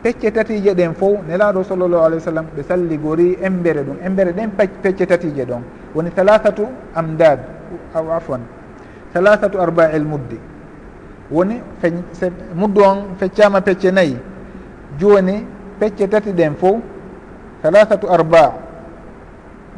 [0.02, 3.96] pecce tatije ɗen fof nelaɗo sallllahu alih wa sallam ɓe salligori embere ɗum.
[4.04, 4.50] Embere ɗen
[4.82, 5.62] pecce tatije ɗon.
[5.94, 7.38] Woni thalathatu amdad
[7.94, 8.40] aw afwan.
[9.14, 10.38] Thalathatu arba'il muddi.
[11.30, 11.60] Woni
[12.56, 14.16] muddu on feccama pecce nayyi
[14.98, 15.46] joni
[15.78, 16.76] pecce tati ɗen fof
[17.62, 18.52] thalathatu arba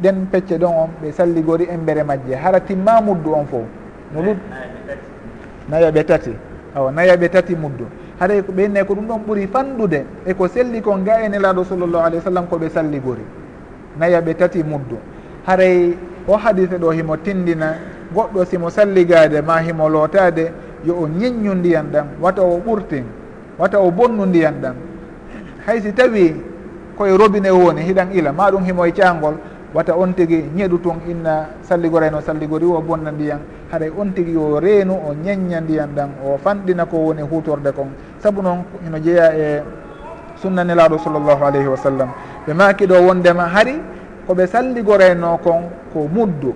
[0.01, 2.35] ɗen pecce ɗon on ɓe salligori embere majje.
[2.35, 3.63] Hara timma muddu on fof.
[4.13, 4.35] No lu
[5.69, 6.31] nayaɓe tati.
[6.75, 7.85] Awa nayaɓe tati muddu.
[8.19, 11.63] Haɗay e ko ɓenne ko ɗum ɗon ɓuuri fanɗude eko selli kon ga e nelaɗo
[11.63, 13.23] sallllahu alayhi wa sallam koɓe salligori.
[13.99, 14.97] Nayaɓe tati muddu.
[15.45, 15.97] Haray e
[16.27, 17.75] o hadise ɗo himo tindina
[18.13, 20.51] goɗɗo simo salligade ma himo lootade
[20.85, 23.03] yo o ñeññu ndiyan ɗan wata o ɓurtin
[23.57, 24.75] wata o bonnu ndiyan ɗan
[25.65, 26.35] hay si tawi
[26.97, 29.35] koye robine woni hiɗan ila ma ɗum himoye cangol
[29.75, 33.39] wata on tigui ñeɗu tun inna salligorayno salligori o bonna ndiyan.
[33.71, 37.89] Haɗay on tigui yo reenu o ñeñña ndiyan ɗan o fanɗina ko woni hutorde kon.
[38.19, 39.63] Saabu noon ino jeeya e
[40.41, 42.09] sunnanelaɗo sallllahu alayhi wa sallam.
[42.47, 43.75] Ɓe makiɗo wondema hari
[44.27, 45.63] koɓe salligorayno kon
[45.93, 46.53] ko muddu.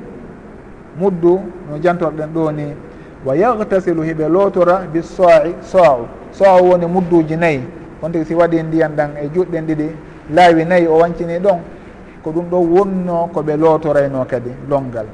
[0.97, 2.73] Muddu no jantorɗen ɗo ni
[3.25, 7.63] wa yahtasilu hiɓe lootora bi soi sou sou woni mudduji nayyi
[8.01, 9.87] on tigi si waɗi ndiyan ɗan e juɗɗen ɗiɗi
[10.33, 11.59] laawi nayyi o wancini ɗon
[12.23, 15.05] ko ɗum ɗo wonno ko ɓe lootorayno kadi longal.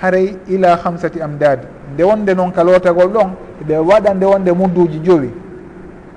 [0.00, 1.60] Haray ila hamsati amdad
[1.94, 3.30] nde wonde noon ka lootagol ɗon
[3.68, 5.30] ɓe waɗa nde wonde mudduji jowi.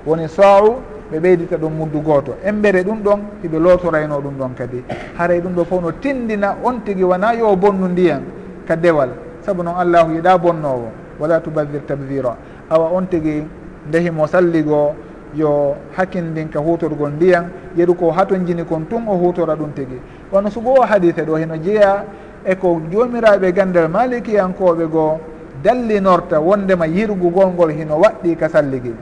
[0.06, 0.76] Woni sa'u
[1.12, 2.34] ɓe ɓeydita ɗum muddu gooto.
[2.44, 4.84] Embere ɗum ɗon hiɓe lootorayno ɗum ɗon kadi.
[5.18, 8.22] Haray ɗum ɗo fof no tindina on tigi wona yo bonnu ndiyan
[8.66, 9.10] ka dewal.
[9.44, 10.88] Saabu noon allahu yiɗa bonnowo.
[11.18, 12.36] Wala tubadir tabdira
[12.70, 13.44] awa on tigi
[13.88, 14.94] ndehimo salligoo
[15.34, 19.98] yo hakkindin ka hutorgol ndiyan yeru ko haton jini kon tun o hutora ɗum tigi.
[20.30, 22.04] Kono sugo o hadise ɗo heno jeeya
[22.44, 25.18] eko jomiraɓe gandal malikiyankoɓe goo
[25.62, 28.94] dallinorta wondema yirgu golngol hino waɗɗi ka salligi.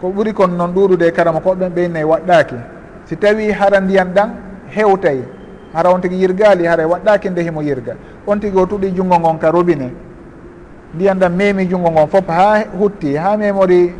[0.00, 2.56] Ko ɓuri kon noon ɗuɗude e karama koɓen ɓeynayi waɗɗaki
[3.04, 4.30] si tawi hara ndiyan ɗan
[4.68, 5.24] hewtayi
[5.72, 7.96] hara on tigi yirgali hara e waɗɗaki nde himo yirga.
[8.26, 9.90] On tigi o tuɗi junngo ngon ka robine.
[10.94, 13.92] Ndiyan ɗan memi junngo ngon fof ha hutti ha memori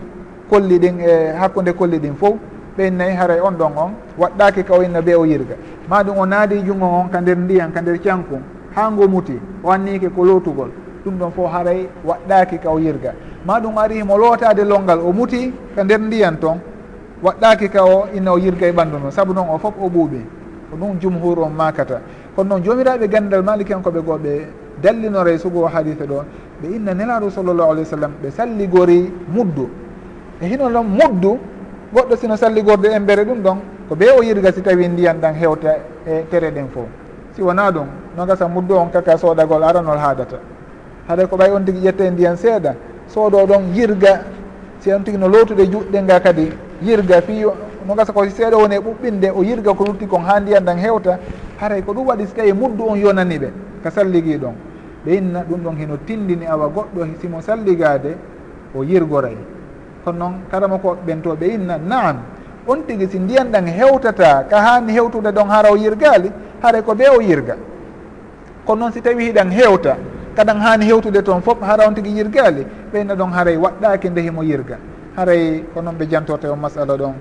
[0.49, 2.35] kolli ɗin e hakkude kolli ɗin fof
[2.77, 5.55] ɓeynnayyi haray e on ɗon on waɗɗaki ka o inna be o yirga.
[5.89, 8.41] Ma ɗum o naadi junngo on ka nder ndiyan ka nder cankum
[8.75, 10.71] ha ngo muti o annike ko lootugol
[11.05, 13.13] ɗum ɗon fof haray waɗɗaki ka o yirga.
[13.45, 16.59] Ma ɗum ari himo lootade longal o muti ka nder ndiyan toon
[17.23, 20.21] waɗɗaki ka o inna o yirga e ɓanndu noon sabu noon o fof o ɓuuɓi
[20.71, 22.01] ko ɗum jumhur on makata
[22.37, 24.47] kono noon joomiraɓe gandal malikenkoɓe goo ɓe
[24.83, 26.25] dallinore e sugo o hadise ɗon
[26.63, 29.69] ɓe inna nelaɗo sallllahu alih w sallam ɓe salligori muddu.
[30.41, 31.39] e hino ɗon muddu
[31.93, 33.59] goɗɗo sino salligorde embere ɗum ɗon
[33.89, 36.87] ko ɓe o yirga si tawi ndiyan ɗan hewta e tere ɗen fof
[37.35, 37.87] si wona ɗum
[38.17, 40.37] noon gasa muddu on kaka soodagol aranol haadata.
[41.09, 42.75] Haɗa ko ɓay on tigui ƴette e ndiyan seeɗa
[43.09, 44.25] soodo ɗon yirga
[44.79, 46.53] si on tigui no lootude juɗɗe nga kadi
[46.83, 47.45] yirga fi
[47.87, 50.79] no gasa ko seeɗa woni e ɓuɓɓinde o yirga ko lutti kon ha ndiyan ɗan
[50.79, 51.19] hewta
[51.61, 53.51] haray ko ɗum waɗi so tawi muddu on yonani ɓe
[53.83, 54.55] ka salligui ɗon.
[55.07, 58.15] Ɓe inna ɗum ɗon hino tindini awa goɗɗo simo salligade
[58.75, 59.37] o yirgoray.
[60.05, 62.17] kono noon karama ko ɓentoɓe inna naam.
[62.67, 66.31] On tigui si ndiyan ɗan hewtata ka hani hewtude ɗon hara o yirgali
[66.63, 67.57] haara ko ɓe o yirga.
[68.67, 69.97] Kono noon si tawi hiɗan hewta
[70.37, 74.43] kaɗan hani hewtude toon foof hara on tigui yirgali ɓeyna ɗon haaray waɗɗaki nde himo
[74.43, 74.77] yirga.
[75.17, 77.15] Haray ko noon ɓe jantorta e o masala ɗon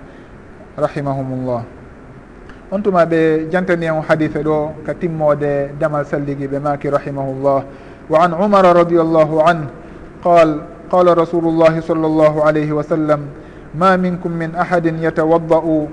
[0.77, 1.63] rahimahumullah.
[2.71, 7.63] On tuma ɓe jantani en hadife ɗo ka timmode damal salligui ɓe maki rahimahullah.
[8.09, 9.67] Wa an umara radiallahu an
[10.21, 10.61] qal
[10.91, 13.21] llahi sall llahu alayhi wa sallam
[13.75, 15.87] ma minkum min ahadin yatawadda'u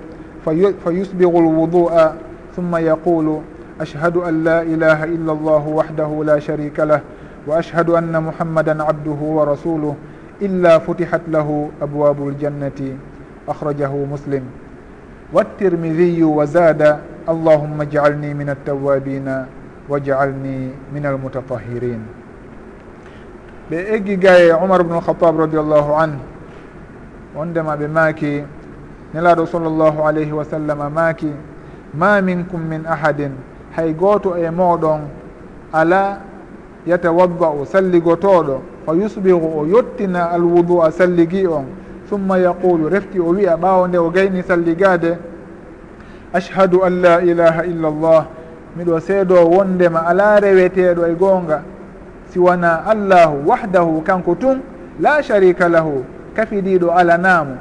[0.45, 0.53] fa
[0.91, 2.15] yusbigu lwudu'a
[2.57, 3.41] ثم يقول
[3.81, 7.01] أشهد أن لا إله إلا الله وحده لا شريك له
[7.47, 9.95] وأشهد أن محمدا عبده ورسوله
[10.43, 12.81] إلا فتحت له أبواب الجنة
[13.49, 14.43] أخرجه مسلم.
[15.33, 16.99] والترمذي وزاد
[17.29, 19.45] اللهم اجعلني من التوابين
[19.89, 20.59] واجعلني
[20.95, 22.24] من المتطهرين.
[23.70, 26.19] ɓe eggi gaye omar bnu lhatab radiallahu an
[27.36, 28.43] wondema ɓe maaki
[29.15, 31.32] nelaɗo sallllahu alayhi wa sallam maaki
[31.95, 33.32] ma minkum min ahadin
[33.77, 35.01] hay gooto e mooɗon
[35.73, 36.20] ala
[36.86, 41.65] yatawadda'u salligotoɗo fa yusbihu o yottina alwudu a salligi on
[42.09, 45.16] summa yaqulu refti o wiya ɓaawo nde o gayni salligade
[46.35, 48.27] ashhadu an la ilaha illa llah
[48.77, 51.62] miɗo seedo wondema ala reweteɗo e goonga
[52.35, 54.59] siwana allahu wahdahu kanko tun
[54.98, 56.02] la sharika lahu
[56.35, 57.56] kafidiɗo alanamo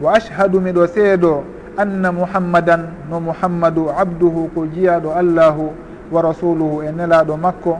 [0.00, 1.44] wa ashhadu miɗo seedo
[1.76, 5.72] anna muhammadan no muhammadu abduhu ko jiyaɗo allahu
[6.12, 7.78] wa rasuluhu e nelaɗo makko.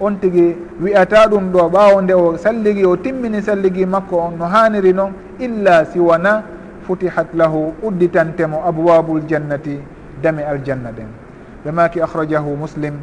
[0.00, 4.44] On tigi wiyata ɗum ɗo ɓawo nde o salligi o timmini salligi makko on no
[4.44, 6.42] haniri noon illa siwana
[6.86, 9.80] futihat lahu udditantemo abwabul jannati
[10.22, 11.08] dame aljanna ɗen.
[11.64, 13.00] Ɓe maki akhrajahu muslim.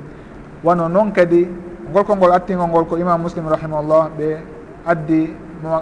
[0.64, 1.48] Wano noon kadi
[1.92, 4.38] golkol ngol attingol ngol ko imam muslim rahimahullah ɓe
[4.86, 5.34] addi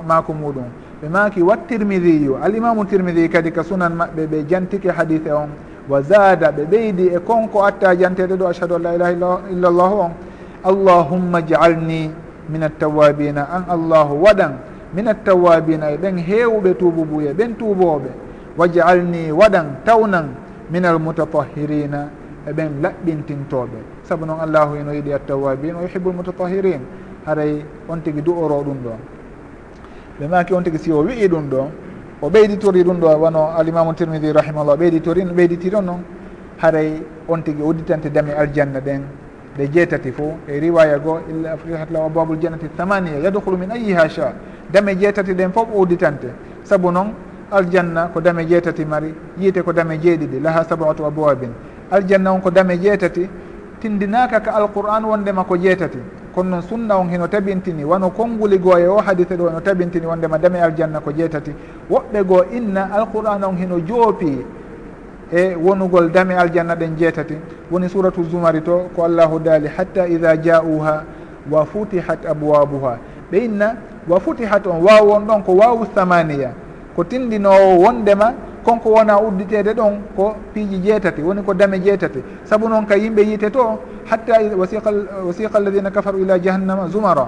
[0.08, 0.68] mako muɗum.
[1.02, 5.50] Ɓe maki wa tirmidiyu alimamu tirmidi kadi ka sunan maɓɓe ɓe jantike hadise on.
[5.90, 9.92] Wa zada ɓe ɓeydi e konko atta jantede ɗo ashhadu an la ilaha illa illallah
[9.94, 10.12] on.
[10.64, 12.12] Allahumma jaalni
[12.50, 14.54] min attawabina an allahu waɗan
[14.94, 18.10] min attawabina e ɓen hewɓe tububuye ɓen e tuboɓe
[18.58, 20.30] wajalni waɗan tawnan
[20.70, 22.10] min almutatahirina
[22.48, 23.80] e ɓen laɓɓintintoɓe.
[24.12, 26.82] saabu noon allahu eno yiɗi attawabin o yuhibu lmutatahirin
[27.26, 29.00] haray on tigi du'oro ɗum ɗon.
[30.20, 31.68] Ɓe maki on tigi si o wi'i ɗum ɗo
[32.22, 36.04] o ɓeyditori ɗum ɗo wano alimamu tirmidi rahimahullah ɓeyditori ɓeyditiri on noon
[36.58, 39.02] haray on tigi udditante dame aljanna ɗen
[39.58, 44.08] ɗe jeetati fo e riwaya goo illa futihat lahu ababul jannati thamania yadkhulu min ayiha
[44.10, 44.34] cha
[44.70, 46.28] dame jeetati ɗen fof o udditante.
[46.64, 47.14] Saabu noon
[47.50, 51.52] aljanna ko dame jeetati mari yiite ko dame jeeɗiɗi laha sabatu abowabin
[51.90, 53.30] aljanna on ko dame jeetati
[53.82, 55.98] tindinaka ka alqur'an wondema ko jeetati.
[56.34, 57.84] Kono noon sunna on heno tabintini.
[57.84, 61.52] Wano konnguli goo e o hadise ɗo eno tabintini wondema dame aljanna ko jeetati.
[61.90, 64.46] Woɓɓe goo inna alqur'an on heno joopi
[65.34, 67.36] e wonugol dame aljanna ɗen jeetati.
[67.72, 71.04] Woni suratu zumari to ko allahu daali hatta ida ja'uha
[71.50, 72.98] wa futihat abwabuha
[73.32, 73.76] ɓe inna
[74.08, 76.52] wa futihat on waw on ɗon ko wawu thamaniya
[76.96, 78.34] ko tindinowo wondema
[78.64, 83.22] konko wona udditede ɗon ko piiji jeetati woni ko dame jeetati saabu noon ka yimɓe
[83.26, 87.28] yiite to hatta wasiqa alladina kafaru ila jahannama zumara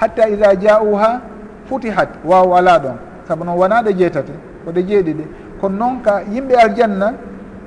[0.00, 1.20] hatta ida ja'uha
[1.68, 2.96] futihat waw ala ɗon
[3.28, 4.32] saabu noon wonaɗe jeetati
[4.64, 5.24] koɗe jeeɗiɗi
[5.60, 7.14] kono noon ka yimɓe aljanna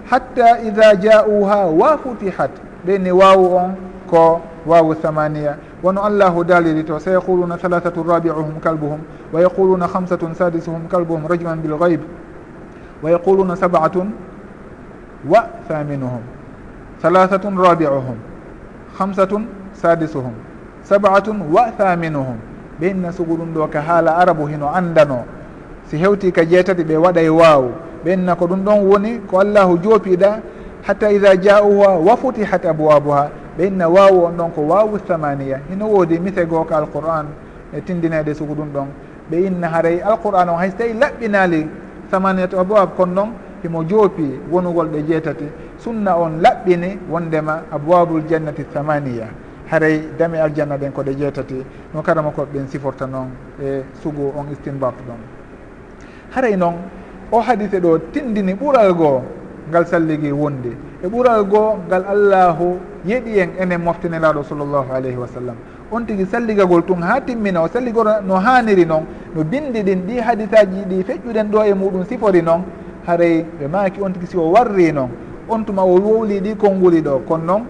[0.10, 2.52] hatta ida ja'uha wa futihat
[2.86, 3.76] ɓeni wawu on
[4.10, 9.00] ko wawu thamania wono allahu daliri to sa yaquluna thalathatu rabiuhum kalbuhum
[9.34, 12.06] wa yaquluna hamsatun sadisuhum kalbuhum rajman bilgaybe
[13.04, 13.92] ويقولون سبعة
[15.30, 16.22] وثامنهم
[17.02, 18.18] ثلاثة رابعهم
[18.98, 19.42] خمسة
[19.74, 20.34] سادسهم
[20.84, 22.38] سبعة وثامنهم
[22.82, 25.24] ɓe inna suguɗum ɗo ka haala arabu hino andano
[25.88, 27.64] si hewti ka jeetati ɓe waɗa e waaw
[28.06, 30.40] ɓe inna ko ɗum ɗon woni ko allahu joopiɗa
[30.82, 35.86] hatta ida ja'uha wa futihat abwabuha ɓe inna waawu on ɗon ko waawu thamaniya hino
[35.88, 37.26] woodi mise goo ka alqur'an
[37.74, 38.88] e tindinede sugu ɗum ɗon
[39.32, 41.68] ɓe inna haray alqur'an on hayso tawi laɓɓinali
[42.12, 43.30] thamaniyat abwab kono noon
[43.64, 45.46] himo joopi wonugol ɗe jeetati.
[45.78, 49.28] Sunna on laɓɓini wondema abwabul jannati thamaniya.
[49.72, 51.64] Haray dame aljanna ɗen koɗe jeetati.
[51.94, 53.30] No karama koɓe ɓen siforta noon
[53.62, 55.20] e sugu on istinbat ɗon.
[56.36, 56.76] Haray noon
[57.32, 59.22] o hadise ɗo tindini ɓural goo
[59.70, 65.28] ngal salligi wondi e ɓural goo ngal allahu yeɗi en enen moftinelaɗo sallllahu alayhi wa
[65.28, 65.56] sallam.
[65.92, 69.06] on tigui salligagol tun ha timmina o salligol no haniri noon
[69.36, 72.64] no bindi ɗin ɗi hadisaji ɗi feƴƴuɗen ɗo e muɗum sifori noon
[73.06, 75.10] haray ɓe maki on tigui si o warri noon
[75.50, 77.64] on tuma o wowli ɗi konnguli ɗo kono noon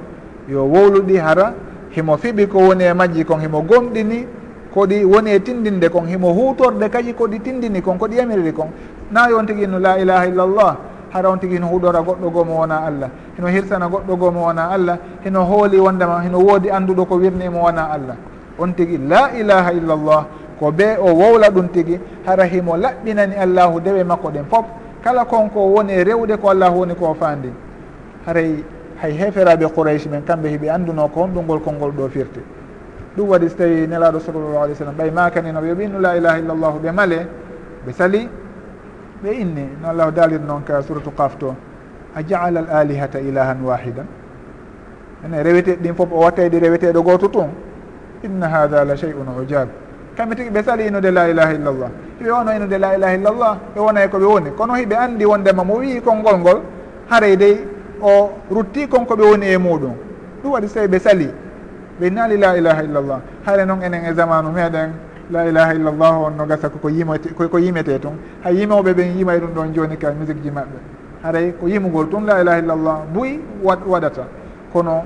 [0.48, 1.54] yo wowluɗi hara
[1.90, 4.26] himo fiɓi ko woni e majji kon himo gomɗini
[4.74, 8.68] koɗi woni e tindinde kon himo hutorde kadi koɗi tindini kon koɗi yamiriri kon.
[9.12, 10.78] Na yon tigui no la ilaha illallah
[11.14, 13.10] haɗa on tigui hino huɗora goɗɗo goo mo wona allah.
[13.38, 14.98] Hino hirsana goɗɗo goo mo wona allah.
[15.26, 18.16] Hino hooli wondema hino woodi anduɗo ko wirni mo wona allah.
[18.60, 20.26] On tigui la ilaha illallah.
[20.60, 24.66] Ko be o wowla ɗum tigui hara himo laɓɓinani allahu dewe makko ɗen foof
[25.04, 27.50] kala konko woni e rewde ko allahu woni ko fandi
[28.26, 28.64] haray
[29.02, 32.40] hay heferaɓe qourayche men kamɓe hiɓe anduno ko honɗungol konngol ɗo firti.
[33.18, 36.38] Ɗum waɗi so tawi nelaɗo sallllahu alih w sallam ɓay makanino ɓe ɓinnu la ilaha
[36.40, 37.28] illallahu ɓe male
[37.86, 38.30] ɓe sali
[39.24, 41.56] ɓe inni no allahu daalir noon ka suratu kaf to
[42.16, 44.08] a jaala al alihata ilahan wahidan
[45.26, 47.50] ene rewete ɗin foof o wattayde reweteɗo goto tun
[48.24, 49.68] inna hada la chey un ujab
[50.18, 51.90] kamɓe tigi ɓe sali inude la ilaha illallah
[52.20, 54.50] hiɓe wono inude la ilaha illallah ɓe wonay koɓe woni.
[54.58, 56.60] Kono hiɓe andi wondema mo wii konngol ngol
[57.10, 57.58] haray dey
[58.02, 59.94] o rutti konko ɓe woni e muɗum
[60.44, 61.30] ɗum waɗi so tawi ɓe sali.
[62.00, 64.90] Ɓe naali la ilaha illallah haare noon enen e zamanu meɗen
[65.32, 69.40] la ilaha illallah on no gasa koko yimate ko yimete tun hay yimoɓe ɓen yimay
[69.40, 70.78] ɗum ɗon joni ka musique ji maɓɓe.
[71.24, 74.28] Haray ko yimugol tun la ilaha illallah buy waɗata.
[74.74, 75.04] Kono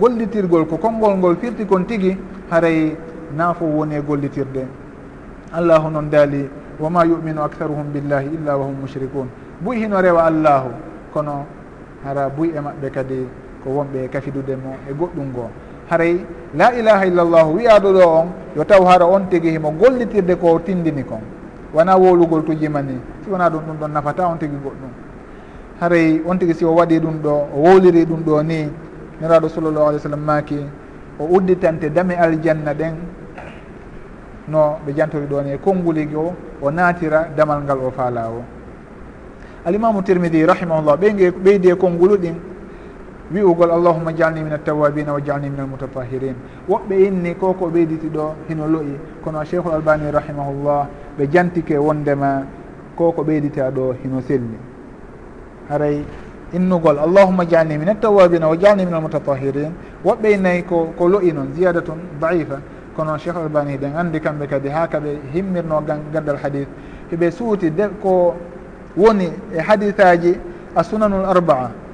[0.00, 2.16] gollitirgol ko konngol ngol firti kon tigi
[2.50, 2.96] haray
[3.36, 4.66] naafo woni e gollitirde.
[5.52, 6.48] Allahu noon daali
[6.80, 9.28] wama yuminu aktharuhum billahi illa wahum mushrikun.
[9.60, 10.70] Buy hino rewa allahu.
[11.12, 11.44] Kono
[12.04, 13.26] hara buy e maɓɓe kadi
[13.62, 15.50] ko wonɓe kafidude mo e goɗɗum ngoo
[15.90, 16.20] haray
[16.54, 21.04] la ilaha illllahu wiyaɗo ɗo on yo taw hara on tigi himo gollitirde ko tindini
[21.04, 21.20] kon.
[21.74, 24.92] Wona wolugol tujima ni si wona ɗum ɗum ɗon nafata on tigi goɗɗum.
[25.80, 28.68] Haray on tigi si o waɗi ɗum ɗo o wowliri ɗum ɗo ni
[29.20, 30.58] niraɗo sallllahu alih w sallam maki
[31.18, 32.94] o udditante dame aljanna ɗen
[34.48, 38.42] no ɓe jantori ɗon e konnguligi o o naatira damal ngal o faala o.
[39.66, 42.34] Alimamu tirmidi rahimahullah ɓeyde ɓeydi e konngulu ɗin
[43.32, 46.34] wi'ugol allahuma jalni min altawabina wa jalni min almutatahirin
[46.68, 50.88] woɓɓe inni ko ko ɓeyditi ɗo hino loyi kono cheikhul albani rahimahullah
[51.18, 52.42] ɓe jantike wondema
[52.96, 54.56] ko ko ɓeydita ɗo hino selli.
[55.68, 56.02] Haray
[56.54, 59.72] innugol allahuma jalni min altawabina wa jalni min almutatahirin
[60.04, 62.60] woɓɓe innayi ko ko loyi noon ziyada tun daifa.
[62.96, 65.82] Kono cheikh albani ɗen andi kamɓe kadi ha kaɓe himmirno
[66.12, 66.68] gandal hadith.
[67.12, 68.34] Heɓe suuti de ko
[68.96, 70.38] woni e hadithaji
[70.74, 71.87] a sunanul arba'a.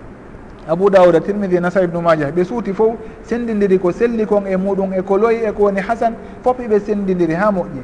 [0.68, 2.30] abou daouda tirmidi nasa ibnu majah.
[2.30, 5.80] Ɓe suuti fof sendidiri ko selli kon e muɗum e ko loyi e ko woni
[5.80, 7.82] hasan fof eɓe sendidiri ha moƴƴi.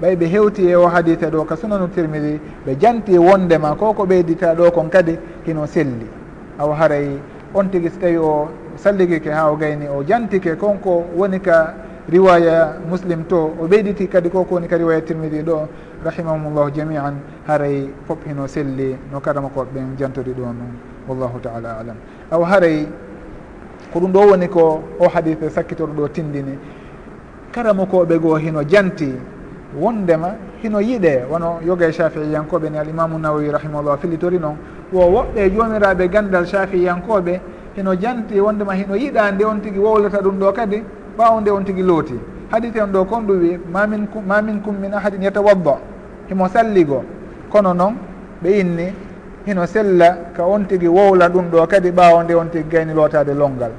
[0.00, 4.04] Ɓay ɓe hewti e o hadita ɗo ka sunanu tirmidi ɓe janti wondema ko ko
[4.04, 6.06] ɓeydita ɗo kon kadi hino selli.
[6.58, 7.18] Aw haray
[7.54, 11.74] on tigui so tawi o salligike ha o gayni o jantike konko woni ka
[12.08, 15.68] riwaya muslim to o ɓeyditi kadi koko woni ka riwaya tirmidi ɗo
[16.04, 17.14] rahimahumullahu jamian.
[17.46, 21.96] Haray fof hino selli no karama koɓe ɓen jantori ɗo noon wallahu taala alam.
[22.30, 22.86] Aw haray
[23.92, 26.58] ko ɗum ɗo woni ko o hadise sakkitoɗo ɗo tindini
[27.52, 29.12] kala mokoɓe goo hino janti
[29.80, 34.56] wondema hino yiiɗe wono yoga e shafiiyankoɓe ni alimamu nawawi rahimahullah filitori noon
[34.92, 37.40] wo woɓɓe e jomiraɓe gandal shafiiyankoɓe
[37.76, 40.82] hino janti wondema hino yiiɗa nde on tigui wowlata ɗum ɗo kadi
[41.18, 42.14] ɓawo nde on tigui looti.
[42.50, 45.78] Hadite on ɗo kon ɗum wi mamin mamin minkum min ahadin yatawadda
[46.28, 47.04] himo salligo.
[47.50, 47.94] Kono noon
[48.42, 48.92] ɓe inni
[49.46, 53.34] hino sella ka on tigi wowla ɗum ɗo kadi ɓawo nde on tigi gayni lootade
[53.34, 53.72] longal.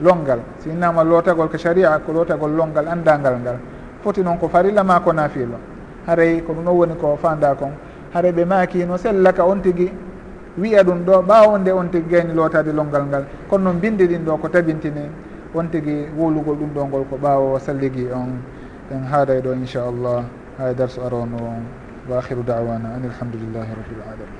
[0.00, 0.40] Longal.
[0.58, 3.58] Si innama lootagol ko sharia ko lootagol longal andangal ngal.
[4.02, 5.56] Foti noon ko farilla ma ko nafilo
[6.06, 7.72] haray ko ɗum ɗon woni ko fanda kon
[8.12, 9.90] haray ɓe maaki no sella ka on tigi
[10.58, 13.24] wiya ɗum ɗo ɓawo nde on tigi gayni lootade longal ngal.
[13.48, 15.08] Kono noon bindi ɗin ɗo ko tabintini
[15.54, 18.40] on tigi wowlugol ɗum ɗo ngol ko ɓawo salligui on.
[18.90, 20.24] En haaday ɗo inchallah
[20.58, 21.36] hay darsu arono.
[21.36, 21.64] On
[22.08, 24.39] wa akhiru dawana an alhamdulillahi rabbil alamin.